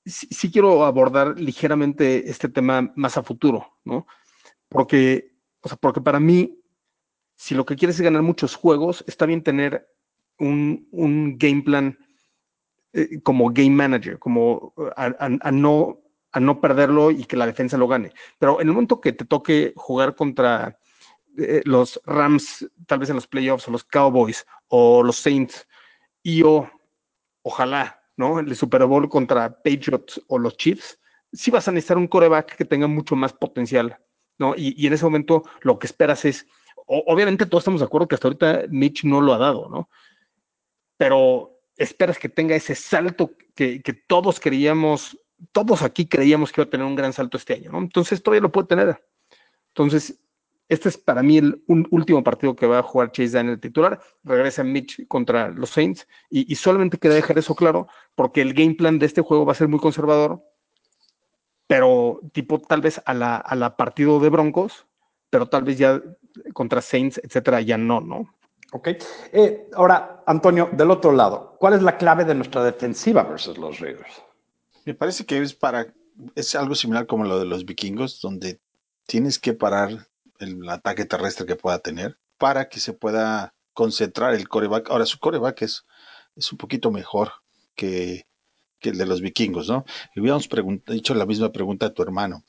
sí, 0.05 0.27
sí 0.31 0.51
quiero 0.51 0.85
abordar 0.85 1.39
ligeramente 1.39 2.29
este 2.29 2.49
tema 2.49 2.93
más 2.97 3.17
a 3.17 3.23
futuro, 3.23 3.79
¿no? 3.85 4.07
Porque, 4.69 5.33
o 5.61 5.69
sea, 5.69 5.79
porque 5.79 6.01
para 6.01 6.21
mí, 6.21 6.59
si 7.39 7.55
lo 7.55 7.65
que 7.65 7.77
quieres 7.77 7.95
es 7.97 8.03
ganar 8.03 8.23
muchos 8.23 8.57
juegos, 8.57 9.05
está 9.07 9.25
bien 9.25 9.45
tener 9.45 9.89
un, 10.41 10.89
un 10.91 11.39
game 11.39 11.63
plan 11.63 11.97
eh, 12.93 13.21
como 13.23 13.51
game 13.51 13.71
manager, 13.71 14.19
como 14.19 14.75
eh, 14.77 15.15
a, 15.17 15.53
no, 15.53 16.01
a 16.33 16.41
no 16.41 16.61
perderlo 16.61 17.13
y 17.13 17.25
que 17.25 17.37
la 17.37 17.47
defensa 17.47 17.79
lo 17.79 17.87
gane. 17.87 18.13
Pero 18.41 18.61
en 18.61 18.67
el 18.67 18.75
momento 18.75 19.01
que 19.01 19.13
te 19.13 19.25
toque 19.25 19.73
jugar 19.77 20.17
contra 20.17 20.81
eh, 21.39 21.63
los 21.65 22.01
Rams, 22.05 22.69
tal 22.89 22.99
vez 22.99 23.09
en 23.11 23.15
los 23.15 23.29
playoffs, 23.29 23.69
o 23.69 23.71
los 23.71 23.85
Cowboys, 23.85 24.45
o 24.67 25.05
los 25.05 25.19
Saints, 25.19 25.69
y 26.25 26.43
o 26.43 26.69
ojalá, 27.43 28.03
¿no? 28.17 28.41
El 28.41 28.57
Super 28.57 28.85
Bowl 28.85 29.09
contra 29.09 29.63
Patriots 29.63 30.21
o 30.27 30.41
los 30.41 30.57
Chiefs, 30.57 30.99
sí 31.33 31.53
vas 31.53 31.69
a 31.69 31.71
necesitar 31.71 31.99
un 31.99 32.09
coreback 32.09 32.57
que 32.57 32.65
tenga 32.65 32.89
mucho 32.89 33.15
más 33.15 33.33
potencial, 33.33 33.97
¿no? 34.39 34.55
Y 34.57 34.85
en 34.85 34.93
ese 34.93 35.05
momento 35.05 35.45
lo 35.61 35.79
que 35.79 35.87
esperas 35.87 36.25
es, 36.25 36.49
obviamente 36.89 37.47
todos 37.47 37.63
estamos 37.63 37.81
de 37.81 37.87
acuerdo 37.87 38.09
que 38.09 38.15
hasta 38.15 38.29
ahorita 38.29 38.63
Mitch 38.71 39.05
no 39.05 39.21
lo 39.21 39.35
ha 39.35 39.39
dado, 39.39 39.69
¿no? 39.69 39.89
Pero 40.97 41.61
esperas 41.77 42.19
que 42.19 42.29
tenga 42.29 42.57
ese 42.57 42.75
salto 42.75 43.33
que, 43.55 43.83
que 43.83 43.93
todos 43.93 44.41
creíamos, 44.41 45.17
todos 45.53 45.83
aquí 45.83 46.07
creíamos 46.09 46.51
que 46.51 46.61
iba 46.61 46.67
a 46.67 46.71
tener 46.71 46.87
un 46.87 46.97
gran 46.97 47.13
salto 47.13 47.37
este 47.37 47.55
año, 47.55 47.71
¿no? 47.73 47.79
Entonces 47.79 48.23
todavía 48.23 48.41
lo 48.43 48.51
puede 48.51 48.67
tener. 48.69 49.05
Entonces, 49.69 50.19
este 50.69 50.89
es 50.89 50.99
para 50.99 51.23
mí 51.23 51.39
el 51.39 51.63
un- 51.69 51.87
último 51.91 52.23
partido 52.25 52.57
que 52.57 52.67
va 52.67 52.81
a 52.81 52.83
jugar 52.83 53.13
Chase 53.13 53.31
Daniel 53.31 53.61
titular. 53.61 54.01
Regresa 54.25 54.65
Mitch 54.65 55.07
contra 55.07 55.49
los 55.51 55.71
Saints 55.71 56.09
y, 56.31 56.51
y 56.53 56.57
solamente 56.57 56.99
quería 56.99 57.15
dejar 57.17 57.39
eso 57.39 57.55
claro 57.55 57.87
porque 58.15 58.43
el 58.43 58.55
game 58.55 58.75
plan 58.75 58.99
de 58.99 59.07
este 59.07 59.23
juego 59.23 59.47
va 59.47 59.53
a 59.53 59.57
ser 59.57 59.69
muy 59.69 59.79
conservador, 59.79 60.43
pero 61.67 62.21
tipo 62.33 62.59
tal 62.61 62.81
vez 62.81 63.01
a 63.05 63.15
la, 63.15 63.37
a 63.37 63.55
la 63.55 63.77
partido 63.77 64.21
de 64.21 64.31
Broncos, 64.31 64.87
pero 65.31 65.47
tal 65.47 65.63
vez 65.65 65.79
ya 65.79 66.03
contra 66.53 66.81
Saints, 66.81 67.21
etcétera, 67.23 67.61
ya 67.61 67.77
no, 67.79 68.01
¿no? 68.01 68.35
Ok. 68.73 68.89
Eh, 69.33 69.69
ahora, 69.75 70.23
Antonio, 70.27 70.69
del 70.73 70.91
otro 70.91 71.13
lado, 71.13 71.57
¿cuál 71.59 71.75
es 71.75 71.83
la 71.83 71.97
clave 71.97 72.25
de 72.25 72.35
nuestra 72.35 72.63
defensiva 72.63 73.23
versus 73.23 73.57
los 73.57 73.81
Raiders? 73.81 74.23
Me 74.85 74.95
parece 74.95 75.25
que 75.25 75.41
es 75.41 75.55
para 75.55 75.93
es 76.35 76.55
algo 76.55 76.75
similar 76.75 77.07
como 77.07 77.25
lo 77.25 77.39
de 77.39 77.45
los 77.45 77.65
vikingos, 77.65 78.21
donde 78.21 78.61
tienes 79.07 79.39
que 79.39 79.53
parar 79.55 80.09
el 80.41 80.69
ataque 80.69 81.05
terrestre 81.05 81.47
que 81.47 81.57
pueda 81.57 81.79
tener 81.79 82.19
para 82.39 82.69
que 82.69 82.81
se 82.81 82.93
pueda 82.93 83.55
concentrar 83.73 84.35
el 84.35 84.49
coreback. 84.49 84.91
Ahora, 84.91 85.07
su 85.07 85.19
coreback 85.19 85.63
es, 85.63 85.85
es 86.37 86.51
un 86.53 86.59
poquito 86.59 86.91
mejor 86.91 87.33
que, 87.77 88.27
que 88.81 88.91
el 88.91 88.99
de 88.99 89.07
los 89.07 89.21
vikingos, 89.21 89.69
¿no? 89.69 89.85
Le 90.15 90.23
hubiéramos 90.23 90.49
hecho 90.89 91.15
la 91.15 91.27
misma 91.27 91.53
pregunta 91.53 91.87
a 91.87 91.95
tu 91.95 92.03
hermano, 92.03 92.43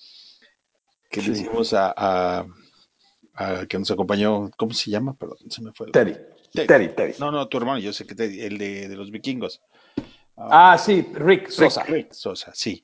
que 1.11 1.21
le 1.21 1.31
hicimos 1.31 1.73
a, 1.73 1.93
a- 1.95 2.45
a 3.39 3.65
que 3.65 3.79
nos 3.79 3.89
acompañó, 3.91 4.51
¿cómo 4.57 4.73
se 4.73 4.91
llama? 4.91 5.13
Perdón, 5.15 5.37
se 5.49 5.61
me 5.61 5.71
fue. 5.73 5.87
el- 5.87 5.91
Teddy. 5.93 6.13
Teddy. 6.53 6.67
Teddy, 6.67 6.87
Teddy. 6.89 7.13
No, 7.19 7.31
no, 7.31 7.47
tu 7.47 7.57
hermano, 7.57 7.79
yo 7.79 7.93
sé 7.93 8.05
que 8.05 8.15
Teddy, 8.15 8.41
el 8.41 8.57
de, 8.57 8.87
de 8.89 8.95
los 8.95 9.11
vikingos. 9.11 9.61
Ah, 10.35 10.77
sí, 10.77 11.05
Rick 11.13 11.49
Sosa. 11.49 11.83
Rick 11.83 12.13
Sosa, 12.13 12.51
sí. 12.55 12.83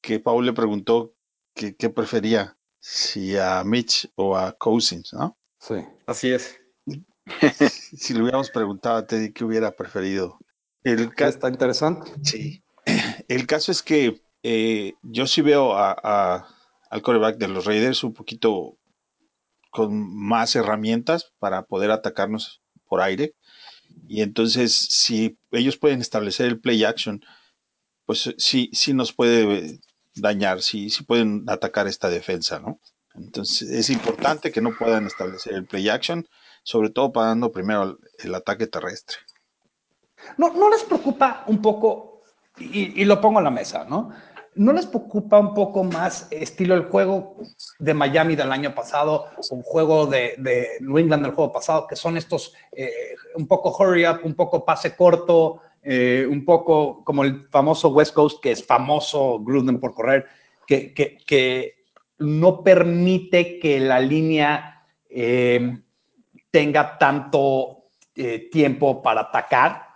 Que 0.00 0.20
Paul 0.20 0.46
le 0.46 0.52
preguntó 0.52 1.14
que, 1.54 1.74
qué 1.76 1.90
prefería, 1.90 2.56
si 2.80 3.36
a 3.36 3.62
Mitch 3.64 4.10
o 4.14 4.36
a 4.36 4.52
Cousins, 4.52 5.12
¿no? 5.12 5.36
Sí. 5.60 5.74
Así 6.06 6.32
es. 6.32 6.58
Si 7.98 8.14
le 8.14 8.22
hubiéramos 8.22 8.50
preguntado 8.50 8.96
a 8.96 9.06
Teddy 9.06 9.32
qué 9.32 9.44
hubiera 9.44 9.70
preferido. 9.72 10.38
El, 10.82 11.14
ca- 11.14 11.28
Está 11.28 11.48
interesante. 11.48 12.10
sí. 12.22 12.62
El 13.28 13.46
caso 13.46 13.70
es 13.70 13.82
que 13.82 14.22
eh, 14.42 14.94
yo 15.02 15.26
sí 15.26 15.42
veo 15.42 15.74
a, 15.74 15.94
a- 16.02 16.46
al 16.88 17.02
coreback 17.02 17.36
de 17.36 17.48
los 17.48 17.66
Raiders 17.66 18.02
un 18.02 18.14
poquito 18.14 18.77
con 19.78 20.12
más 20.12 20.56
herramientas 20.56 21.30
para 21.38 21.62
poder 21.62 21.92
atacarnos 21.92 22.60
por 22.88 23.00
aire. 23.00 23.36
Y 24.08 24.22
entonces, 24.22 24.74
si 24.74 25.38
ellos 25.52 25.76
pueden 25.76 26.00
establecer 26.00 26.46
el 26.46 26.58
play 26.58 26.82
action, 26.82 27.24
pues 28.04 28.34
sí, 28.38 28.70
sí 28.72 28.92
nos 28.92 29.12
puede 29.12 29.78
dañar, 30.16 30.62
sí, 30.62 30.90
sí 30.90 31.04
pueden 31.04 31.44
atacar 31.46 31.86
esta 31.86 32.10
defensa, 32.10 32.58
¿no? 32.58 32.80
Entonces 33.14 33.70
es 33.70 33.88
importante 33.90 34.50
que 34.50 34.60
no 34.60 34.76
puedan 34.76 35.06
establecer 35.06 35.54
el 35.54 35.64
play 35.64 35.88
action, 35.88 36.26
sobre 36.64 36.90
todo 36.90 37.12
parando 37.12 37.52
primero 37.52 38.00
el, 38.18 38.34
ataque 38.34 38.66
terrestre. 38.66 39.18
¿No, 40.38 40.52
¿No 40.54 40.70
les 40.70 40.82
preocupa 40.82 41.44
un 41.46 41.62
poco, 41.62 42.22
y 42.58 43.04
lo 43.04 43.20
pongo 43.20 43.38
en 43.38 43.44
la 43.44 43.52
mesa, 43.52 43.84
¿no? 43.88 44.10
¿No 44.58 44.72
les 44.72 44.86
preocupa 44.86 45.38
un 45.38 45.54
poco 45.54 45.84
más 45.84 46.26
estilo 46.32 46.74
el 46.74 46.86
juego 46.86 47.36
de 47.78 47.94
Miami 47.94 48.34
del 48.34 48.50
año 48.50 48.74
pasado, 48.74 49.26
un 49.50 49.62
juego 49.62 50.06
de, 50.06 50.34
de 50.38 50.78
New 50.80 50.98
England 50.98 51.22
del 51.22 51.32
juego 51.32 51.52
pasado, 51.52 51.86
que 51.86 51.94
son 51.94 52.16
estos 52.16 52.52
eh, 52.72 53.14
un 53.36 53.46
poco 53.46 53.70
hurry 53.70 54.04
up, 54.04 54.18
un 54.24 54.34
poco 54.34 54.64
pase 54.64 54.96
corto, 54.96 55.60
eh, 55.80 56.26
un 56.28 56.44
poco 56.44 57.04
como 57.04 57.22
el 57.22 57.46
famoso 57.50 57.90
West 57.90 58.12
Coast, 58.12 58.42
que 58.42 58.50
es 58.50 58.66
famoso 58.66 59.38
Gruden 59.38 59.78
por 59.78 59.94
correr, 59.94 60.26
que, 60.66 60.92
que, 60.92 61.18
que 61.24 61.84
no 62.18 62.64
permite 62.64 63.60
que 63.60 63.78
la 63.78 64.00
línea 64.00 64.84
eh, 65.08 65.78
tenga 66.50 66.98
tanto 66.98 67.90
tiempo 68.50 69.00
para 69.00 69.20
atacar? 69.20 69.86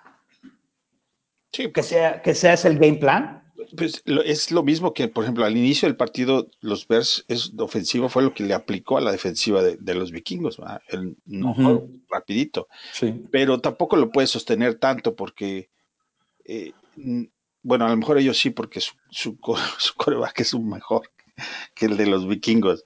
Sí, 1.50 1.72
que 1.72 1.82
sea, 1.82 2.22
que 2.22 2.36
sea 2.36 2.52
ese 2.52 2.68
el 2.68 2.78
game 2.78 2.98
plan. 2.98 3.41
Pues 3.76 4.02
lo- 4.04 4.22
es 4.22 4.50
lo 4.50 4.62
mismo 4.62 4.92
que, 4.94 5.08
por 5.08 5.24
ejemplo, 5.24 5.44
al 5.44 5.56
inicio 5.56 5.86
del 5.88 5.96
partido, 5.96 6.48
los 6.60 6.86
Bears 6.88 7.24
es 7.28 7.52
ofensivo 7.58 8.08
fue 8.08 8.22
lo 8.22 8.34
que 8.34 8.44
le 8.44 8.54
aplicó 8.54 8.98
a 8.98 9.00
la 9.00 9.12
defensiva 9.12 9.62
de, 9.62 9.76
de 9.76 9.94
los 9.94 10.10
vikingos, 10.12 10.58
¿verdad? 10.58 10.80
El 10.88 11.16
no 11.26 11.50
Ujú. 11.52 12.00
rapidito. 12.10 12.68
Sí. 12.92 13.22
pero 13.30 13.60
tampoco 13.60 13.96
lo 13.96 14.10
puedes 14.10 14.30
sostener 14.30 14.74
tanto 14.76 15.14
porque 15.14 15.68
eh, 16.44 16.72
Bueno, 17.64 17.86
a 17.86 17.90
lo 17.90 17.96
mejor 17.96 18.18
ellos 18.18 18.38
sí, 18.38 18.50
porque 18.50 18.80
su, 18.80 18.92
su, 19.10 19.38
su 19.78 19.94
coreback 19.94 20.40
es 20.40 20.52
un 20.54 20.68
mejor 20.68 21.02
que 21.74 21.86
el 21.86 21.96
de 21.96 22.06
los 22.06 22.26
vikingos. 22.28 22.84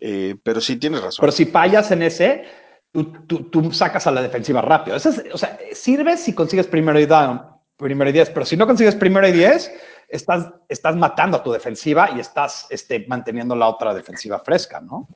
Eh, 0.00 0.36
pero 0.42 0.60
sí 0.60 0.76
tienes 0.76 1.02
razón. 1.02 1.18
Pero 1.20 1.32
si 1.32 1.44
fallas 1.44 1.90
en 1.90 2.02
ese, 2.02 2.44
tú, 2.92 3.12
tú- 3.26 3.44
tú 3.50 3.72
sacas 3.72 4.06
a 4.06 4.10
la 4.10 4.22
defensiva 4.22 4.62
rápido. 4.62 4.96
Eso 4.96 5.10
es- 5.10 5.24
o 5.32 5.36
sea, 5.38 5.58
sirve 5.72 6.16
si 6.16 6.34
consigues 6.34 6.66
primero 6.66 6.98
y 6.98 7.04
down, 7.06 7.42
primero 7.76 8.08
y 8.10 8.12
diez, 8.14 8.30
pero 8.30 8.44
si 8.46 8.56
no 8.56 8.66
consigues 8.66 8.94
primero 8.94 9.28
y 9.28 9.32
diez, 9.32 9.70
estás, 10.10 10.52
estás 10.68 10.96
matando 10.96 11.36
a 11.36 11.42
tu 11.42 11.52
defensiva 11.52 12.10
y 12.14 12.20
estás 12.20 12.66
este, 12.70 13.04
manteniendo 13.08 13.54
la 13.56 13.68
otra 13.68 13.94
defensiva 13.94 14.38
fresca, 14.40 14.80
¿no? 14.80 15.08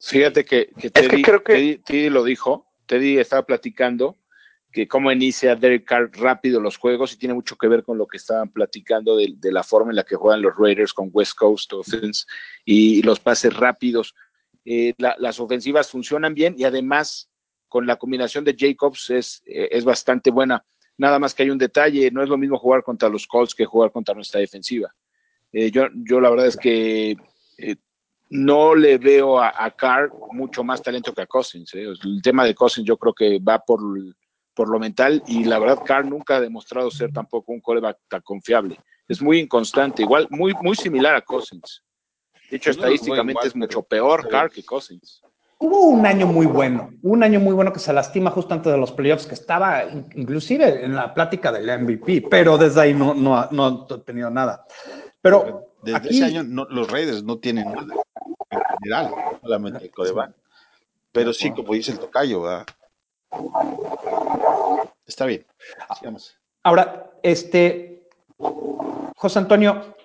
Fíjate 0.00 0.44
que, 0.44 0.68
que 0.78 0.86
Es 0.86 0.92
que 0.92 1.08
Teddy, 1.08 1.22
creo 1.22 1.42
que- 1.42 1.52
Teddy- 1.54 1.82
Teddy 1.84 2.08
lo 2.10 2.22
dijo, 2.24 2.66
Teddy 2.86 3.18
estaba 3.18 3.42
platicando 3.44 4.16
que 4.70 4.86
cómo 4.86 5.10
inicia 5.10 5.56
Derek 5.56 5.84
Carr 5.86 6.10
rápido 6.12 6.60
los 6.60 6.76
juegos 6.76 7.12
y 7.12 7.16
tiene 7.18 7.34
mucho 7.34 7.56
que 7.56 7.68
ver 7.68 7.82
con 7.82 7.98
lo 7.98 8.06
que 8.06 8.18
estaban 8.18 8.50
platicando 8.50 9.16
de, 9.16 9.32
de 9.36 9.50
la 9.50 9.62
forma 9.62 9.90
en 9.90 9.96
la 9.96 10.04
que 10.04 10.14
juegan 10.14 10.42
los 10.42 10.54
Raiders 10.56 10.92
con 10.92 11.10
West 11.12 11.34
Coast 11.34 11.72
Offense 11.72 12.26
y 12.64 13.02
los 13.02 13.18
pases 13.18 13.56
rápidos. 13.56 14.14
Eh, 14.64 14.94
la- 14.98 15.16
las 15.18 15.40
ofensivas 15.40 15.90
funcionan 15.90 16.34
bien 16.34 16.54
y 16.58 16.64
además 16.64 17.30
con 17.66 17.86
la 17.86 17.96
combinación 17.96 18.44
de 18.44 18.54
Jacobs 18.58 19.10
es, 19.10 19.42
eh, 19.46 19.68
es 19.72 19.84
bastante 19.84 20.30
buena. 20.30 20.64
Nada 20.98 21.18
más 21.18 21.32
que 21.34 21.44
hay 21.44 21.50
un 21.50 21.58
detalle, 21.58 22.10
no 22.10 22.22
es 22.22 22.28
lo 22.28 22.36
mismo 22.36 22.58
jugar 22.58 22.82
contra 22.82 23.08
los 23.08 23.26
Colts 23.26 23.54
que 23.54 23.64
jugar 23.64 23.90
contra 23.90 24.14
nuestra 24.14 24.40
defensiva. 24.40 24.92
Eh, 25.52 25.70
yo, 25.70 25.86
yo 25.94 26.20
la 26.20 26.28
verdad 26.28 26.46
es 26.48 26.56
que 26.56 27.16
eh, 27.56 27.76
no 28.30 28.74
le 28.74 28.98
veo 28.98 29.38
a, 29.38 29.52
a 29.64 29.70
Carr 29.70 30.10
mucho 30.32 30.62
más 30.62 30.82
talento 30.82 31.14
que 31.14 31.22
a 31.22 31.26
Cousins. 31.26 31.72
¿eh? 31.74 31.84
El 32.02 32.20
tema 32.20 32.44
de 32.44 32.54
Cousins 32.54 32.86
yo 32.86 32.96
creo 32.98 33.14
que 33.14 33.38
va 33.38 33.58
por, 33.60 33.80
por 34.54 34.68
lo 34.68 34.78
mental 34.78 35.22
y 35.26 35.44
la 35.44 35.58
verdad 35.58 35.82
Carr 35.86 36.04
nunca 36.04 36.36
ha 36.36 36.40
demostrado 36.40 36.90
ser 36.90 37.12
tampoco 37.12 37.52
un 37.52 37.60
coreback 37.60 37.98
tan 38.08 38.20
confiable. 38.22 38.78
Es 39.06 39.22
muy 39.22 39.38
inconstante, 39.38 40.02
igual, 40.02 40.26
muy, 40.30 40.52
muy 40.60 40.76
similar 40.76 41.14
a 41.14 41.22
Cousins. 41.22 41.82
De 42.50 42.56
hecho, 42.56 42.70
no 42.70 42.74
estadísticamente 42.74 43.32
igual, 43.32 43.46
es 43.46 43.56
mucho 43.56 43.82
peor 43.82 44.20
pero- 44.22 44.30
Carr 44.30 44.50
que 44.50 44.64
Cousins. 44.64 45.22
Hubo 45.60 45.86
un 45.86 46.06
año 46.06 46.26
muy 46.26 46.46
bueno, 46.46 46.90
un 47.02 47.22
año 47.24 47.40
muy 47.40 47.52
bueno 47.52 47.72
que 47.72 47.80
se 47.80 47.92
lastima 47.92 48.30
justo 48.30 48.54
antes 48.54 48.70
de 48.72 48.78
los 48.78 48.92
playoffs, 48.92 49.26
que 49.26 49.34
estaba 49.34 49.84
in- 49.84 50.06
inclusive 50.14 50.84
en 50.84 50.94
la 50.94 51.12
plática 51.12 51.50
del 51.50 51.68
MVP, 51.68 52.22
pero 52.30 52.56
desde 52.56 52.80
ahí 52.80 52.94
no, 52.94 53.12
no, 53.12 53.48
no 53.50 53.86
ha 53.90 54.04
tenido 54.04 54.30
nada. 54.30 54.64
Pero 55.20 55.72
Desde 55.82 55.96
aquí, 55.98 56.08
ese 56.10 56.24
año 56.26 56.42
no- 56.44 56.66
los 56.70 56.88
Raiders 56.90 57.24
no 57.24 57.38
tienen 57.38 57.72
nada 57.72 57.92
en 58.50 58.60
general, 58.78 59.14
solamente 59.42 59.84
el 59.84 59.90
coreback. 59.90 60.30
Pero 61.10 61.32
sí, 61.32 61.50
como 61.50 61.72
dice 61.72 61.90
el 61.90 61.98
tocayo, 61.98 62.42
¿verdad? 62.42 62.66
Está 65.06 65.26
bien. 65.26 65.44
Sigamos. 65.98 66.38
ahora, 66.62 67.10
este, 67.22 68.08
José 69.16 69.38
Antonio, 69.40 69.96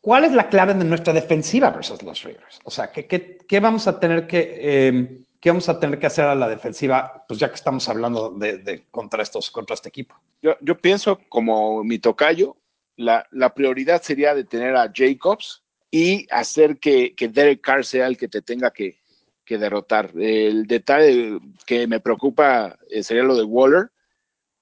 ¿cuál 0.00 0.24
es 0.24 0.32
la 0.32 0.48
clave 0.48 0.74
de 0.74 0.84
nuestra 0.84 1.12
defensiva 1.12 1.70
versus 1.70 2.02
los 2.02 2.22
Raiders? 2.22 2.60
O 2.64 2.70
sea, 2.70 2.90
¿qué, 2.92 3.06
qué- 3.06 3.38
qué 3.48 3.60
vamos 3.60 3.86
a 3.86 3.98
tener 4.00 4.26
que, 4.26 4.56
eh, 4.60 5.20
qué 5.40 5.50
vamos 5.50 5.68
a 5.68 5.78
tener 5.80 5.98
que 5.98 6.06
hacer 6.06 6.24
a 6.26 6.34
la 6.34 6.48
defensiva? 6.48 7.24
Pues 7.28 7.40
ya 7.40 7.48
que 7.48 7.54
estamos 7.56 7.88
hablando 7.88 8.30
de, 8.30 8.58
de- 8.58 8.84
contra 8.90 9.22
estos, 9.22 9.50
contra 9.50 9.74
este 9.74 9.88
equipo. 9.88 10.14
Yo, 10.42 10.56
yo 10.60 10.76
pienso, 10.78 11.20
como 11.28 11.82
mi 11.84 11.98
tocayo, 11.98 12.56
la, 12.96 13.26
la 13.30 13.54
prioridad 13.54 14.02
sería 14.02 14.34
detener 14.34 14.74
a 14.76 14.90
Jacobs 14.94 15.62
y 15.90 16.26
hacer 16.30 16.78
que, 16.78 17.14
que 17.14 17.28
Derek 17.28 17.60
Carr 17.60 17.84
sea 17.84 18.06
el 18.08 18.16
que 18.18 18.28
te 18.28 18.42
tenga 18.42 18.70
que, 18.72 18.98
que 19.44 19.56
derrotar. 19.58 20.10
El 20.16 20.66
detalle 20.66 21.38
que 21.64 21.86
me 21.86 22.00
preocupa 22.00 22.76
eh, 22.90 23.02
sería 23.02 23.22
lo 23.22 23.36
de 23.36 23.44
Waller, 23.44 23.90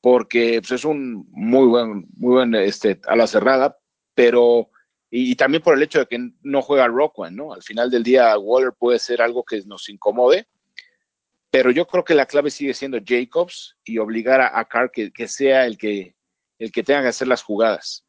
porque 0.01 0.61
pues, 0.61 0.73
es 0.73 0.85
un 0.85 1.27
muy 1.33 1.67
buen, 1.67 2.07
muy 2.17 2.35
buen 2.35 2.55
este, 2.55 3.01
a 3.07 3.17
la 3.17 3.27
cerrada, 3.27 3.79
pero 4.15 4.71
y, 5.11 5.37
también 5.37 5.63
por 5.63 5.75
el 5.75 5.83
hecho 5.83 6.01
de 6.01 6.07
que 6.07 6.31
no 6.43 6.63
juega 6.63 6.89
Rockwan, 6.89 7.35
¿no? 7.35 7.53
Al 7.53 7.63
final 7.63 7.91
del 7.91 8.03
día 8.03 8.37
Waller 8.39 8.73
puede 8.73 8.99
ser 8.99 9.23
algo 9.23 9.45
que 9.45 9.63
nos 9.63 9.89
incomode, 9.89 10.49
pero 11.51 11.71
yo 11.71 11.87
creo 11.87 12.05
que 12.05 12.15
la 12.15 12.27
clave 12.27 12.51
sigue 12.51 12.75
siendo 12.75 12.99
Jacobs 13.05 13.77
y 13.85 13.99
obligar 13.99 14.41
a, 14.41 14.59
a 14.59 14.65
Carr 14.67 14.91
que, 14.91 15.13
que 15.13 15.29
sea 15.29 15.67
el 15.67 15.79
que, 15.79 16.17
el 16.59 16.73
que 16.73 16.83
tenga 16.83 17.03
que 17.03 17.09
hacer 17.09 17.29
las 17.29 17.43
jugadas, 17.43 18.05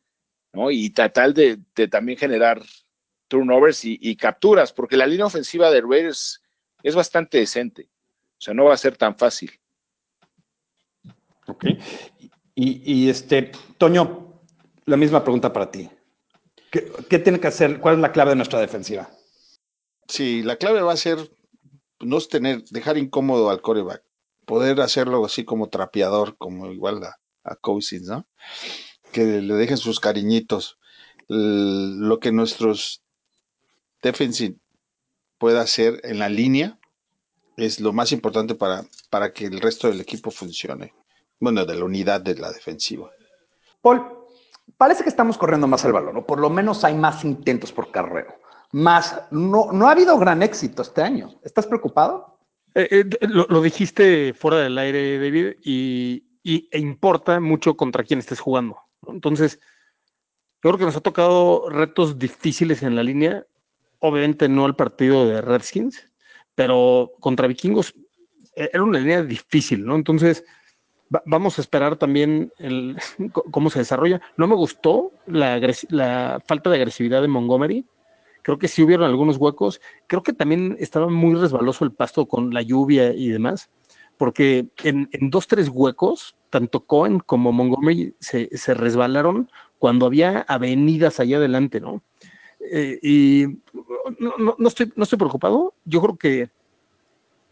¿no? 0.53 0.71
Y 0.71 0.89
tratar 0.89 1.33
de, 1.33 1.59
también 1.89 2.17
generar 2.17 2.61
turnovers 3.27 3.85
y, 3.85 3.99
y 4.01 4.15
capturas, 4.15 4.73
porque 4.73 4.97
la 4.97 5.05
línea 5.05 5.25
ofensiva 5.25 5.69
de 5.69 5.81
Raiders 5.81 6.41
es 6.81 6.95
bastante 6.95 7.37
decente, 7.37 7.89
o 8.37 8.41
sea, 8.41 8.53
no 8.53 8.65
va 8.65 8.73
a 8.73 8.77
ser 8.77 8.97
tan 8.97 9.17
fácil. 9.17 9.51
Ok. 11.47 11.65
Y, 12.55 12.81
y, 12.91 13.09
este, 13.09 13.51
Toño, 13.77 14.41
la 14.85 14.97
misma 14.97 15.23
pregunta 15.23 15.53
para 15.53 15.69
ti. 15.69 15.89
¿Qué, 16.71 16.91
qué 17.09 17.19
tiene 17.19 17.39
que 17.39 17.47
hacer? 17.47 17.79
¿Cuál 17.79 17.95
es 17.95 18.01
la 18.01 18.11
clave 18.11 18.31
de 18.31 18.35
nuestra 18.35 18.59
defensiva? 18.59 19.09
Sí, 20.07 20.43
la 20.43 20.55
clave 20.57 20.81
va 20.81 20.93
a 20.93 20.97
ser 20.97 21.31
no 21.99 22.19
tener, 22.21 22.63
dejar 22.65 22.97
incómodo 22.97 23.49
al 23.49 23.61
coreback, 23.61 24.03
poder 24.45 24.79
hacerlo 24.81 25.25
así 25.25 25.43
como 25.43 25.69
trapeador, 25.69 26.37
como 26.37 26.71
igual 26.71 27.03
a, 27.03 27.17
a 27.43 27.55
Cousins, 27.55 28.07
¿no? 28.07 28.27
Que 29.11 29.41
le 29.41 29.53
dejen 29.55 29.77
sus 29.77 29.99
cariñitos. 29.99 30.77
Lo 31.27 32.19
que 32.19 32.31
nuestros 32.31 33.03
defensive 34.01 34.55
pueda 35.37 35.61
hacer 35.61 35.99
en 36.03 36.19
la 36.19 36.29
línea 36.29 36.79
es 37.57 37.79
lo 37.79 37.91
más 37.91 38.11
importante 38.11 38.55
para, 38.55 38.85
para 39.09 39.33
que 39.33 39.45
el 39.45 39.59
resto 39.59 39.87
del 39.87 39.99
equipo 39.99 40.31
funcione. 40.31 40.93
Bueno, 41.39 41.65
de 41.65 41.75
la 41.75 41.85
unidad 41.85 42.21
de 42.21 42.35
la 42.35 42.51
defensiva. 42.51 43.11
Paul, 43.81 44.16
parece 44.75 45.03
que 45.03 45.09
estamos 45.09 45.37
corriendo 45.37 45.67
más 45.67 45.85
el 45.85 45.93
balón, 45.93 46.17
o 46.17 46.25
por 46.25 46.39
lo 46.39 46.49
menos 46.49 46.83
hay 46.83 46.95
más 46.95 47.23
intentos 47.23 47.71
por 47.71 47.91
carrero. 47.91 48.35
Más, 48.73 49.21
no, 49.31 49.71
no 49.71 49.87
ha 49.87 49.91
habido 49.91 50.17
gran 50.17 50.43
éxito 50.43 50.81
este 50.81 51.01
año. 51.01 51.39
¿Estás 51.43 51.65
preocupado? 51.65 52.37
Eh, 52.75 52.87
eh, 53.21 53.27
lo, 53.27 53.61
dijiste 53.61 54.33
fuera 54.33 54.57
del 54.57 54.77
aire, 54.77 55.17
David, 55.19 55.55
y, 55.63 56.25
y- 56.43 56.67
e 56.71 56.79
importa 56.79 57.39
mucho 57.39 57.75
contra 57.77 58.03
quién 58.03 58.19
estés 58.19 58.39
jugando. 58.39 58.77
Entonces, 59.07 59.59
yo 60.63 60.69
creo 60.71 60.77
que 60.77 60.85
nos 60.85 60.97
ha 60.97 61.01
tocado 61.01 61.69
retos 61.69 62.19
difíciles 62.19 62.83
en 62.83 62.95
la 62.95 63.03
línea. 63.03 63.45
Obviamente 63.99 64.49
no 64.49 64.65
el 64.65 64.75
partido 64.75 65.27
de 65.27 65.41
Redskins, 65.41 66.11
pero 66.55 67.13
contra 67.19 67.47
Vikingos 67.47 67.95
eh, 68.55 68.69
era 68.73 68.83
una 68.83 68.99
línea 68.99 69.23
difícil, 69.23 69.85
¿no? 69.85 69.95
Entonces, 69.95 70.43
va- 71.13 71.23
vamos 71.25 71.57
a 71.57 71.61
esperar 71.61 71.95
también 71.95 72.51
el, 72.57 72.97
cómo 73.51 73.69
se 73.69 73.79
desarrolla. 73.79 74.21
No 74.37 74.47
me 74.47 74.55
gustó 74.55 75.11
la, 75.25 75.59
falta 76.45 76.69
de 76.69 76.77
agresividad 76.77 77.21
de 77.21 77.27
Montgomery. 77.27 77.85
Creo 78.43 78.57
que 78.57 78.67
sí 78.67 78.81
hubieron 78.81 79.05
algunos 79.05 79.37
huecos. 79.37 79.81
Creo 80.07 80.23
que 80.23 80.33
también 80.33 80.77
estaba 80.79 81.09
muy 81.09 81.35
resbaloso 81.35 81.83
el 81.83 81.91
pasto 81.91 82.27
con 82.27 82.53
la 82.53 82.61
lluvia 82.61 83.13
y 83.13 83.27
demás, 83.29 83.69
porque 84.17 84.67
en, 84.83 85.09
dos, 85.29 85.47
tres 85.47 85.69
huecos, 85.69 86.35
tanto 86.49 86.85
Cohen 86.85 87.19
como 87.19 87.51
Montgomery 87.51 88.15
se, 88.19 88.49
resbalaron 88.73 89.51
cuando 89.79 90.05
había 90.05 90.45
avenidas 90.47 91.19
allá 91.19 91.37
adelante, 91.37 91.81
¿no? 91.81 92.03
Eh, 92.71 92.99
y 93.01 93.45
no 94.19 94.67
estoy, 94.67 94.93
no 94.95 95.03
estoy 95.03 95.17
preocupado. 95.17 95.73
Yo 95.83 96.01
creo 96.01 96.17
que 96.17 96.49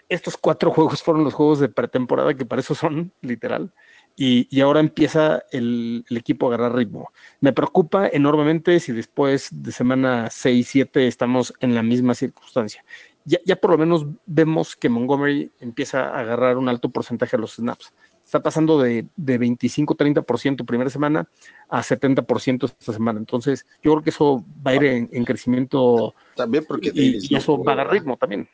estos 0.10 0.38
cuatro 0.38 0.72
juegos 0.72 1.04
fueron 1.04 1.24
los 1.24 1.34
juegos 1.34 1.60
de 1.60 1.70
pretemporada, 1.70 2.34
que 2.34 2.46
para 2.46 2.62
eso 2.62 2.76
son, 2.76 3.12
literal. 3.22 3.74
Y, 4.18 4.48
y 4.50 4.62
ahora 4.62 4.80
empieza 4.80 5.44
el, 5.52 6.06
el 6.10 6.18
equipo 6.18 6.46
a 6.46 6.56
agarrar 6.56 6.76
ritmo. 6.78 7.12
Me 7.42 7.52
preocupa 7.52 8.08
enormemente 8.08 8.80
si 8.80 8.94
después 8.94 9.50
de 9.52 9.72
semana 9.74 10.30
6, 10.32 10.68
7 10.68 11.08
estamos 11.08 11.54
en 11.60 11.76
la 11.76 11.84
misma 11.84 12.16
circunstancia. 12.16 12.84
Ya, 13.26 13.40
ya 13.44 13.56
por 13.56 13.72
lo 13.72 13.78
menos 13.78 14.06
vemos 14.26 14.76
que 14.76 14.88
Montgomery 14.88 15.52
empieza 15.60 16.10
a 16.10 16.20
agarrar 16.20 16.58
un 16.58 16.70
alto 16.70 16.90
porcentaje 16.90 17.36
de 17.36 17.42
los 17.42 17.56
snaps. 17.56 17.92
Está 18.24 18.42
pasando 18.42 18.80
de, 18.80 19.06
de 19.16 19.40
25-30% 19.40 20.66
primera 20.66 20.90
semana 20.90 21.28
a 21.70 21.82
70% 21.82 22.66
esta 22.66 22.94
semana. 22.94 23.20
Entonces, 23.20 23.66
yo 23.84 23.92
creo 23.92 24.04
que 24.04 24.10
eso 24.12 24.44
va 24.66 24.72
a 24.72 24.76
ir 24.76 24.84
en, 24.86 25.10
en 25.12 25.26
crecimiento 25.26 26.16
También 26.36 26.66
porque 26.68 26.92
y, 26.94 27.36
eso 27.36 27.62
va 27.64 27.74
a 27.74 27.76
dar 27.76 27.92
ritmo 27.92 28.18
también. 28.18 28.48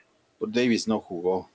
Davis 0.48 0.88
no 0.88 1.00
jugó. 1.00 1.50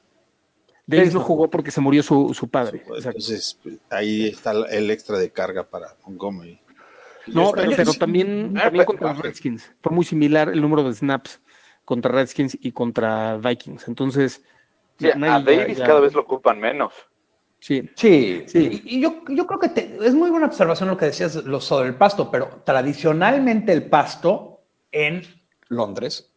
Davis 0.86 1.14
no 1.14 1.20
jugó 1.20 1.50
porque 1.50 1.70
se 1.70 1.80
murió 1.80 2.02
su, 2.02 2.32
su 2.32 2.48
padre. 2.48 2.78
Exacto. 2.78 2.96
Entonces, 3.08 3.58
pues, 3.62 3.76
ahí 3.90 4.26
está 4.28 4.52
el 4.70 4.90
extra 4.90 5.18
de 5.18 5.30
carga 5.30 5.64
para 5.64 5.96
Montgomery. 6.06 6.60
No, 7.26 7.50
pero 7.52 7.72
también, 7.94 8.54
Ah, 8.56 8.64
también 8.64 8.84
contra 8.84 9.08
los 9.12 9.18
Redskins. 9.18 9.68
Fue 9.82 9.92
muy 9.92 10.04
similar 10.04 10.48
el 10.48 10.60
número 10.60 10.84
de 10.84 10.94
snaps 10.94 11.40
contra 11.84 12.12
Redskins 12.12 12.56
y 12.60 12.70
contra 12.70 13.36
Vikings. 13.38 13.88
Entonces, 13.88 14.42
Sí, 14.98 15.08
a 15.10 15.18
ya- 15.18 15.40
Davis 15.40 15.76
ya- 15.78 15.86
cada 15.86 16.00
vez 16.00 16.14
lo 16.14 16.20
ocupan 16.22 16.60
menos. 16.60 16.94
Sí, 17.58 17.90
Sí, 17.96 18.44
Sí. 18.46 18.82
Y, 18.84 18.96
y 18.98 19.00
yo, 19.00 19.22
yo 19.28 19.46
creo 19.46 19.58
que 19.58 19.70
te- 19.70 19.98
es 20.06 20.14
muy 20.14 20.30
buena 20.30 20.46
observación 20.46 20.88
lo 20.88 20.96
que 20.96 21.06
decías 21.06 21.34
lo 21.34 21.60
sobre 21.60 21.88
el 21.88 21.96
pasto, 21.96 22.30
pero 22.30 22.62
tradicionalmente 22.64 23.72
el 23.72 23.88
pasto 23.88 24.60
en 24.92 25.22
Londres 25.68 26.32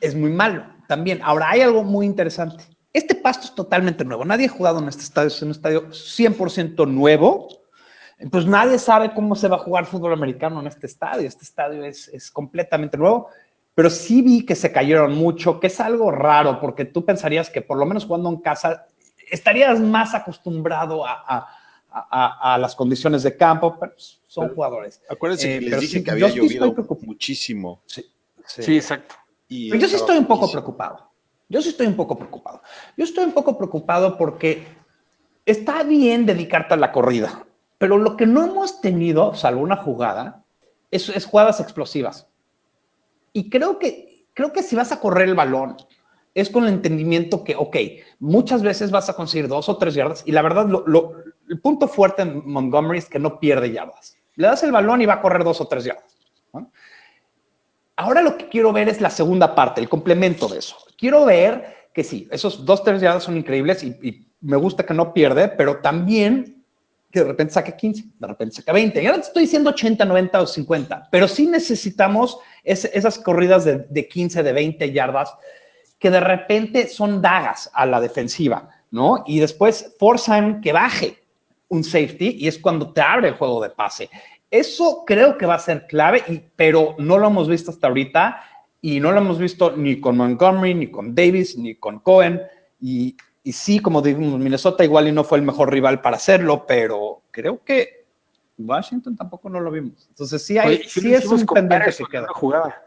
es 0.00 0.14
muy 0.14 0.30
malo 0.30 0.64
también. 0.86 1.20
Ahora 1.22 1.50
hay 1.50 1.60
algo 1.60 1.82
muy 1.84 2.06
interesante. 2.06 2.64
Este 2.92 3.14
pasto 3.14 3.46
es 3.46 3.54
totalmente 3.54 4.04
nuevo. 4.04 4.24
Nadie 4.24 4.46
ha 4.46 4.50
jugado 4.50 4.78
en 4.78 4.88
este 4.88 5.02
estadio. 5.02 5.28
Es 5.28 5.42
un 5.42 5.50
estadio 5.50 5.88
100% 5.90 6.86
nuevo. 6.88 7.48
Pues 8.30 8.46
nadie 8.46 8.78
sabe 8.78 9.12
cómo 9.12 9.34
se 9.36 9.48
va 9.48 9.56
a 9.56 9.60
jugar 9.60 9.84
fútbol 9.84 10.12
americano 10.14 10.60
en 10.60 10.66
este 10.66 10.86
estadio. 10.86 11.28
Este 11.28 11.44
estadio 11.44 11.84
es, 11.84 12.08
es 12.08 12.30
completamente 12.30 12.96
nuevo, 12.96 13.28
pero 13.74 13.90
sí 13.90 14.22
vi 14.22 14.46
que 14.46 14.54
se 14.54 14.72
cayeron 14.72 15.14
mucho, 15.14 15.60
que 15.60 15.66
es 15.66 15.78
algo 15.80 16.10
raro, 16.10 16.58
porque 16.58 16.86
tú 16.86 17.04
pensarías 17.04 17.50
que 17.50 17.60
por 17.60 17.76
lo 17.76 17.84
menos 17.84 18.06
jugando 18.06 18.30
en 18.30 18.36
casa 18.38 18.86
estarías 19.30 19.78
más 19.80 20.14
acostumbrado 20.14 21.04
a, 21.04 21.12
a- 21.12 21.46
a- 21.90 22.54
a 22.54 22.58
las 22.58 22.74
condiciones 22.74 23.22
de 23.22 23.36
campo, 23.36 23.76
pero 23.78 23.92
son 24.26 24.48
jugadores. 24.54 25.02
Acuérdense 25.10 25.48
Eh, 25.50 25.58
que 25.58 25.60
les 25.60 25.70
pero 25.70 25.80
dije 25.82 25.98
sí, 25.98 26.04
que 26.04 26.10
había 26.10 26.28
llovido 26.28 26.74
muchísimo. 27.02 27.82
Sí, 27.86 28.04
Sí, 28.46 28.76
exacto. 28.76 29.14
Y 29.48 29.70
Pero 29.70 29.82
yo 29.82 29.88
sí 29.88 29.96
estoy 29.96 30.18
un 30.18 30.26
poco 30.26 30.42
muchísimo. 30.42 30.62
preocupado. 30.62 31.10
Yo 31.48 31.62
sí 31.62 31.68
estoy 31.68 31.86
un 31.86 31.94
poco 31.96 32.16
preocupado. 32.16 32.62
Yo 32.96 33.04
estoy 33.04 33.24
un 33.24 33.32
poco 33.32 33.56
preocupado 33.56 34.16
porque 34.18 34.66
está 35.44 35.82
bien 35.84 36.26
dedicarte 36.26 36.74
a 36.74 36.76
la 36.76 36.90
corrida, 36.92 37.44
pero 37.78 37.98
lo 37.98 38.16
que 38.16 38.26
no 38.26 38.44
hemos 38.44 38.80
tenido, 38.80 39.34
salvo 39.34 39.60
una 39.62 39.76
jugada, 39.76 40.42
es, 40.90 41.08
es 41.08 41.24
jugadas 41.26 41.60
explosivas. 41.60 42.26
Y 43.32 43.48
creo 43.50 43.78
que, 43.78 44.26
creo 44.34 44.52
que 44.52 44.62
si 44.62 44.74
vas 44.74 44.90
a 44.92 44.98
correr 45.00 45.28
el 45.28 45.34
balón, 45.34 45.76
es 46.34 46.50
con 46.50 46.64
el 46.64 46.70
entendimiento 46.74 47.44
que, 47.44 47.54
ok, 47.56 47.76
muchas 48.18 48.62
veces 48.62 48.90
vas 48.90 49.08
a 49.08 49.14
conseguir 49.14 49.46
dos 49.48 49.68
o 49.68 49.76
tres 49.78 49.94
yardas 49.94 50.22
y 50.26 50.32
la 50.32 50.42
verdad, 50.42 50.66
lo- 50.66 50.84
lo- 50.86 51.12
el 51.48 51.60
punto 51.60 51.86
fuerte 51.88 52.22
en 52.22 52.42
Montgomery 52.44 52.98
es 52.98 53.08
que 53.08 53.18
no 53.18 53.38
pierde 53.38 53.70
yardas. 53.72 54.16
Le 54.34 54.48
das 54.48 54.62
el 54.64 54.72
balón 54.72 55.00
y 55.00 55.06
va 55.06 55.14
a 55.14 55.20
correr 55.22 55.44
dos 55.44 55.60
o 55.60 55.68
tres 55.68 55.84
yardas. 55.84 56.16
¿no? 56.52 56.70
Ahora 57.96 58.22
lo 58.22 58.36
que 58.36 58.48
quiero 58.48 58.72
ver 58.72 58.88
es 58.88 59.00
la 59.00 59.10
segunda 59.10 59.54
parte, 59.54 59.80
el 59.80 59.88
complemento 59.88 60.48
de 60.48 60.58
eso. 60.58 60.76
Quiero 60.98 61.24
ver 61.24 61.88
que 61.94 62.04
sí, 62.04 62.28
esos 62.30 62.64
dos, 62.64 62.84
yardas 62.84 63.24
son 63.24 63.36
increíbles 63.36 63.82
y, 63.82 63.88
y 64.02 64.26
me 64.42 64.56
gusta 64.56 64.84
que 64.84 64.92
no 64.94 65.14
pierde, 65.14 65.48
pero 65.48 65.78
también 65.78 66.62
que 67.10 67.20
de 67.20 67.26
repente 67.28 67.54
saque 67.54 67.74
15, 67.74 68.04
de 68.18 68.26
repente 68.26 68.56
saque 68.56 68.72
20. 68.72 69.02
Y 69.02 69.06
ahora 69.06 69.20
te 69.20 69.28
estoy 69.28 69.42
diciendo 69.44 69.70
80, 69.70 70.04
90 70.04 70.42
o 70.42 70.46
50, 70.46 71.08
pero 71.10 71.26
sí 71.26 71.46
necesitamos 71.46 72.38
ese- 72.62 72.90
esas 72.92 73.18
corridas 73.18 73.64
de, 73.64 73.86
de 73.88 74.06
15, 74.08 74.42
de 74.42 74.52
20 74.52 74.92
yardas 74.92 75.34
que 75.98 76.10
de 76.10 76.20
repente 76.20 76.88
son 76.88 77.22
dagas 77.22 77.70
a 77.72 77.86
la 77.86 78.00
defensiva, 78.00 78.68
¿no? 78.90 79.24
Y 79.26 79.38
después 79.38 79.94
forzan 79.98 80.60
que 80.60 80.72
baje 80.74 81.18
un 81.68 81.82
safety 81.82 82.36
y 82.40 82.48
es 82.48 82.58
cuando 82.58 82.92
te 82.92 83.00
abre 83.00 83.28
el 83.28 83.34
juego 83.34 83.62
de 83.62 83.70
pase. 83.70 84.10
Eso 84.50 85.04
creo 85.06 85.36
que 85.38 85.46
va 85.46 85.54
a 85.54 85.58
ser 85.58 85.86
clave, 85.86 86.22
y, 86.28 86.42
pero 86.56 86.94
no 86.98 87.18
lo 87.18 87.26
hemos 87.26 87.48
visto 87.48 87.70
hasta 87.70 87.88
ahorita 87.88 88.40
y 88.80 89.00
no 89.00 89.12
lo 89.12 89.18
hemos 89.18 89.38
visto 89.38 89.76
ni 89.76 90.00
con 90.00 90.16
Montgomery, 90.16 90.74
ni 90.74 90.90
con 90.90 91.14
Davis, 91.14 91.56
ni 91.56 91.74
con 91.74 91.98
Cohen. 92.00 92.40
Y, 92.80 93.16
y 93.42 93.52
sí, 93.52 93.80
como 93.80 94.02
dijimos, 94.02 94.38
Minnesota 94.38 94.84
igual 94.84 95.08
y 95.08 95.12
no 95.12 95.24
fue 95.24 95.38
el 95.38 95.44
mejor 95.44 95.72
rival 95.72 96.00
para 96.00 96.16
hacerlo, 96.16 96.64
pero 96.66 97.22
creo 97.30 97.64
que 97.64 98.06
Washington 98.58 99.16
tampoco 99.16 99.48
no 99.48 99.60
lo 99.60 99.70
vimos. 99.70 100.06
Entonces 100.08 100.44
sí, 100.44 100.58
hay, 100.58 100.76
Oye, 100.76 100.84
sí 100.88 101.14
es 101.14 101.26
un 101.26 101.44
pendiente 101.44 101.92
que 101.92 102.04
queda. 102.04 102.26
jugada. 102.28 102.82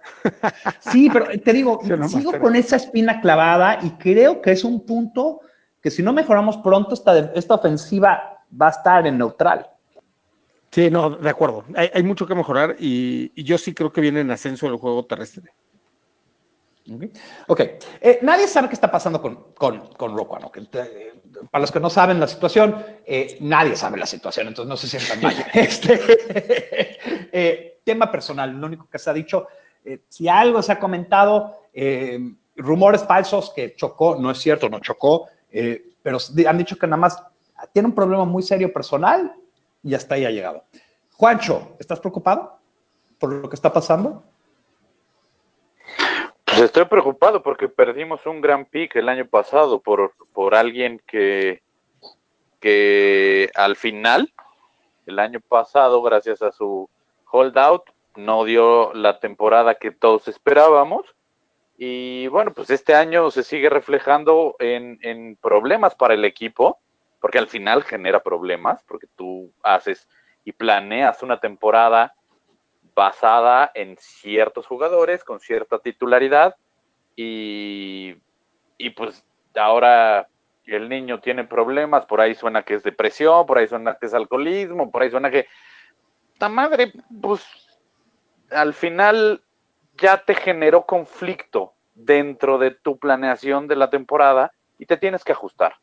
Sí, 0.79 1.09
pero 1.11 1.27
te 1.39 1.53
digo, 1.53 1.79
Sí, 1.83 1.89
no, 1.89 2.09
sigo 2.09 2.39
con 2.39 2.55
esa 2.55 2.77
espina 2.77 3.21
clavada 3.21 3.79
y 3.81 3.91
creo 3.91 4.41
que 4.41 4.51
es 4.51 4.63
un 4.63 4.85
punto 4.85 5.41
que 5.81 5.91
si 5.91 6.03
no 6.03 6.11
mejoramos 6.11 6.57
pronto, 6.57 6.93
esta, 6.93 7.17
esta 7.33 7.55
ofensiva 7.55 8.43
va 8.59 8.67
a 8.67 8.71
estar 8.71 9.07
en 9.07 9.17
neutral. 9.17 9.69
Sí, 10.71 10.89
no, 10.89 11.11
de 11.11 11.29
acuerdo. 11.29 11.65
Hay, 11.75 11.89
hay 11.93 12.03
mucho 12.03 12.27
que 12.27 12.35
mejorar 12.35 12.75
y, 12.79 13.31
y 13.35 13.43
yo 13.43 13.57
sí 13.57 13.73
creo 13.73 13.91
que 13.91 14.01
viene 14.01 14.21
en 14.21 14.31
ascenso 14.31 14.67
el 14.67 14.75
juego 14.77 15.05
terrestre. 15.05 15.51
Ok, 16.93 17.03
Ok. 17.47 17.61
Eh, 18.01 18.19
nadie 18.21 18.47
sabe 18.47 18.67
qué 18.67 18.73
está 18.73 18.91
pasando 18.91 19.21
con, 19.21 19.53
con, 19.53 19.93
con 19.93 20.15
Rock 20.15 20.33
One, 20.33 20.45
ok. 20.45 20.57
Eh, 20.73 21.13
para 21.51 21.61
los 21.61 21.71
que 21.71 21.79
no 21.79 21.89
saben 21.89 22.19
la 22.19 22.27
situación, 22.27 22.83
eh, 23.05 23.37
nadie 23.41 23.75
sabe 23.75 23.97
la 23.97 24.05
situación, 24.05 24.47
entonces 24.47 24.69
no 24.69 24.77
se 24.77 24.87
sientan 24.87 25.21
mal. 25.21 25.35
Este, 25.53 25.99
eh, 27.31 27.79
tema 27.83 28.11
personal, 28.11 28.51
lo 28.51 28.67
único 28.67 28.87
que 28.89 28.99
se 28.99 29.09
ha 29.09 29.13
dicho, 29.13 29.47
si 30.07 30.27
algo 30.27 30.61
se 30.61 30.73
ha 30.73 30.79
comentado, 30.79 31.55
rumores 32.55 33.03
falsos 33.03 33.51
que 33.55 33.75
chocó, 33.75 34.15
no 34.15 34.29
es 34.29 34.37
cierto, 34.37 34.69
no 34.69 34.79
chocó, 34.79 35.27
pero 36.03 36.17
han 36.47 36.57
dicho 36.57 36.77
que 36.77 36.85
nada 36.85 36.97
más 36.97 37.23
tiene 37.73 37.87
un 37.87 37.95
problema 37.95 38.25
muy 38.25 38.43
serio 38.43 38.71
personal 38.71 39.33
y 39.83 39.93
hasta 39.93 40.15
ahí 40.15 40.25
ha 40.25 40.31
llegado. 40.31 40.63
Juancho, 41.13 41.75
¿estás 41.79 41.99
preocupado 41.99 42.59
por 43.19 43.33
lo 43.33 43.49
que 43.49 43.55
está 43.55 43.71
pasando? 43.71 44.23
Pues 46.45 46.61
estoy 46.61 46.85
preocupado 46.85 47.43
porque 47.43 47.67
perdimos 47.67 48.25
un 48.25 48.41
gran 48.41 48.65
pick 48.65 48.95
el 48.95 49.09
año 49.09 49.27
pasado 49.27 49.79
por, 49.81 50.13
por 50.33 50.55
alguien 50.55 51.01
que, 51.05 51.61
que 52.59 53.51
al 53.55 53.75
final, 53.75 54.33
el 55.05 55.19
año 55.19 55.39
pasado, 55.41 56.01
gracias 56.01 56.41
a 56.41 56.51
su 56.51 56.89
holdout, 57.31 57.83
no 58.15 58.43
dio 58.43 58.93
la 58.93 59.19
temporada 59.19 59.75
que 59.75 59.91
todos 59.91 60.27
esperábamos. 60.27 61.05
Y 61.77 62.27
bueno, 62.27 62.53
pues 62.53 62.69
este 62.71 62.93
año 62.93 63.31
se 63.31 63.43
sigue 63.43 63.69
reflejando 63.69 64.55
en, 64.59 64.99
en 65.01 65.37
problemas 65.37 65.95
para 65.95 66.13
el 66.13 66.25
equipo, 66.25 66.79
porque 67.19 67.37
al 67.37 67.47
final 67.47 67.83
genera 67.83 68.21
problemas, 68.21 68.83
porque 68.83 69.07
tú 69.15 69.51
haces 69.63 70.07
y 70.45 70.51
planeas 70.51 71.21
una 71.23 71.39
temporada 71.39 72.13
basada 72.95 73.71
en 73.73 73.97
ciertos 73.97 74.67
jugadores 74.67 75.23
con 75.23 75.39
cierta 75.39 75.79
titularidad 75.79 76.55
y, 77.15 78.15
y 78.77 78.89
pues 78.91 79.25
ahora 79.55 80.27
el 80.65 80.89
niño 80.89 81.19
tiene 81.19 81.43
problemas, 81.43 82.05
por 82.05 82.21
ahí 82.21 82.35
suena 82.35 82.63
que 82.63 82.75
es 82.75 82.83
depresión, 82.83 83.45
por 83.45 83.57
ahí 83.57 83.67
suena 83.67 83.95
que 83.95 84.05
es 84.05 84.13
alcoholismo, 84.13 84.91
por 84.91 85.01
ahí 85.01 85.09
suena 85.09 85.31
que... 85.31 85.47
¡Ta 86.37 86.47
madre! 86.47 86.93
Pues 87.21 87.43
al 88.51 88.73
final 88.73 89.41
ya 89.97 90.23
te 90.23 90.35
generó 90.35 90.85
conflicto 90.85 91.73
dentro 91.93 92.57
de 92.57 92.71
tu 92.71 92.97
planeación 92.97 93.67
de 93.67 93.75
la 93.75 93.89
temporada 93.89 94.51
y 94.77 94.85
te 94.85 94.97
tienes 94.97 95.23
que 95.23 95.33
ajustar. 95.33 95.75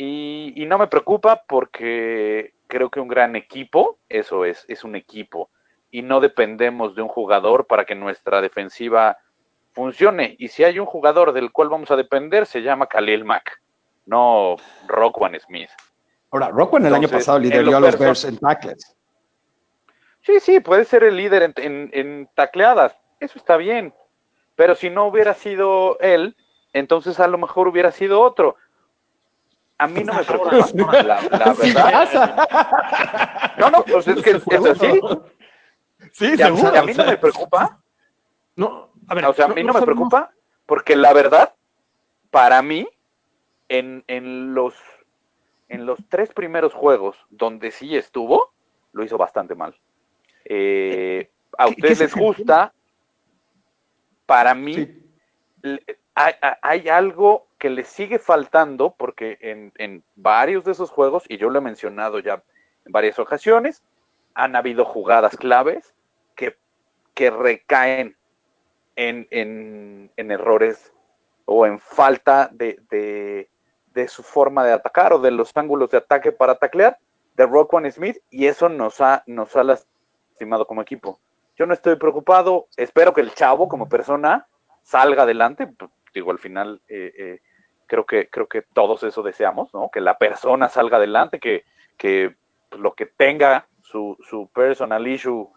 Y, 0.00 0.52
y 0.56 0.64
no 0.66 0.78
me 0.78 0.86
preocupa 0.86 1.42
porque 1.48 2.54
creo 2.68 2.88
que 2.88 3.00
un 3.00 3.08
gran 3.08 3.34
equipo, 3.34 3.98
eso 4.08 4.44
es, 4.44 4.64
es 4.68 4.84
un 4.84 4.94
equipo 4.94 5.50
y 5.90 6.02
no 6.02 6.20
dependemos 6.20 6.94
de 6.94 7.02
un 7.02 7.08
jugador 7.08 7.66
para 7.66 7.84
que 7.84 7.96
nuestra 7.96 8.40
defensiva 8.40 9.18
funcione. 9.72 10.36
Y 10.38 10.48
si 10.48 10.62
hay 10.62 10.78
un 10.78 10.86
jugador 10.86 11.32
del 11.32 11.50
cual 11.50 11.68
vamos 11.68 11.90
a 11.90 11.96
depender, 11.96 12.46
se 12.46 12.62
llama 12.62 12.86
Khalil 12.86 13.24
Mack, 13.24 13.60
no 14.06 14.54
Rockwan 14.86 15.38
Smith. 15.40 15.70
Ahora, 16.30 16.48
Rockwell 16.50 16.86
el 16.86 16.94
año 16.94 17.08
pasado 17.08 17.38
lideró 17.40 17.76
a 17.76 17.80
los 17.80 17.98
Bears 17.98 18.24
en 18.24 18.38
tackles. 18.38 18.96
Sí, 20.20 20.40
sí, 20.40 20.60
puede 20.60 20.84
ser 20.84 21.02
el 21.04 21.16
líder 21.16 21.42
en, 21.42 21.54
en- 21.56 21.90
en 21.92 22.30
tacleadas, 22.34 22.94
eso 23.18 23.38
está 23.38 23.56
bien. 23.56 23.92
Pero 24.54 24.74
si 24.74 24.90
no 24.90 25.06
hubiera 25.06 25.34
sido 25.34 25.98
él, 26.00 26.36
entonces 26.72 27.18
a 27.18 27.26
lo 27.28 27.38
mejor 27.38 27.66
hubiera 27.66 27.90
sido 27.92 28.20
otro. 28.20 28.56
A 29.80 29.86
mí 29.86 30.02
no 30.02 30.12
me 30.12 30.24
preocupa, 30.24 31.02
la, 31.02 31.22
la 31.22 31.54
verdad. 31.54 33.54
No, 33.58 33.70
no, 33.70 33.84
pues 33.84 34.08
es 34.08 34.22
que 34.22 34.30
es 34.30 34.66
así. 34.66 35.00
Sí, 36.12 36.32
Y 36.36 36.42
a, 36.42 36.50
mí 36.50 36.94
no 36.94 37.04
me 37.04 37.16
preocupa. 37.16 37.80
No, 38.56 38.90
a 39.06 39.14
ver, 39.14 39.26
O 39.26 39.34
sea, 39.34 39.44
a 39.46 39.48
mí 39.48 39.62
no, 39.62 39.72
me 39.72 39.82
preocupa 39.82 40.32
porque 40.66 40.96
la 40.96 41.12
verdad, 41.12 41.54
para 42.30 42.60
mí, 42.60 42.88
en, 43.68 44.02
en 44.08 44.54
los 44.54 44.74
en 45.68 45.86
los 45.86 45.98
tres 46.08 46.32
primeros 46.32 46.72
juegos 46.72 47.16
donde 47.30 47.70
sí 47.70 47.96
estuvo, 47.96 48.52
lo 48.92 49.04
hizo 49.04 49.16
bastante 49.18 49.54
mal. 49.54 49.76
Eh, 50.44 51.30
a 51.58 51.66
¿Qué- 51.66 51.70
ustedes 51.72 52.00
les 52.00 52.14
gusta, 52.16 52.72
para 54.26 54.54
mí 54.54 54.74
Sí. 54.74 55.04
hay 56.62 56.88
algo 56.88 57.47
que 57.58 57.70
le 57.70 57.84
sigue 57.84 58.18
faltando 58.18 58.94
porque 58.96 59.38
en, 59.40 59.72
en 59.76 60.04
varios 60.16 60.64
de 60.64 60.72
esos 60.72 60.90
juegos, 60.90 61.24
y 61.28 61.38
yo 61.38 61.50
lo 61.50 61.58
he 61.58 61.62
mencionado 61.62 62.18
ya 62.20 62.42
en 62.86 62.92
varias 62.92 63.18
ocasiones, 63.18 63.82
han 64.34 64.54
habido 64.56 64.84
jugadas 64.84 65.36
claves 65.36 65.94
que, 66.36 66.56
que 67.14 67.30
recaen 67.30 68.16
en, 68.96 69.26
en- 69.30 70.10
en 70.16 70.30
errores 70.30 70.92
o 71.44 71.66
en 71.66 71.78
falta 71.80 72.48
de, 72.52 72.78
de- 72.90 73.50
de 73.94 74.08
su 74.08 74.22
forma 74.22 74.64
de 74.64 74.72
atacar 74.72 75.12
o 75.12 75.18
de 75.18 75.30
los 75.32 75.50
ángulos 75.56 75.90
de 75.90 75.98
ataque 75.98 76.30
para 76.30 76.54
taclear 76.56 76.98
de 77.34 77.46
Rockwan 77.46 77.90
Smith 77.90 78.18
y 78.30 78.46
eso 78.46 78.68
nos 78.68 79.00
ha, 79.00 79.24
nos 79.26 79.56
ha 79.56 79.64
lastimado 79.64 80.66
como 80.66 80.82
equipo. 80.82 81.18
Yo 81.56 81.66
no 81.66 81.74
estoy 81.74 81.96
preocupado, 81.96 82.68
espero 82.76 83.12
que 83.12 83.20
el 83.20 83.34
chavo 83.34 83.68
como 83.68 83.88
persona 83.88 84.46
salga 84.82 85.24
adelante, 85.24 85.68
digo, 86.14 86.30
al 86.30 86.38
final 86.38 86.80
eh, 86.88 87.12
eh, 87.18 87.40
creo, 87.88 88.06
que, 88.06 88.28
creo 88.28 88.46
que 88.46 88.62
todos 88.62 89.02
eso 89.02 89.22
deseamos, 89.22 89.74
¿no? 89.74 89.90
Que 89.92 90.00
la 90.00 90.18
persona 90.18 90.68
salga 90.68 90.98
adelante, 90.98 91.40
que, 91.40 91.64
que 91.96 92.36
lo 92.70 92.94
que 92.94 93.06
tenga 93.06 93.66
su, 93.82 94.16
su 94.28 94.48
personal 94.48 95.08
issue 95.08 95.48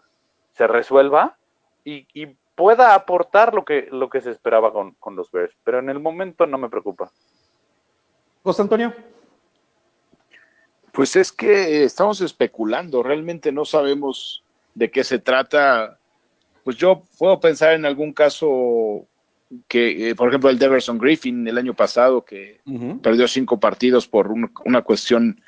se 0.52 0.66
resuelva 0.66 1.36
y, 1.84 2.08
y 2.14 2.34
pueda 2.56 2.94
aportar 2.94 3.54
lo 3.54 3.64
que, 3.64 3.88
lo 3.90 4.08
que 4.08 4.20
se 4.20 4.30
esperaba 4.30 4.72
con, 4.72 4.92
con 4.94 5.14
los 5.14 5.30
Bears. 5.30 5.54
Pero 5.62 5.78
en 5.78 5.90
el 5.90 6.00
momento 6.00 6.46
no 6.46 6.58
me 6.58 6.68
preocupa. 6.68 7.10
José 8.42 8.62
Antonio. 8.62 8.92
Pues 10.92 11.16
es 11.16 11.32
que 11.32 11.84
estamos 11.84 12.20
especulando, 12.20 13.02
realmente 13.02 13.50
no 13.50 13.64
sabemos 13.64 14.44
de 14.74 14.90
qué 14.90 15.04
se 15.04 15.18
trata. 15.18 15.98
Pues 16.64 16.76
yo 16.76 17.02
puedo 17.18 17.40
pensar 17.40 17.72
en 17.72 17.86
algún 17.86 18.12
caso 18.12 19.06
que, 19.68 20.10
eh, 20.10 20.14
por 20.14 20.28
ejemplo, 20.28 20.48
el 20.50 20.58
Deverson 20.58 20.98
Griffin 20.98 21.46
el 21.46 21.58
año 21.58 21.74
pasado, 21.74 22.24
que 22.24 22.60
perdió 23.02 23.28
cinco 23.28 23.58
partidos 23.60 24.08
por 24.08 24.28
un- 24.30 24.52
una 24.64 24.82
cuestión 24.82 25.40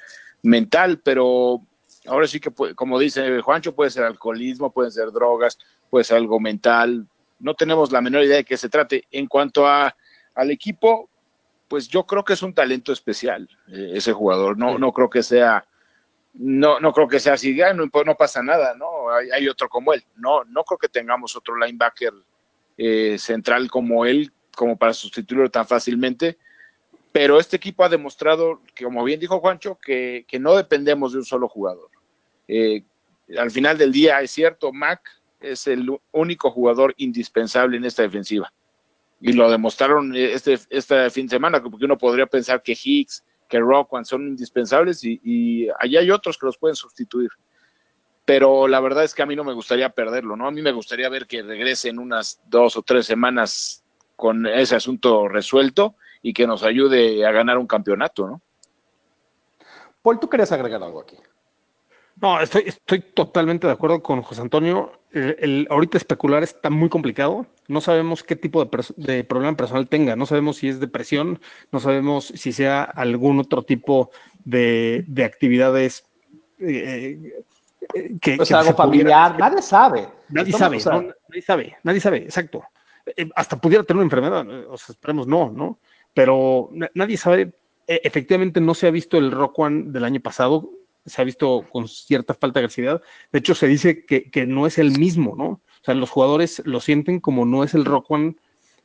mental, 0.43 1.01
pero 1.03 1.63
ahora 2.07 2.27
sí 2.27 2.39
que, 2.41 2.51
como 2.75 2.99
dice 2.99 3.41
Juancho, 3.41 3.75
puede 3.75 3.91
ser 3.91 4.05
alcoholismo, 4.05 4.73
pueden 4.73 4.93
ser 4.93 5.11
drogas, 5.11 5.59
puede 5.89 6.05
ser 6.05 6.19
algo 6.19 6.39
mental. 6.39 7.07
No 7.39 7.55
tenemos 7.55 7.93
la 7.93 8.01
menor 8.03 8.25
idea 8.25 8.37
de 8.37 8.45
qué 8.45 8.57
se 8.57 8.69
trate. 8.69 9.05
En 9.11 9.27
cuanto 9.27 9.67
a, 9.67 9.95
al 10.35 10.51
equipo, 10.51 11.09
pues 11.69 11.89
yo 11.89 12.05
creo 12.07 12.25
que 12.25 12.35
es 12.35 12.43
un 12.43 12.53
talento 12.55 12.93
especial 12.93 13.49
eh, 13.69 13.93
ese 13.95 14.13
jugador. 14.13 14.59
No, 14.59 14.79
no 14.79 14.93
creo 14.93 15.09
que 15.09 15.23
sea, 15.23 15.67
no, 16.35 16.79
no 16.81 16.93
creo 16.93 17.09
que 17.09 17.21
sea 17.21 17.35
así, 17.35 17.61
"Ay, 17.63 17.75
no, 17.75 17.85
no 18.05 18.15
pasa 18.17 18.43
nada, 18.43 18.75
¿no? 18.75 19.09
Hay, 19.11 19.31
hay 19.31 19.49
otro 19.49 19.69
como 19.69 19.93
él. 19.95 20.05
No, 20.17 20.45
no 20.45 20.63
creo 20.65 20.79
que 20.79 20.89
tengamos 20.89 21.35
otro 21.37 21.57
linebacker 21.57 22.13
eh, 22.77 23.17
central 23.19 23.71
como 23.71 24.05
él, 24.05 24.33
como 24.57 24.77
para 24.77 24.93
sustituirlo 24.93 25.51
tan 25.51 25.67
fácilmente. 25.67 26.39
Pero 27.13 27.39
este 27.39 27.57
equipo 27.57 27.85
ha 27.85 27.89
demostrado, 27.89 28.61
que, 28.75 28.85
como 28.85 29.05
bien 29.05 29.21
dijo 29.21 29.41
Juancho, 29.41 29.79
que, 29.79 30.25
que 30.27 30.39
no 30.39 30.57
dependemos 30.57 31.13
de 31.13 31.19
un 31.19 31.25
solo 31.25 31.49
jugador. 31.49 31.91
Eh, 32.49 32.83
al 33.39 33.51
final 33.51 33.79
del 33.79 33.93
día, 33.93 34.21
es 34.21 34.31
cierto, 34.33 34.73
Mac 34.73 35.01
es 35.41 35.67
el 35.67 35.89
único 36.13 36.51
jugador 36.51 36.95
indispensable 36.97 37.77
en 37.77 37.85
esta 37.85 38.03
defensiva. 38.03 38.53
Y 39.21 39.33
lo 39.33 39.51
demostraron 39.51 40.15
este, 40.17 40.59
este 40.71 41.11
fin 41.11 41.27
de 41.27 41.37
semana, 41.37 41.63
porque 41.63 41.85
uno 41.85 41.97
podría 41.97 42.27
pensar 42.27 42.63
que 42.63 42.77
Hicks, 42.83 43.25
que 43.49 43.61
Rockwan 43.61 44.05
son 44.05 44.27
indispensables 44.27 45.05
y, 45.05 45.21
y 45.23 45.69
allá 45.79 46.01
hay 46.01 46.11
otros 46.11 46.37
que 46.37 46.47
los 46.47 46.59
pueden 46.59 46.75
sustituir. 46.75 47.31
Pero 48.25 48.69
la 48.69 48.81
verdad 48.81 49.05
es 49.05 49.15
que 49.15 49.23
a 49.23 49.27
mí 49.27 49.37
no 49.37 49.45
me 49.45 49.53
gustaría 49.53 49.91
perderlo, 49.91 50.35
¿no? 50.37 50.47
A 50.47 50.51
mí 50.51 50.63
me 50.63 50.73
gustaría 50.73 51.09
ver 51.09 51.27
que 51.27 51.43
regrese 51.43 51.91
en 51.91 51.99
unas 51.99 52.41
dos 52.47 52.77
o 52.77 52.83
tres 52.83 53.05
semanas 53.07 53.85
con 54.17 54.47
ese 54.47 54.77
asunto 54.77 55.29
resuelto 55.29 55.97
y 56.23 56.33
que 56.33 56.47
nos 56.47 56.63
ayude 56.63 57.27
a 57.27 57.33
ganar 57.33 57.59
un 57.59 57.67
campeonato, 57.67 58.27
¿no? 58.27 58.41
Paul, 60.03 60.19
tú 60.21 60.29
querías 60.29 60.53
agregar 60.53 60.83
algo 60.83 61.01
aquí. 61.01 61.17
No, 62.21 62.41
estoy, 62.41 62.63
estoy 62.67 63.01
totalmente 63.01 63.67
de 63.67 63.73
acuerdo 63.73 64.03
con 64.03 64.23
José 64.23 64.41
Antonio. 64.41 64.93
El, 65.11 65.37
el- 65.41 65.67
ahorita 65.69 65.99
especular 65.99 66.43
está 66.43 66.71
muy 66.71 66.89
complicado. 66.89 67.47
No 67.69 67.81
sabemos 67.81 68.23
qué 68.23 68.37
tipo 68.37 68.65
de, 68.65 68.71
pers- 68.71 68.95
de 68.97 69.25
problema 69.25 69.57
personal 69.57 69.89
tenga. 69.89 70.15
No 70.15 70.25
sabemos 70.25 70.59
si 70.59 70.69
es 70.69 70.79
depresión, 70.81 71.41
no 71.73 71.81
sabemos 71.81 72.27
si 72.27 72.53
sea 72.53 72.85
algún 72.85 73.41
otro 73.41 73.63
tipo 73.63 74.11
de, 74.45 75.05
de 75.09 75.25
actividades 75.25 76.05
eh, 76.61 77.19
eh, 77.21 77.45
que, 78.21 78.33
algo 78.33 78.45
pudiera- 78.45 78.75
familiar, 78.75 79.39
nadie 79.39 79.63
sabe. 79.63 80.09
Nadie 80.29 80.53
sabe, 80.53 80.77
o 80.77 80.81
sea, 80.81 80.93
no, 80.95 81.03
nadie 81.29 81.43
sabe, 81.43 81.77
nadie 81.83 82.01
sabe, 82.01 82.17
exacto. 82.19 82.63
Eh, 83.17 83.29
hasta 83.37 83.61
pudiera 83.61 83.85
tener 83.85 83.99
una 83.99 84.05
enfermedad, 84.07 84.47
eh, 84.51 84.67
o 84.69 84.77
sea, 84.77 84.93
esperemos 84.95 85.27
no, 85.27 85.51
¿no? 85.51 85.79
Pero 86.15 86.71
na- 86.73 86.91
nadie 86.95 87.17
sabe, 87.17 87.53
eh, 87.87 88.01
efectivamente 88.05 88.61
no 88.61 88.75
se 88.75 88.87
ha 88.87 88.91
visto 88.91 89.19
el 89.19 89.31
Rock 89.31 89.59
One 89.59 89.85
del 89.93 90.05
año 90.05 90.21
pasado, 90.21 90.71
se 91.05 91.21
ha 91.21 91.25
visto 91.25 91.67
con 91.71 91.87
cierta 91.87 92.33
falta 92.33 92.61
de 92.61 92.65
agresividad. 92.65 93.03
De 93.31 93.39
hecho, 93.41 93.55
se 93.55 93.67
dice 93.67 94.07
que, 94.07 94.31
que 94.31 94.47
no 94.47 94.67
es 94.67 94.79
el 94.79 94.99
mismo, 94.99 95.35
¿no? 95.37 95.45
O 95.47 95.61
sea, 95.83 95.95
los 95.95 96.09
jugadores 96.09 96.63
lo 96.65 96.81
sienten 96.81 97.21
como 97.21 97.45
no 97.45 97.63
es 97.63 97.75
el 97.75 97.85
Rock 97.85 98.11
One. 98.11 98.37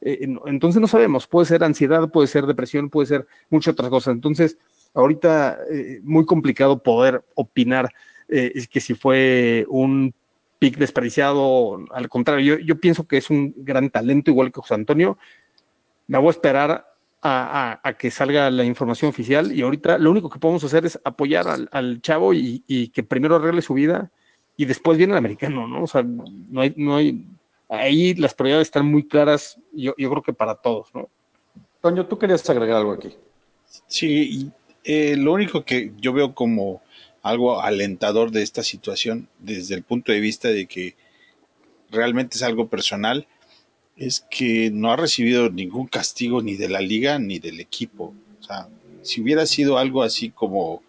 entonces 0.02 0.82
no 0.82 0.88
sabemos, 0.88 1.28
puede 1.28 1.46
ser 1.46 1.64
ansiedad, 1.64 2.10
puede 2.10 2.28
ser 2.28 2.46
depresión, 2.46 2.90
puede 2.90 3.08
ser 3.08 3.28
muchas 3.50 3.74
otras 3.74 3.90
cosas. 3.90 4.14
Entonces, 4.16 4.58
ahorita 4.94 5.60
eh, 5.72 6.00
muy 6.04 6.26
complicado 6.26 6.82
poder 6.84 7.24
opinar 7.36 7.94
eh, 8.30 8.52
es 8.56 8.68
que 8.68 8.80
si 8.80 8.94
fue 8.94 9.66
un 9.70 10.14
pick 10.60 10.78
desperdiciado, 10.78 11.84
al 11.92 12.10
contrario, 12.10 12.58
yo, 12.58 12.64
yo 12.66 12.80
pienso 12.80 13.08
que 13.08 13.18
es 13.18 13.30
un 13.30 13.54
gran 13.58 13.90
talento, 13.90 14.30
igual 14.32 14.52
que 14.52 14.62
José 14.62 14.74
Antonio. 14.74 15.18
Me 16.08 16.18
voy 16.18 16.28
a 16.28 16.32
esperar 16.32 16.86
a, 17.22 17.72
a- 17.74 17.80
a 17.84 17.94
que 17.94 18.12
salga 18.12 18.50
la 18.50 18.64
información 18.64 19.10
oficial 19.10 19.52
y 19.52 19.62
ahorita 19.62 19.98
lo 19.98 20.12
único 20.12 20.30
que 20.30 20.40
podemos 20.40 20.64
hacer 20.64 20.86
es 20.86 21.00
apoyar 21.04 21.48
al, 21.48 21.70
al 21.72 22.02
chavo 22.02 22.34
y, 22.34 22.64
y 22.68 22.90
que 22.90 23.04
primero 23.04 23.36
arregle 23.36 23.62
su 23.62 23.74
vida 23.74 24.12
y 24.58 24.66
después 24.66 24.98
viene 24.98 25.14
el 25.14 25.18
americano, 25.18 25.68
¿no? 25.68 25.84
O 25.84 25.88
sea, 25.88 26.04
no 26.04 26.62
hay, 26.62 26.74
no 26.76 26.96
hay, 26.98 27.26
ahí 27.70 28.14
las 28.16 28.34
prioridades 28.34 28.68
están 28.68 28.86
muy 28.86 29.08
claras, 29.08 29.58
yo, 29.72 29.94
yo 29.98 30.10
creo 30.10 30.24
que 30.24 30.34
para 30.34 30.56
todos, 30.56 30.94
¿no? 30.94 31.08
Toño, 31.82 32.06
tú 32.06 32.18
querías 32.18 32.50
agregar 32.50 32.78
algo 32.78 32.92
aquí. 32.94 33.16
Sí, 33.88 34.52
eh, 34.84 35.16
lo 35.16 35.34
único 35.34 35.64
que 35.64 35.94
yo 35.98 36.12
veo 36.12 36.34
como 36.34 36.82
algo 37.22 37.62
alentador 37.62 38.32
de 38.32 38.42
esta 38.44 38.64
situación, 38.64 39.28
desde 39.40 39.76
el 39.76 39.84
punto 39.84 40.12
de 40.12 40.20
vista 40.20 40.48
de 40.50 40.68
que 40.68 40.96
realmente 41.92 42.38
es 42.38 42.44
algo 42.44 42.68
personal, 42.68 43.28
es 43.98 44.22
que 44.30 44.70
no 44.72 44.92
ha 44.92 44.96
recibido 44.96 45.50
ningún 45.50 45.88
castigo 45.88 46.42
ni 46.42 46.56
de 46.56 46.70
la 46.70 46.80
liga 46.82 47.20
ni 47.20 47.40
del 47.40 47.60
equipo. 47.60 48.14
O 48.40 48.44
sea, 48.44 48.70
si 49.02 49.22
hubiera 49.22 49.46
sido 49.46 49.78
algo 49.78 50.04
así 50.04 50.30
como 50.30 50.82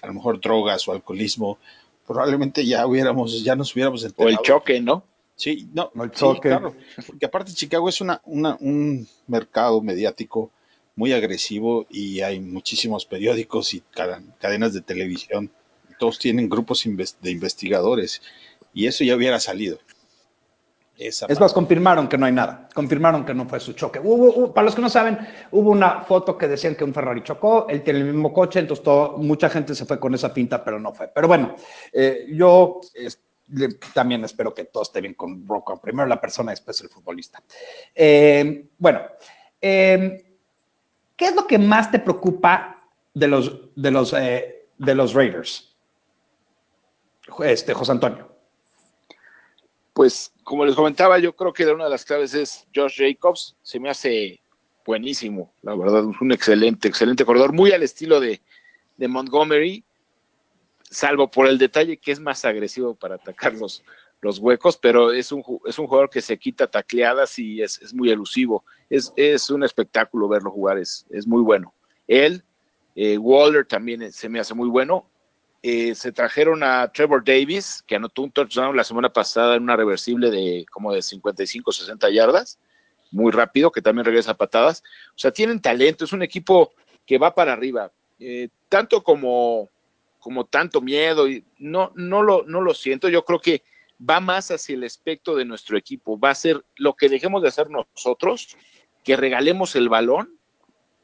a 0.00 0.06
lo 0.06 0.14
mejor 0.14 0.40
drogas 0.40 0.86
o 0.88 0.92
alcoholismo, 0.92 1.58
probablemente 2.06 2.64
ya 2.66 2.86
hubiéramos, 2.86 3.42
ya 3.44 3.56
nos 3.56 3.74
hubiéramos 3.74 4.02
O 4.02 4.06
enterado. 4.06 4.30
el 4.30 4.38
choque, 4.46 4.80
¿no? 4.80 5.04
Sí, 5.36 5.68
no, 5.74 5.90
El 5.96 6.10
sí, 6.10 6.16
choque. 6.20 6.48
claro, 6.48 6.74
porque 7.06 7.26
aparte 7.26 7.52
Chicago 7.52 7.88
es 7.88 8.00
una, 8.00 8.20
una- 8.24 8.56
un 8.60 9.06
mercado 9.26 9.80
mediático 9.82 10.50
muy 10.96 11.12
agresivo 11.12 11.86
y 11.90 12.20
hay 12.20 12.40
muchísimos 12.40 13.04
periódicos 13.06 13.74
y 13.74 13.80
ca- 13.80 14.22
cadenas 14.38 14.72
de 14.74 14.80
televisión, 14.80 15.50
todos 15.98 16.18
tienen 16.18 16.48
grupos 16.48 16.84
de 17.20 17.30
investigadores 17.30 18.22
y 18.72 18.86
eso 18.86 19.04
ya 19.04 19.16
hubiera 19.16 19.40
salido. 19.40 19.78
Esa 20.96 21.26
Es 21.28 21.40
más, 21.40 21.52
confirmaron 21.52 22.06
que 22.08 22.16
no 22.16 22.24
hay 22.26 22.30
nada. 22.32 22.68
Confirmaron 22.72 23.24
que 23.26 23.34
no 23.34 23.48
fue 23.48 23.58
su 23.58 23.72
choque. 23.72 23.98
Hubo, 23.98 24.32
hubo- 24.32 24.54
para 24.54 24.66
los 24.66 24.76
que 24.76 24.80
no 24.82 24.88
saben, 24.88 25.18
hubo 25.50 25.70
una 25.70 26.02
foto 26.02 26.38
que 26.38 26.46
decían 26.46 26.76
que 26.76 26.84
un 26.84 26.94
Ferrari 26.94 27.22
chocó. 27.24 27.66
Él 27.68 27.82
tiene 27.82 27.98
el 28.00 28.04
mismo 28.06 28.32
coche, 28.32 28.60
entonces 28.60 28.84
todo- 28.84 29.18
mucha 29.18 29.50
gente 29.50 29.74
se 29.74 29.86
fue 29.86 29.98
con 29.98 30.14
esa 30.14 30.32
pinta, 30.32 30.62
pero 30.64 30.78
no 30.78 30.92
fue. 30.94 31.08
Pero 31.08 31.26
bueno, 31.26 31.56
eh, 31.92 32.26
yo 32.32 32.80
también 33.92 34.22
espero 34.24 34.54
que 34.54 34.64
todo 34.66 34.84
esté 34.84 35.00
bien 35.00 35.14
con 35.14 35.44
Rocco. 35.48 35.80
Primero 35.80 36.06
la 36.08 36.20
persona, 36.20 36.52
después 36.52 36.80
el 36.82 36.88
futbolista. 36.88 37.42
Eh, 37.92 38.68
bueno, 38.78 39.00
eh, 39.60 40.23
¿qué 41.16 41.26
es 41.26 41.34
lo 41.34 41.46
que 41.46 41.58
más 41.58 41.90
te 41.90 41.98
preocupa 41.98 42.88
de 43.12 43.28
los, 43.28 43.74
de 43.74 43.90
los, 43.90 44.12
eh, 44.12 44.66
de 44.78 44.94
los 44.94 45.14
Raiders? 45.14 45.76
Este, 47.44 47.72
José 47.74 47.92
Antonio. 47.92 48.30
Pues 49.92 50.32
como 50.42 50.64
les 50.66 50.74
comentaba, 50.74 51.18
yo 51.18 51.34
creo 51.34 51.52
que 51.52 51.66
una 51.66 51.84
de 51.84 51.90
las 51.90 52.04
claves 52.04 52.34
es 52.34 52.66
Josh 52.74 52.96
Jacobs. 52.98 53.56
Se 53.62 53.78
me 53.78 53.88
hace 53.88 54.40
buenísimo, 54.84 55.52
la 55.62 55.74
verdad, 55.74 56.04
un 56.04 56.32
excelente, 56.32 56.88
excelente 56.88 57.24
corredor, 57.24 57.52
muy 57.52 57.72
al 57.72 57.82
estilo 57.82 58.20
de, 58.20 58.42
de 58.96 59.08
Montgomery, 59.08 59.82
salvo 60.90 61.30
por 61.30 61.46
el 61.46 61.58
detalle 61.58 61.96
que 61.96 62.12
es 62.12 62.20
más 62.20 62.44
agresivo 62.44 62.94
para 62.94 63.14
atacar 63.14 63.54
los, 63.54 63.82
los 64.24 64.38
huecos, 64.38 64.78
pero 64.78 65.12
es 65.12 65.30
un, 65.30 65.44
es 65.66 65.78
un 65.78 65.86
jugador 65.86 66.08
que 66.08 66.22
se 66.22 66.38
quita 66.38 66.66
tacleadas 66.66 67.38
y 67.38 67.60
es, 67.60 67.80
es 67.82 67.92
muy 67.92 68.10
elusivo. 68.10 68.64
Es, 68.88 69.12
es 69.16 69.50
un 69.50 69.62
espectáculo 69.62 70.28
verlo 70.28 70.50
jugar, 70.50 70.78
es, 70.78 71.06
es 71.10 71.26
muy 71.26 71.42
bueno. 71.42 71.74
Él, 72.08 72.42
eh, 72.96 73.18
Waller 73.18 73.66
también 73.66 74.00
eh, 74.00 74.12
se 74.12 74.30
me 74.30 74.40
hace 74.40 74.54
muy 74.54 74.70
bueno. 74.70 75.06
Eh, 75.62 75.94
se 75.94 76.10
trajeron 76.10 76.62
a 76.62 76.90
Trevor 76.90 77.22
Davis, 77.22 77.84
que 77.86 77.96
anotó 77.96 78.22
un 78.22 78.30
touchdown 78.30 78.74
la 78.74 78.84
semana 78.84 79.12
pasada 79.12 79.56
en 79.56 79.62
una 79.62 79.76
reversible 79.76 80.30
de 80.30 80.64
como 80.70 80.94
de 80.94 81.02
55, 81.02 81.72
60 81.72 82.08
yardas, 82.10 82.58
muy 83.10 83.30
rápido, 83.30 83.70
que 83.70 83.82
también 83.82 84.06
regresa 84.06 84.30
a 84.30 84.38
patadas. 84.38 84.82
O 85.10 85.18
sea, 85.18 85.32
tienen 85.32 85.60
talento, 85.60 86.06
es 86.06 86.14
un 86.14 86.22
equipo 86.22 86.72
que 87.04 87.18
va 87.18 87.34
para 87.34 87.52
arriba. 87.52 87.92
Tanto 88.70 89.02
como, 89.02 89.68
como 90.18 90.46
tanto 90.46 90.80
miedo, 90.80 91.28
y 91.28 91.44
no, 91.58 91.92
no, 91.94 92.22
lo, 92.22 92.44
no 92.46 92.62
lo 92.62 92.72
siento, 92.72 93.10
yo 93.10 93.22
creo 93.26 93.38
que 93.38 93.62
va 93.98 94.20
más 94.20 94.50
hacia 94.50 94.74
el 94.74 94.84
aspecto 94.84 95.36
de 95.36 95.44
nuestro 95.44 95.76
equipo, 95.76 96.18
va 96.18 96.30
a 96.30 96.34
ser 96.34 96.64
lo 96.76 96.94
que 96.94 97.08
dejemos 97.08 97.42
de 97.42 97.48
hacer 97.48 97.70
nosotros, 97.70 98.56
que 99.02 99.16
regalemos 99.16 99.76
el 99.76 99.88
balón, 99.88 100.38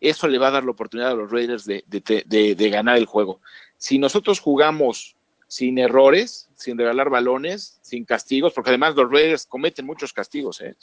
eso 0.01 0.29
le 0.29 0.39
va 0.39 0.49
a 0.49 0.53
dar 0.53 0.65
la 0.65 0.71
oportunidad 0.71 1.11
a 1.11 1.15
los 1.15 1.31
Raiders 1.31 1.67
de, 1.67 2.71
ganar 2.71 2.97
el 2.97 3.07
juego. 3.07 3.41
Si 3.77 3.99
nosotros 3.99 4.41
jugamos 4.41 5.17
sin 5.47 5.79
errores, 5.79 6.49
sin 6.55 6.79
regalar 6.79 7.11
balones, 7.11 7.79
sin 7.83 8.05
castigos, 8.05 8.53
porque 8.55 8.71
además 8.71 8.95
los 8.95 9.11
Raiders 9.11 9.47
cometen 9.47 9.85
muchos 9.85 10.13
castigos, 10.13 10.61
¿eh? 10.61 10.77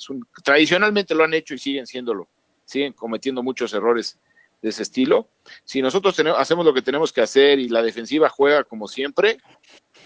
Tradicionalmente 0.43 1.15
lo 1.15 1.23
han 1.23 1.33
hecho 1.33 1.55
y 1.55 1.57
siguen 1.57 1.87
siéndolo, 1.87 2.27
siguen 2.65 2.93
cometiendo 2.93 3.41
muchos 3.41 3.73
errores 3.73 4.19
de 4.61 4.69
ese 4.69 4.83
estilo. 4.83 5.29
Si 5.63 5.81
nosotros 5.81 6.19
hacemos 6.37 6.65
lo 6.65 6.73
que 6.73 6.81
tenemos 6.81 7.13
que 7.13 7.21
hacer 7.21 7.59
y 7.59 7.69
la 7.69 7.81
defensiva 7.81 8.29
juega 8.29 8.63
como 8.63 8.87
siempre, 8.87 9.37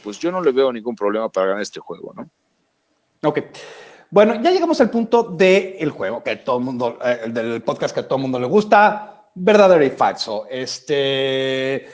pues 0.03 0.19
yo 0.19 0.31
no 0.31 0.41
le 0.41 0.51
veo 0.51 0.71
ningún 0.71 0.95
problema 0.95 1.29
para 1.29 1.47
ganar 1.47 1.61
este 1.61 1.79
juego, 1.79 2.13
¿no? 2.15 2.29
Ok. 3.27 3.39
Bueno, 4.09 4.41
ya 4.41 4.51
llegamos 4.51 4.81
al 4.81 4.89
punto 4.89 5.23
del 5.23 5.89
juego, 5.89 6.21
que 6.23 6.35
todo 6.37 6.57
el 6.57 6.63
mundo, 6.65 6.99
eh, 7.03 7.21
el 7.25 7.33
del 7.33 7.61
podcast 7.61 7.93
que 7.93 8.01
a 8.01 8.07
todo 8.07 8.17
el 8.17 8.23
mundo 8.23 8.39
le 8.39 8.47
gusta, 8.47 9.29
verdadero 9.35 9.83
y 9.85 9.89
falso. 9.91 10.45
Este, 10.49 11.87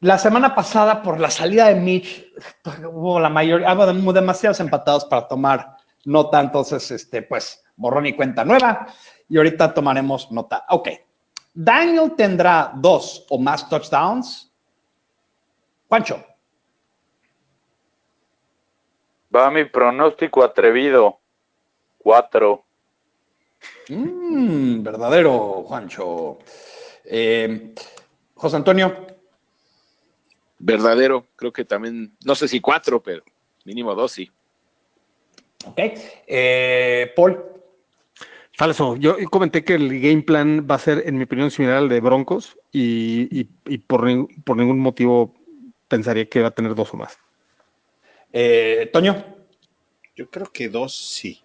La 0.00 0.16
semana 0.16 0.54
pasada, 0.54 1.02
por 1.02 1.18
la 1.18 1.28
salida 1.28 1.66
de 1.66 1.74
Mitch, 1.74 2.24
hubo 2.84 3.18
la 3.18 3.28
mayoría, 3.28 3.74
hubo 3.74 4.12
demasiados 4.12 4.60
empatados 4.60 5.04
para 5.06 5.26
tomar 5.26 5.76
nota, 6.04 6.40
entonces, 6.40 6.88
este, 6.92 7.22
pues, 7.22 7.64
borrón 7.74 8.06
y 8.06 8.12
cuenta 8.14 8.44
nueva. 8.44 8.86
Y 9.28 9.36
ahorita 9.38 9.74
tomaremos 9.74 10.30
nota. 10.30 10.64
Ok. 10.70 10.88
Daniel 11.52 12.12
tendrá 12.16 12.70
dos 12.76 13.26
o 13.28 13.38
más 13.38 13.68
touchdowns. 13.68 14.52
Juancho. 15.88 16.24
Va 19.34 19.50
mi 19.50 19.64
pronóstico 19.64 20.42
atrevido. 20.42 21.20
Cuatro. 21.98 22.64
Mm, 23.88 24.82
verdadero, 24.82 25.62
Juancho. 25.64 26.38
Eh, 27.04 27.74
José 28.34 28.56
Antonio. 28.56 29.06
Verdadero, 30.60 31.26
creo 31.36 31.52
que 31.52 31.64
también, 31.64 32.16
no 32.24 32.34
sé 32.34 32.48
si 32.48 32.60
cuatro, 32.60 33.00
pero 33.02 33.22
mínimo 33.64 33.94
dos, 33.94 34.12
sí. 34.12 34.30
Ok. 35.66 35.78
Eh, 36.26 37.12
Paul. 37.14 37.44
Falso. 38.56 38.96
Yo 38.96 39.16
comenté 39.30 39.62
que 39.62 39.74
el 39.74 40.00
game 40.00 40.22
plan 40.22 40.66
va 40.68 40.74
a 40.74 40.78
ser, 40.80 41.04
en 41.06 41.16
mi 41.16 41.24
opinión, 41.24 41.50
similar 41.52 41.76
al 41.76 41.88
de 41.88 42.00
Broncos 42.00 42.58
y, 42.72 43.28
y- 43.40 43.48
y 43.66 43.78
por, 43.78 44.04
por 44.44 44.56
ningún 44.56 44.80
motivo 44.80 45.34
pensaría 45.86 46.28
que 46.28 46.42
va 46.42 46.48
a 46.48 46.54
tener 46.54 46.74
dos 46.74 46.92
o 46.92 46.96
más. 46.96 47.18
Eh, 48.32 48.90
Toño. 48.92 49.24
Yo 50.14 50.28
creo 50.30 50.46
que 50.52 50.68
dos 50.68 50.96
sí. 50.96 51.42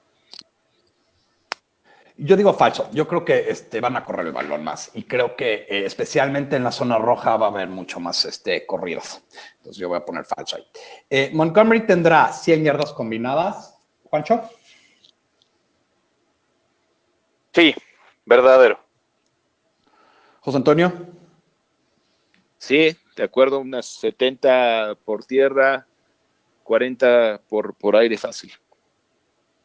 Yo 2.18 2.36
digo 2.36 2.54
falso. 2.54 2.90
Yo 2.92 3.08
creo 3.08 3.26
que 3.26 3.50
este, 3.50 3.80
van 3.82 3.96
a 3.96 4.06
correr 4.06 4.28
el 4.28 4.34
balón 4.34 4.64
más. 4.64 4.92
Y 4.94 5.04
creo 5.04 5.36
que 5.36 5.66
eh, 5.70 5.86
especialmente 5.86 6.56
en 6.56 6.64
la 6.64 6.72
zona 6.72 6.98
roja 6.98 7.38
va 7.38 7.48
a 7.48 7.50
haber 7.50 7.68
mucho 7.68 8.00
más 8.00 8.26
este, 8.26 8.66
corridos. 8.66 9.22
Entonces 9.58 9.78
yo 9.78 9.90
voy 9.90 9.98
a 9.98 10.06
poner 10.06 10.26
falso 10.26 10.58
ahí. 10.58 10.68
Eh, 11.10 11.32
Montgomery 11.34 11.86
tendrá 11.86 12.32
100 12.32 12.64
yardas 12.64 12.94
combinadas. 12.94 13.78
Juancho. 14.06 14.42
Sí, 17.52 17.76
verdadero. 18.26 18.80
José 20.42 20.58
Antonio. 20.58 20.92
Sí, 22.58 22.96
de 23.16 23.24
acuerdo, 23.24 23.60
unas 23.60 23.86
70 23.86 24.96
por 25.04 25.26
tierra, 25.26 25.86
40 26.64 27.42
por, 27.48 27.76
por 27.76 27.96
aire 27.96 28.18
fácil. 28.18 28.52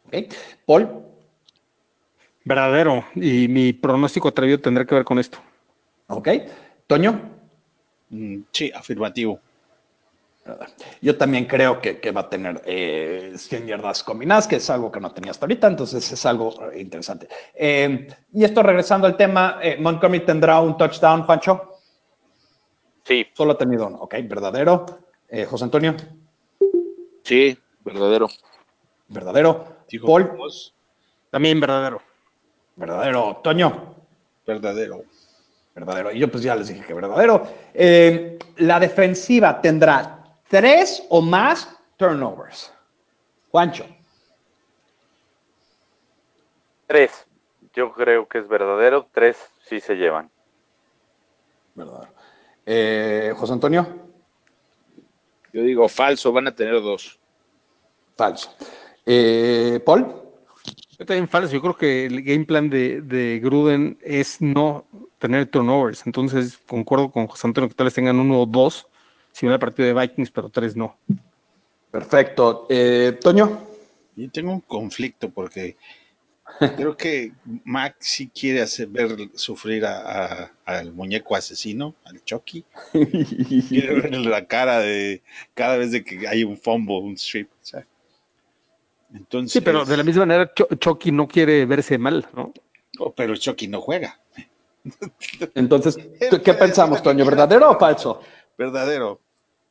Ok. 0.07 0.17
Paul. 0.67 1.03
Verdadero. 2.45 3.05
Y 3.15 3.49
mi 3.49 3.73
pronóstico 3.73 4.29
atrevido 4.29 4.59
tendrá 4.61 4.85
que 4.85 4.95
ver 4.95 5.05
con 5.05 5.19
esto. 5.19 5.39
Ok. 6.09 6.29
Toño. 6.87 7.21
Mm, 8.11 8.39
Sí, 8.53 8.71
afirmativo. 8.75 9.41
Yo 11.03 11.17
también 11.19 11.45
creo 11.45 11.79
que, 11.81 12.01
que 12.01 12.11
va 12.11 12.23
a 12.23 12.31
tener 12.31 12.63
eh, 12.65 13.35
100 13.37 13.67
yardas 13.67 14.03
combinadas, 14.03 14.47
que 14.49 14.57
es 14.57 14.71
algo 14.71 14.91
que 14.91 14.99
no 14.99 15.13
tenía 15.13 15.31
hasta 15.31 15.45
ahorita, 15.45 15.67
entonces 15.67 16.11
es 16.11 16.25
algo 16.27 16.55
eh, 16.73 16.81
interesante. 16.81 17.29
Eh, 17.55 18.09
y 18.33 18.45
esto 18.45 18.63
regresando 18.63 19.07
al 19.07 19.15
tema, 19.17 19.59
eh, 19.63 19.77
Montgomery 19.79 20.25
tendrá 20.25 20.59
un 20.61 20.77
touchdown, 20.79 21.25
Juancho. 21.25 21.75
Sí, 23.05 23.27
Solo 23.35 23.53
ha 23.53 23.59
tenido 23.59 23.87
uno, 23.89 23.99
ok, 23.99 24.15
verdadero. 24.25 24.87
Eh, 25.29 25.45
José 25.45 25.65
Antonio, 25.65 25.95
Sí, 27.29 27.59
verdadero. 27.85 28.31
verdadero. 29.09 29.77
Dijo 29.87 30.07
Paul, 30.07 30.33
También 31.31 31.61
verdadero. 31.61 32.01
verdadero. 32.75 33.41
Toño, 33.45 33.97
verdadero. 34.47 35.05
verdadero. 35.75 36.11
Y 36.11 36.21
yo 36.21 36.31
pues 36.31 36.43
ya 36.43 36.55
les 36.57 36.69
dije 36.69 36.87
que 36.87 36.95
verdadero. 36.95 37.47
Eh, 37.75 38.39
la 38.57 38.81
defensiva 38.81 39.61
tendrá 39.61 40.25
tres 40.49 41.05
o 41.11 41.21
más 41.21 41.69
turnovers. 41.99 42.73
Juancho, 43.51 43.85
tres. 46.87 47.27
Yo 47.75 47.93
creo 47.93 48.27
que 48.27 48.39
es 48.39 48.49
verdadero. 48.49 49.07
Tres 49.13 49.37
sí 49.69 49.81
se 49.81 49.97
llevan. 49.97 50.31
verdadero. 51.75 52.11
Eh, 52.65 53.35
José 53.37 53.53
Antonio, 53.53 54.08
Yo 55.53 55.63
digo 55.63 55.89
falso, 55.89 56.33
van 56.33 56.49
a 56.49 56.55
tener 56.55 56.75
dos. 56.75 57.19
falso. 58.17 58.51
Eh, 59.07 59.81
Paul, 59.85 60.07
Yo 60.99 61.07
también 61.07 61.29
falso. 61.29 61.53
Yo 61.55 61.61
creo 61.61 61.77
que 61.77 62.07
el 62.07 62.23
game 62.23 62.45
plan 62.45 62.69
de, 62.69 63.01
de 63.01 63.41
Gruden 63.43 63.99
es 64.03 64.41
no 64.41 64.87
tener 65.19 65.47
turnovers. 65.47 66.07
Entonces, 66.07 66.59
concuerdo 66.67 67.11
con 67.11 67.27
José 67.27 67.47
Antonio 67.47 67.69
que 67.69 67.75
tal 67.75 67.87
vez 67.87 67.95
tengan 67.95 68.19
uno 68.19 68.41
o 68.43 68.47
dos, 68.47 68.87
similar 69.33 69.55
al 69.55 69.61
partido 69.61 69.87
de 69.87 69.95
Vikings, 70.01 70.31
pero 70.31 70.49
tres 70.49 70.77
no. 70.77 70.97
perfecto. 71.91 72.67
Eh, 72.69 73.19
Toño, 73.21 73.67
Yo 74.17 74.31
tengo 74.31 74.53
un 74.53 74.61
conflicto 74.61 75.31
porque 75.31 75.77
creo 76.77 76.97
que 76.97 77.33
Mac 77.65 77.97
sí 78.01 78.29
quiere 78.29 78.61
hacer 78.63 78.89
ver 78.89 79.17
sufrir 79.35 79.85
a- 79.85 80.43
a- 80.45 80.53
al 80.65 80.93
muñeco 80.93 81.37
asesino, 81.37 81.95
al 82.05 82.23
Chucky. 82.25 82.65
Quiere 83.69 83.95
ver 84.01 84.17
la 84.17 84.47
cara 84.47 84.81
de 84.81 85.23
cada 85.55 85.77
vez 85.77 85.93
de 85.93 86.05
que 86.05 86.27
hay 86.29 86.45
un 86.45 86.57
fumble, 86.59 86.97
un 86.99 87.15
strip. 87.17 87.49
o 87.51 87.65
sea. 87.65 87.85
Entonces, 89.15 89.53
Sí, 89.53 89.61
pero 89.61 89.85
de 89.85 89.97
la 89.97 90.03
misma 90.05 90.27
manera, 90.27 90.53
Cho- 90.55 90.69
Chucky 90.79 91.13
no 91.13 91.27
quiere 91.27 91.65
verse 91.65 91.97
mal, 91.99 92.27
¿no? 92.35 92.53
Oh, 92.99 93.13
pero 93.13 93.37
Chucky 93.37 93.69
no 93.69 93.81
juega. 93.81 94.19
entonces, 95.55 95.99
¿qué 96.43 96.55
pensamos, 96.55 97.03
Toño? 97.03 97.25
¿Verdadero 97.25 97.71
o 97.71 97.79
falso? 97.79 98.21
Verdadero. 98.57 99.21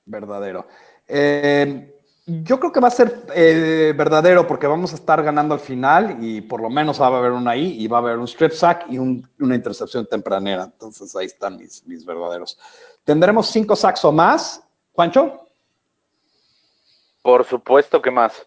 Verdadero. 0.05 0.67
Eh, 1.07 1.93
yo 2.29 2.59
creo 2.59 2.71
que 2.73 2.79
va 2.81 2.89
a 2.89 2.91
ser 2.91 3.23
eh, 3.33 3.93
verdadero 3.95 4.45
porque 4.45 4.67
vamos 4.67 4.91
a 4.91 4.95
estar 4.95 5.23
ganando 5.23 5.53
al 5.53 5.61
final 5.61 6.17
y 6.21 6.41
por 6.41 6.61
lo 6.61 6.69
menos 6.69 7.01
va 7.01 7.07
a 7.07 7.17
haber 7.17 7.31
una 7.31 7.51
ahí 7.51 7.81
y 7.81 7.87
va 7.87 7.97
a 7.97 8.01
haber 8.01 8.17
un 8.17 8.25
strip 8.27 8.51
sack 8.51 8.85
y 8.89 8.97
un- 8.97 9.27
una 9.39 9.55
intercepción 9.55 10.05
tempranera. 10.05 10.63
Entonces 10.65 11.15
ahí 11.15 11.25
están 11.27 11.55
mis, 11.57 11.85
mis 11.87 12.05
verdaderos. 12.05 12.59
Tendremos 13.05 13.47
cinco 13.47 13.75
sacks 13.77 14.03
o 14.03 14.11
más. 14.11 14.61
Juancho, 14.93 15.41
Por 17.21 17.45
supuesto 17.45 18.01
que 18.01 18.11
más. 18.11 18.45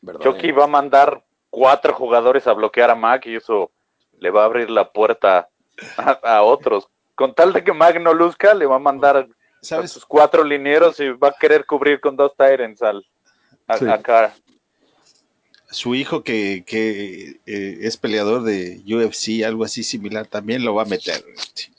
verdadero. 0.00 0.32
Chucky 0.32 0.50
va 0.52 0.64
a 0.64 0.68
mandar 0.68 1.22
cuatro 1.50 1.94
jugadores 1.94 2.46
a 2.46 2.52
bloquear 2.54 2.90
a 2.90 2.94
Mac 2.94 3.26
y 3.26 3.36
eso 3.36 3.70
le 4.18 4.30
va 4.30 4.42
a 4.42 4.46
abrir 4.46 4.70
la 4.70 4.90
puerta 4.90 5.48
a, 5.96 6.10
a 6.36 6.42
otros. 6.42 6.88
Con 7.14 7.34
tal 7.34 7.52
de 7.52 7.62
que 7.62 7.72
Mac 7.72 8.00
no 8.00 8.14
luzca, 8.14 8.54
le 8.54 8.66
va 8.66 8.76
a 8.76 8.80
mandar 8.80 9.28
sus 9.60 10.04
cuatro 10.06 10.42
linieros 10.42 10.98
y 10.98 11.10
va 11.10 11.28
a 11.28 11.34
querer 11.38 11.66
cubrir 11.66 12.00
con 12.00 12.16
dos 12.16 12.32
Tyrants 12.36 12.82
al 12.82 13.04
a, 13.66 13.78
Sí. 13.78 13.86
a 13.88 14.02
Carr. 14.02 14.32
Su 15.70 15.94
hijo 15.94 16.22
que, 16.22 16.64
que 16.66 17.40
eh, 17.46 17.78
es 17.80 17.96
peleador 17.96 18.42
de 18.42 18.82
UFC, 18.86 19.42
algo 19.44 19.64
así 19.64 19.82
similar, 19.82 20.26
también 20.26 20.64
lo 20.64 20.74
va 20.74 20.82
a 20.82 20.86
meter. 20.86 21.24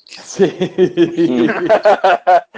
Sí. 0.05 0.45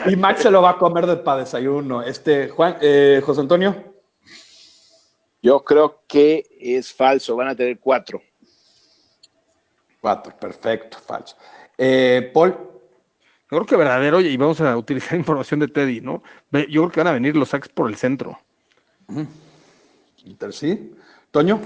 y 0.06 0.16
Max 0.16 0.44
se 0.44 0.52
lo 0.52 0.62
va 0.62 0.72
a 0.72 0.78
comer 0.78 1.06
de 1.06 1.18
para 1.18 1.42
desayuno. 1.42 2.02
Este, 2.04 2.50
Juan, 2.50 2.78
eh, 2.82 3.22
José 3.26 3.42
Antonio. 3.42 3.94
Yo 5.42 5.64
creo 5.64 6.02
que 6.08 6.46
es 6.60 6.92
falso, 6.94 7.36
van 7.36 7.50
a 7.50 7.56
tener 7.56 7.80
cuatro. 7.80 8.22
Cuatro, 10.02 10.36
perfecto, 10.38 10.98
falso. 11.06 11.36
Eh, 11.78 12.32
Paul, 12.34 12.52
Yo 12.52 13.48
creo 13.50 13.66
que 13.66 13.76
verdadero 13.76 14.22
y 14.22 14.36
vamos 14.38 14.62
a 14.62 14.76
utilizar 14.78 15.18
información 15.20 15.60
de 15.60 15.68
Teddy, 15.68 16.00
¿no? 16.02 16.24
Yo 16.52 16.82
creo 16.82 16.92
que 16.92 17.00
van 17.02 17.08
a 17.08 17.14
venir 17.14 17.36
los 17.36 17.50
sacks 17.50 17.68
por 17.70 17.90
el 17.90 17.96
centro. 17.98 18.40
Inter- 20.26 20.54
sí. 20.54 20.96
Toño, 21.32 21.62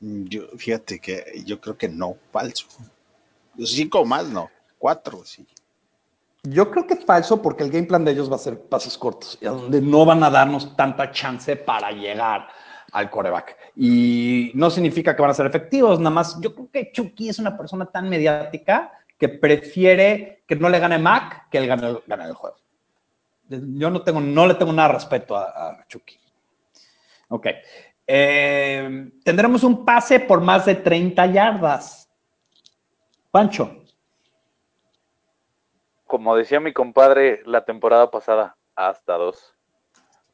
Yo, 0.00 0.48
fíjate 0.56 0.98
que 1.00 1.42
yo 1.44 1.60
creo 1.60 1.76
que 1.76 1.88
no, 1.88 2.16
falso. 2.30 2.66
Cinco 3.64 4.04
más, 4.04 4.28
no. 4.28 4.50
Cuatro, 4.78 5.24
sí. 5.24 5.46
yo 6.42 6.70
creo 6.70 6.86
que 6.86 6.94
es 6.94 7.04
falso 7.04 7.40
porque 7.40 7.64
el 7.64 7.70
game 7.70 7.86
plan 7.86 8.04
de 8.04 8.12
ellos 8.12 8.30
va 8.30 8.36
a 8.36 8.38
ser 8.38 8.60
pases 8.60 8.96
cortos 8.98 9.38
y 9.40 9.46
a 9.46 9.50
donde 9.50 9.80
no 9.80 10.04
van 10.04 10.22
a 10.22 10.30
darnos 10.30 10.76
tanta 10.76 11.10
chance 11.10 11.56
para 11.56 11.90
llegar 11.90 12.46
al 12.92 13.10
coreback. 13.10 13.56
Y 13.74 14.52
no 14.54 14.68
significa 14.70 15.16
que 15.16 15.22
van 15.22 15.30
a 15.30 15.34
ser 15.34 15.46
efectivos, 15.46 15.98
nada 15.98 16.10
más. 16.10 16.38
Yo 16.40 16.54
creo 16.54 16.68
que 16.70 16.92
Chucky 16.92 17.30
es 17.30 17.38
una 17.38 17.56
persona 17.56 17.86
tan 17.86 18.08
mediática 18.08 18.92
que 19.18 19.28
prefiere 19.30 20.42
que 20.46 20.54
no 20.56 20.68
le 20.68 20.78
gane 20.78 20.98
Mac 20.98 21.48
que 21.50 21.56
él 21.58 21.66
gane, 21.66 21.88
el- 21.88 22.02
gane 22.06 22.24
el 22.26 22.34
juego. 22.34 22.56
Yo 23.48 23.90
no, 23.90 24.02
tengo, 24.02 24.20
no 24.20 24.46
le 24.46 24.54
tengo 24.54 24.72
nada 24.72 24.88
de 24.88 24.94
respeto 24.94 25.36
a, 25.36 25.44
a 25.80 25.86
Chucky. 25.88 26.16
Ok. 27.28 27.46
Eh, 28.06 29.10
tendremos 29.24 29.64
un 29.64 29.84
pase 29.84 30.20
por 30.20 30.40
más 30.40 30.66
de 30.66 30.76
30 30.76 31.26
yardas. 31.26 32.08
Pancho. 33.30 33.82
Como 36.06 36.36
decía 36.36 36.60
mi 36.60 36.72
compadre 36.72 37.42
la 37.46 37.64
temporada 37.64 38.10
pasada, 38.10 38.56
hasta 38.76 39.14
dos. 39.14 39.54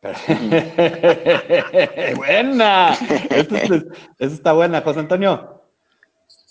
buena. 2.17 2.93
Esta 3.31 3.59
es- 3.59 3.71
esta 4.19 4.35
está 4.35 4.53
buena, 4.53 4.83
José 4.83 5.01
Antonio. 5.01 5.63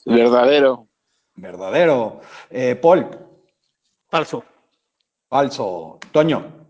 Verdadero. 0.05 0.87
Verdadero. 1.35 2.21
Eh, 2.49 2.75
Paul. 2.75 3.07
Falso. 4.09 4.43
Falso. 5.29 5.99
Toño. 6.11 6.65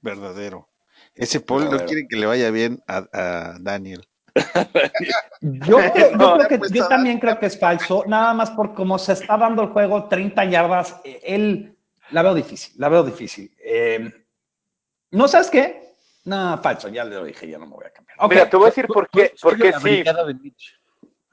Verdadero. 0.00 0.68
Ese 1.14 1.40
Paul 1.40 1.70
no 1.70 1.84
quiere 1.86 2.06
que 2.08 2.16
le 2.16 2.26
vaya 2.26 2.50
bien 2.50 2.82
a, 2.86 3.06
a 3.12 3.56
Daniel. 3.60 4.06
Yo, 5.40 5.76
creo, 5.92 6.10
yo 6.10 6.16
No, 6.16 6.34
creo 6.38 6.48
que- 6.48 6.58
yo 6.58 6.64
está- 6.82 6.88
también 6.88 7.20
creo 7.20 7.38
que 7.38 7.46
es 7.46 7.58
falso, 7.58 8.04
nada 8.06 8.34
más 8.34 8.50
por 8.50 8.74
cómo 8.74 8.98
se 8.98 9.12
está 9.12 9.36
dando 9.36 9.62
el 9.62 9.68
juego, 9.68 10.08
30 10.08 10.44
yardas, 10.46 11.00
eh, 11.04 11.20
él 11.22 11.76
la 12.10 12.22
veo 12.22 12.34
difícil, 12.34 12.74
la 12.78 12.88
veo 12.88 13.04
difícil. 13.04 13.54
Eh, 13.62 14.10
¿No 15.12 15.28
sabes 15.28 15.50
qué? 15.50 15.94
No, 16.24 16.58
falso, 16.62 16.88
ya 16.88 17.04
le 17.04 17.14
lo 17.16 17.24
dije, 17.24 17.46
ya 17.48 17.58
no 17.58 17.66
me 17.66 17.74
voy 17.76 17.84
a 17.86 17.90
cambiar. 17.90 18.16
Mira, 18.28 18.48
te 18.50 18.56
voy 18.56 18.66
a 18.66 18.68
decir 18.70 18.86
por 18.86 19.08
qué, 19.10 19.32
por 19.40 19.56
qué 19.56 19.70
La 19.70 19.80
sí. 19.80 20.02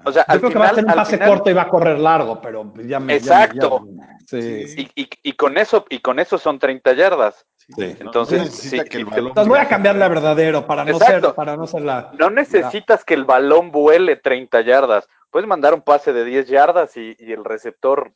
O 0.06 0.12
sea, 0.12 0.26
Yo 0.28 0.34
al 0.34 0.39
creo 0.39 0.52
que 0.52 0.60
va 0.60 0.66
a 0.66 0.70
final, 0.70 0.76
ser 0.76 0.86
un 0.86 0.93
pase 0.95 1.14
final- 1.18 1.30
corto 1.30 1.49
y 1.49 1.54
va 1.54 1.62
a 1.64 1.68
correr 1.70 1.99
largo, 1.99 2.41
pero 2.41 2.74
ya 2.76 2.82
me... 2.82 2.88
ya 2.88 2.99
me- 2.99 3.16
Exacto. 3.16 3.86
ya- 3.89 4.18
sí. 4.41 4.89
y, 4.95 5.02
y- 5.04 5.10
y 5.24 5.34
con 5.34 5.58
eso, 5.58 5.86
y 5.89 5.99
con 5.99 6.20
eso 6.20 6.38
son 6.38 6.60
30 6.60 6.93
yardas. 6.93 7.45
Sí. 7.58 7.95
Entonces, 7.99 8.39
no 8.41 8.45
sí, 8.49 8.80
que 8.89 8.97
el 8.97 9.06
balón 9.06 9.28
Entonces 9.30 9.47
voy 9.49 9.60
a 9.60 9.68
cambiarle 9.68 10.04
a 10.04 10.08
verdadero 10.10 10.66
para 10.68 10.84
no 10.84 10.91
Exacto. 10.91 11.28
ser, 11.28 11.36
para 11.36 11.56
no 11.56 11.68
ser 11.68 11.82
la... 11.84 12.12
No 12.18 12.30
necesitas 12.30 13.06
que 13.06 13.14
el 13.14 13.24
balón 13.26 13.72
vuele 13.72 14.16
30 14.18 14.62
yardas. 14.62 15.08
Puedes 15.30 15.47
mandar 15.47 15.74
un 15.74 15.82
pase 15.82 16.12
de 16.12 16.26
10 16.26 16.47
yardas 16.47 16.97
y, 16.97 17.16
y 17.20 17.32
el 17.32 17.45
receptor 17.45 18.12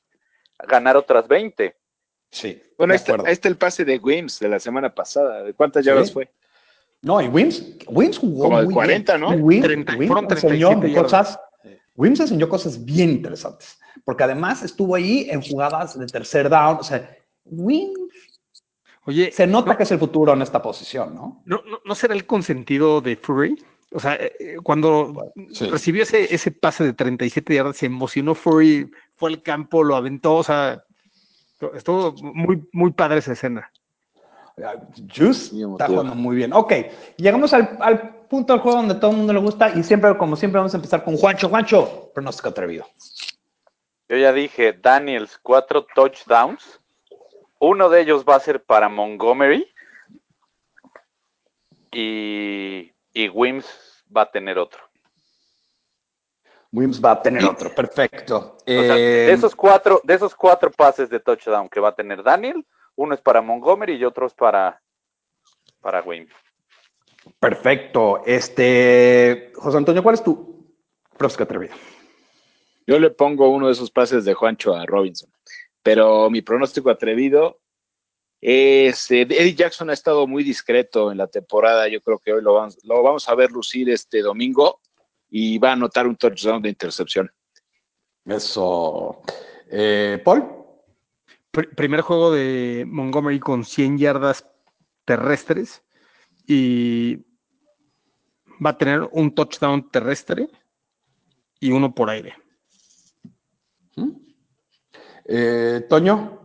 ganar 0.68 0.98
otras 0.98 1.28
20. 1.28 1.76
Sí. 2.32 2.62
Bueno, 2.78 2.92
ahí 2.94 2.98
está, 2.98 3.12
acuerdo. 3.14 3.28
ahí 3.28 3.34
está 3.34 3.48
el 3.48 3.56
pase 3.58 3.86
de 3.86 3.98
Wims 3.98 4.40
de 4.40 4.50
la 4.50 4.60
semana 4.60 4.94
pasada. 4.94 5.44
¿De 5.44 5.54
cuántas 5.54 5.86
yardas 5.86 6.12
fue? 6.12 6.30
No, 7.02 7.22
y 7.22 7.28
Wims, 7.28 7.78
Wims 7.88 8.18
jugó 8.18 8.46
Como 8.46 8.60
de 8.60 8.66
muy 8.66 8.74
40, 8.74 9.16
bien. 9.18 9.22
¿no? 9.30 9.36
Wims, 9.46 9.64
Treinta- 9.66 9.94
Wims 9.96 10.08
fueron 10.08 10.26
enseñó 10.32 10.68
37 10.70 10.88
yardas. 10.90 11.04
cosas, 11.04 11.40
Wims 11.96 12.20
enseñó 12.20 12.50
cosas 12.50 12.84
bien 12.84 13.10
interesantes, 13.10 13.80
porque 14.04 14.24
además 14.24 14.64
estuvo 14.64 14.96
ahí 14.96 15.28
en 15.30 15.42
jugadas 15.42 15.98
de 15.98 16.06
tercer 16.08 16.50
down, 16.50 16.78
o 16.80 16.84
sea, 16.84 17.18
Wims 17.46 18.00
Oye, 19.06 19.32
se 19.32 19.46
nota 19.46 19.78
que 19.78 19.84
es 19.84 19.92
el 19.92 20.00
futuro 20.00 20.34
en 20.34 20.42
esta 20.42 20.62
posición, 20.62 21.14
¿no? 21.14 21.44
¿no, 21.46 21.62
no, 21.70 21.80
no 21.86 21.96
será 21.96 22.16
el 22.16 22.26
consentido 22.26 23.02
de 23.02 23.16
Fury? 23.16 23.56
O 23.92 24.00
sea, 24.00 24.16
eh, 24.16 24.34
eh, 24.40 24.56
cuando 24.64 25.32
sí. 25.52 25.68
recibió 25.68 26.04
ese, 26.04 26.34
ese 26.34 26.52
pase 26.52 26.84
de 26.84 26.94
37 26.94 27.54
yardas, 27.54 27.78
se 27.78 27.86
emocionó 27.86 28.34
Fury, 28.34 28.90
fue 29.16 29.30
al 29.30 29.44
campo, 29.44 29.84
lo 29.84 29.96
aventó, 29.96 30.36
o 30.36 30.44
sea, 30.44 30.84
estuvo 31.76 32.14
muy, 32.34 32.68
muy 32.74 32.92
padre 32.92 33.20
esa 33.20 33.34
escena. 33.34 33.72
Juice 35.16 35.56
está 35.56 35.88
jugando 35.88 36.16
muy 36.16 36.36
bien. 36.36 36.54
Ok, 36.54 36.74
llegamos 37.18 37.54
al, 37.54 37.78
al 37.82 38.15
punto 38.28 38.54
del 38.54 38.62
juego 38.62 38.78
donde 38.78 38.96
todo 38.96 39.12
el 39.12 39.18
mundo 39.18 39.34
le 39.34 39.40
gusta 39.40 39.70
y 39.70 39.84
siempre, 39.84 40.18
como 40.18 40.36
siempre, 40.36 40.60
vamos 40.60 40.74
a 40.74 40.78
empezar 40.78 41.04
con 41.04 41.18
Juancho. 41.18 41.50
Juancho, 41.50 42.12
pronóstico 42.14 42.50
atrevido. 42.50 42.86
Yo 44.08 44.18
ya 44.18 44.32
dije, 44.32 44.74
Daniels, 44.74 45.40
cuatro 45.42 45.86
touchdowns. 45.96 46.80
Uno 47.60 47.90
de 47.90 48.02
ellos 48.02 48.24
va 48.24 48.36
a 48.36 48.40
ser 48.40 48.64
para 48.64 48.90
Montgomery. 48.90 49.68
Y, 51.92 52.92
y 53.14 53.30
Wims 53.30 54.04
va 54.16 54.24
a 54.24 54.32
tener 54.32 54.58
otro. 54.58 54.82
Wims 56.72 57.04
va 57.04 57.12
a 57.12 57.22
tener 57.22 57.46
otro, 57.46 57.74
perfecto. 57.74 58.58
O 58.60 58.64
sea, 58.66 58.98
Eh, 58.98 59.28
de 59.28 59.32
esos 59.32 59.56
cuatro, 59.56 60.02
de 60.04 60.14
esos 60.14 60.36
cuatro 60.36 60.70
pases 60.72 61.10
de 61.10 61.22
touchdown 61.22 61.70
que 61.70 61.80
va 61.80 61.90
a 61.90 61.96
tener 61.96 62.22
Daniel, 62.22 62.66
uno 62.96 63.16
es 63.16 63.22
para 63.22 63.42
Montgomery 63.42 63.96
y 63.96 64.04
otro 64.04 64.28
es 64.28 64.34
para, 64.34 64.82
para 65.80 66.02
Wims. 66.02 66.34
Perfecto. 67.40 68.24
Este, 68.26 69.52
José 69.56 69.78
Antonio, 69.78 70.02
¿cuál 70.04 70.16
es 70.16 70.24
tu 70.24 70.74
pronóstico 71.18 71.44
atrevido? 71.44 71.74
Yo 72.88 73.00
le 73.00 73.10
pongo 73.10 73.50
uno 73.50 73.68
de 73.68 73.74
esos 73.74 73.90
pases 73.92 74.26
de 74.26 74.34
Juancho 74.34 74.74
a 74.76 74.86
Robinson. 74.86 75.30
Pero 75.82 76.30
mi 76.30 76.42
pronóstico 76.42 76.90
atrevido 76.90 77.60
es. 78.42 79.10
eh, 79.12 79.22
Eddie 79.22 79.56
Jackson 79.56 79.90
ha 79.90 79.94
estado 79.94 80.28
muy 80.28 80.44
discreto 80.44 81.12
en 81.12 81.18
la 81.18 81.28
temporada. 81.28 81.88
Yo 81.88 82.02
creo 82.02 82.20
que 82.20 82.34
hoy 82.34 82.42
lo 82.42 82.54
vamos, 82.54 82.78
lo 82.84 83.02
vamos 83.04 83.28
a 83.30 83.36
ver 83.36 83.52
lucir 83.52 83.90
este 83.90 84.22
domingo 84.22 84.80
y 85.30 85.58
va 85.58 85.70
a 85.70 85.74
anotar 85.74 86.08
un 86.08 86.16
touchdown 86.16 86.62
de 86.62 86.70
intercepción. 86.70 87.32
Eso. 88.26 89.22
Eh, 89.70 90.22
Paul. 90.24 90.44
Pr- 91.52 91.76
primer 91.76 92.02
juego 92.02 92.32
de 92.32 92.86
Montgomery 92.88 93.40
con 93.40 93.64
100 93.64 93.98
yardas 93.98 94.46
terrestres 95.06 95.84
y 96.48 97.16
va 98.64 98.72
a 98.72 98.78
tener 98.78 99.08
un 99.12 99.34
touchdown 99.34 99.90
terrestre 99.90 100.48
y 101.60 101.72
uno 101.72 101.94
por 101.94 102.10
aire. 102.10 102.36
Eh, 105.26 105.86
Toño. 105.90 106.42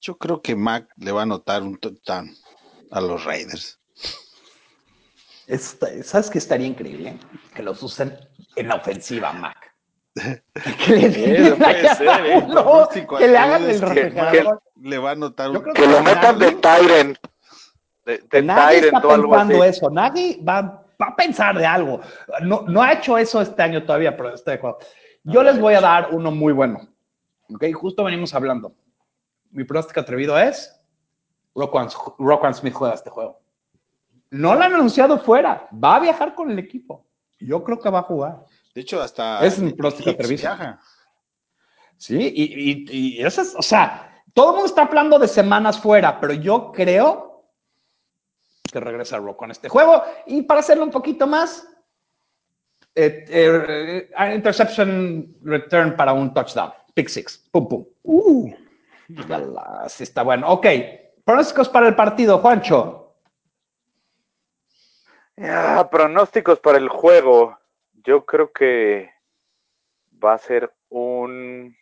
Yo 0.00 0.16
creo 0.18 0.40
que 0.42 0.56
Mac 0.56 0.88
le 0.96 1.12
va 1.12 1.20
a 1.20 1.22
anotar 1.24 1.62
un 1.62 1.76
touchdown 1.78 2.34
a 2.90 3.00
los 3.00 3.24
Raiders. 3.24 3.78
Esta- 5.46 6.02
¿Sabes 6.02 6.30
qué 6.30 6.38
estaría 6.38 6.66
increíble? 6.66 7.18
Que 7.54 7.62
los 7.62 7.82
usen 7.82 8.16
en 8.56 8.68
la 8.68 8.76
ofensiva, 8.76 9.32
Mac. 9.32 9.56
que 10.84 10.96
le, 11.08 11.46
Eso 11.46 11.56
puede 11.56 11.94
ser, 11.94 12.26
¿eh? 12.26 12.46
Que 13.18 13.28
le 13.28 13.38
hagan 13.38 13.62
el 13.64 13.80
que 13.80 13.86
Mac 13.86 13.94
refrigerador. 13.94 14.62
le 14.76 14.98
va 14.98 15.08
a 15.10 15.12
anotar 15.12 15.46
Yo 15.52 15.58
un 15.58 15.62
creo 15.62 15.74
Que 15.74 15.86
lo 15.86 16.02
metan 16.02 16.38
de 16.38 16.52
Tyrant. 16.52 17.18
De, 18.04 18.18
de 18.18 18.42
Nadie 18.42 18.78
está 18.78 19.00
pensando 19.00 19.64
eso. 19.64 19.90
Nadie 19.90 20.40
va, 20.46 20.60
va 21.00 21.06
a 21.06 21.16
pensar 21.16 21.56
de 21.56 21.66
algo. 21.66 22.00
No, 22.42 22.62
no 22.62 22.82
ha 22.82 22.92
hecho 22.92 23.16
eso 23.16 23.40
este 23.40 23.62
año 23.62 23.84
todavía, 23.84 24.16
pero 24.16 24.34
estoy 24.34 24.52
de 24.52 24.58
acuerdo. 24.58 24.78
Yo 25.24 25.42
les 25.42 25.60
voy 25.60 25.74
a 25.74 25.80
dar 25.80 26.08
uno 26.12 26.30
muy 26.30 26.52
bueno. 26.52 26.80
Ok, 27.54 27.64
justo 27.74 28.02
venimos 28.04 28.34
hablando. 28.34 28.74
Mi 29.50 29.64
pronóstico 29.64 30.00
atrevido 30.00 30.38
es 30.38 30.80
Roquan, 31.54 31.88
Roquan 32.18 32.54
Smith 32.54 32.72
juega 32.74 32.94
este 32.94 33.10
juego. 33.10 33.40
No 34.30 34.54
lo 34.54 34.62
han 34.62 34.74
anunciado 34.74 35.18
fuera. 35.18 35.68
Va 35.72 35.96
a 35.96 36.00
viajar 36.00 36.34
con 36.34 36.50
el 36.50 36.58
equipo. 36.58 37.06
Yo 37.38 37.62
creo 37.62 37.78
que 37.78 37.90
va 37.90 38.00
a 38.00 38.04
jugar. 38.04 38.44
De 38.74 38.80
hecho, 38.80 39.00
hasta 39.02 39.44
Es 39.44 39.58
un 39.58 39.72
pronóstico 39.72 40.10
Hicks 40.10 40.18
atrevido. 40.20 40.40
viaja. 40.40 40.80
Sí, 41.98 42.16
y, 42.34 42.70
y, 42.72 43.18
y 43.18 43.22
eso 43.22 43.42
es, 43.42 43.54
o 43.54 43.62
sea, 43.62 44.22
todo 44.32 44.46
el 44.46 44.52
mundo 44.54 44.66
está 44.66 44.82
hablando 44.82 45.18
de 45.18 45.28
semanas 45.28 45.78
fuera, 45.78 46.18
pero 46.18 46.32
yo 46.32 46.72
creo 46.72 47.31
que 48.72 48.80
regresa 48.80 49.20
con 49.36 49.50
este 49.50 49.68
juego. 49.68 50.02
Y 50.26 50.42
para 50.42 50.60
hacerlo 50.60 50.84
un 50.84 50.90
poquito 50.90 51.26
más, 51.26 51.68
eh, 52.94 53.24
eh, 53.28 54.10
eh, 54.18 54.34
interception 54.34 55.36
return 55.42 55.96
para 55.96 56.12
un 56.12 56.34
touchdown. 56.34 56.72
Pick 56.94 57.08
six. 57.08 57.38
Pum, 57.50 57.68
pum. 57.68 57.86
Uh, 58.02 58.52
está 59.86 60.22
bueno. 60.22 60.50
Ok. 60.50 60.66
Pronósticos 61.24 61.68
para 61.68 61.86
el 61.86 61.94
partido, 61.94 62.38
Juancho. 62.38 63.14
Ah, 65.38 65.88
pronósticos 65.90 66.58
para 66.60 66.78
el 66.78 66.88
juego. 66.88 67.58
Yo 68.04 68.24
creo 68.26 68.52
que 68.52 69.10
va 70.22 70.34
a 70.34 70.38
ser 70.38 70.72
un 70.88 71.76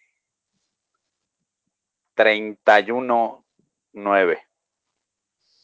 31-9. 2.16 4.49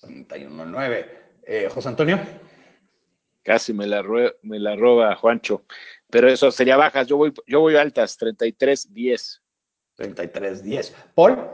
31-9. 0.06 1.06
Eh, 1.44 1.68
José 1.72 1.88
Antonio. 1.88 2.18
Casi 3.42 3.72
me 3.72 3.86
la, 3.86 4.02
me 4.42 4.58
la 4.58 4.74
roba 4.76 5.14
Juancho. 5.16 5.64
Pero 6.10 6.28
eso 6.28 6.50
sería 6.50 6.76
bajas. 6.76 7.06
Yo 7.06 7.16
voy, 7.16 7.32
yo 7.46 7.60
voy 7.60 7.76
altas, 7.76 8.18
33-10. 8.18 9.40
33-10. 9.96 10.92
Paul. 11.14 11.50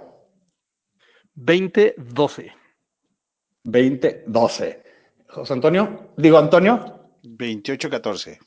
20-12. 1.36 2.52
20-12. 3.64 4.82
José 5.28 5.52
Antonio. 5.52 6.12
Digo, 6.16 6.38
Antonio. 6.38 7.10
28-14. 7.22 8.38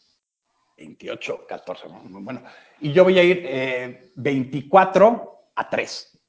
28, 0.77 1.45
14, 1.47 1.87
¿no? 1.87 2.03
Muy 2.03 2.21
bueno. 2.21 2.43
Y 2.81 2.91
yo 2.91 3.03
voy 3.03 3.17
a 3.17 3.23
ir 3.23 3.43
eh, 3.45 4.11
24 4.15 5.51
a 5.55 5.69
3. 5.69 6.19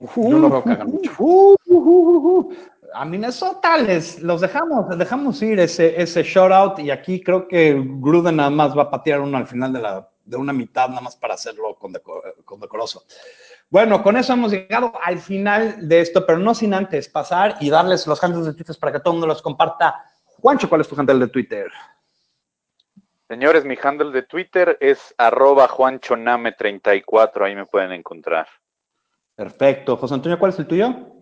Yo 0.00 0.38
no 0.38 0.48
veo 0.48 0.64
que 0.64 0.70
hagan 0.70 0.88
mucho. 0.88 1.12
Uh, 1.18 1.56
uh, 1.74 2.10
uh, 2.10 2.38
uh. 2.38 2.54
A 2.92 3.04
Minnesota 3.04 3.78
les 3.78 4.20
los 4.20 4.40
dejamos, 4.40 4.88
les 4.88 4.98
dejamos 4.98 5.40
ir 5.42 5.60
ese, 5.60 6.00
ese 6.00 6.22
shoutout 6.22 6.80
y 6.80 6.90
aquí 6.90 7.22
creo 7.22 7.46
que 7.46 7.80
Gruden 7.84 8.36
nada 8.36 8.50
más 8.50 8.76
va 8.76 8.82
a 8.82 8.90
patear 8.90 9.20
uno 9.20 9.36
al 9.38 9.46
final 9.46 9.72
de, 9.72 9.80
la, 9.80 10.08
de 10.24 10.36
una 10.36 10.52
mitad 10.52 10.88
nada 10.88 11.00
más 11.00 11.16
para 11.16 11.34
hacerlo 11.34 11.76
con 11.78 11.92
decoroso. 12.60 13.04
Bueno, 13.70 14.02
con 14.02 14.16
eso 14.16 14.32
hemos 14.32 14.50
llegado 14.50 14.92
al 15.00 15.20
final 15.20 15.88
de 15.88 16.00
esto, 16.00 16.26
pero 16.26 16.40
no 16.40 16.56
sin 16.56 16.74
antes 16.74 17.08
pasar 17.08 17.56
y 17.60 17.70
darles 17.70 18.04
los 18.08 18.22
handles 18.22 18.46
de 18.46 18.54
Twitter 18.54 18.74
para 18.80 18.90
que 18.90 18.98
todo 18.98 19.12
el 19.12 19.20
mundo 19.20 19.28
los 19.28 19.42
comparta. 19.42 19.94
Juancho, 20.24 20.68
¿cuál 20.68 20.80
es 20.80 20.88
tu 20.88 20.98
handle 20.98 21.20
de 21.20 21.28
Twitter? 21.28 21.70
Señores, 23.28 23.64
mi 23.64 23.76
handle 23.80 24.10
de 24.10 24.22
Twitter 24.22 24.76
es 24.80 25.14
arroba 25.16 25.68
juanchoname34. 25.68 27.44
Ahí 27.44 27.54
me 27.54 27.64
pueden 27.64 27.92
encontrar. 27.92 28.48
Perfecto. 29.36 29.96
José 29.96 30.14
Antonio, 30.14 30.36
¿cuál 30.36 30.50
es 30.50 30.58
el 30.58 30.66
tuyo? 30.66 31.19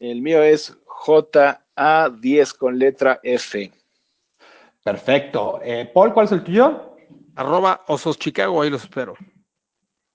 El 0.00 0.22
mío 0.22 0.42
es 0.42 0.74
JA10 1.04 2.56
con 2.56 2.78
letra 2.78 3.20
F. 3.22 3.70
Perfecto. 4.82 5.60
Eh, 5.62 5.90
Paul, 5.92 6.14
¿cuál 6.14 6.24
es 6.24 6.32
el 6.32 6.42
tuyo? 6.42 6.96
Arroba 7.36 7.84
Osos 7.86 8.18
Chicago, 8.18 8.62
ahí 8.62 8.70
los 8.70 8.82
espero. 8.82 9.14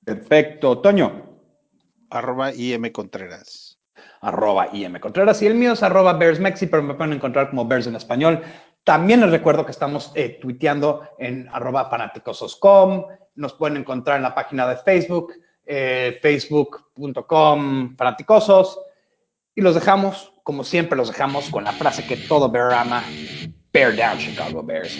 Perfecto. 0.04 0.80
Toño. 0.80 1.40
Arroba 2.10 2.52
IM 2.52 2.92
Contreras. 2.92 3.80
arroba 4.22 4.70
IM 4.74 5.00
Contreras 5.00 5.42
y 5.44 5.48
el 5.48 5.54
mío 5.54 5.74
es 5.74 5.84
arroba 5.84 6.14
BearsMexi, 6.14 6.66
pero 6.66 6.82
me 6.82 6.96
pueden 6.96 7.14
encontrar 7.14 7.52
como 7.52 7.68
Bears 7.68 7.86
en 7.86 7.96
español. 7.96 8.42
También 8.84 9.22
les 9.22 9.30
recuerdo 9.30 9.66
que 9.66 9.72
estamos 9.72 10.12
eh, 10.16 10.40
tuiteando 10.42 11.08
en 11.20 11.48
arroba 11.52 11.90
fanáticososcom. 11.92 13.06
Nos 13.36 13.54
pueden 13.54 13.78
encontrar 13.78 14.18
en 14.18 14.24
la 14.24 14.34
página 14.34 14.68
de 14.68 14.78
Facebook, 14.78 15.34
eh, 15.64 16.18
facebook.com 16.24 17.96
fanaticosos. 17.96 18.80
Y 19.56 19.62
los 19.62 19.74
dejamos, 19.74 20.34
como 20.43 20.66
siempre, 20.66 20.97
los 20.97 21.08
dejamos 21.08 21.49
con 21.49 21.64
la 21.64 21.72
frase 21.72 22.06
que 22.06 22.18
todo 22.18 22.51
Bear 22.51 22.74
ama. 22.74 23.01
Bear 23.72 23.95
down, 23.95 24.18
Chicago 24.18 24.62
Bears. 24.62 24.97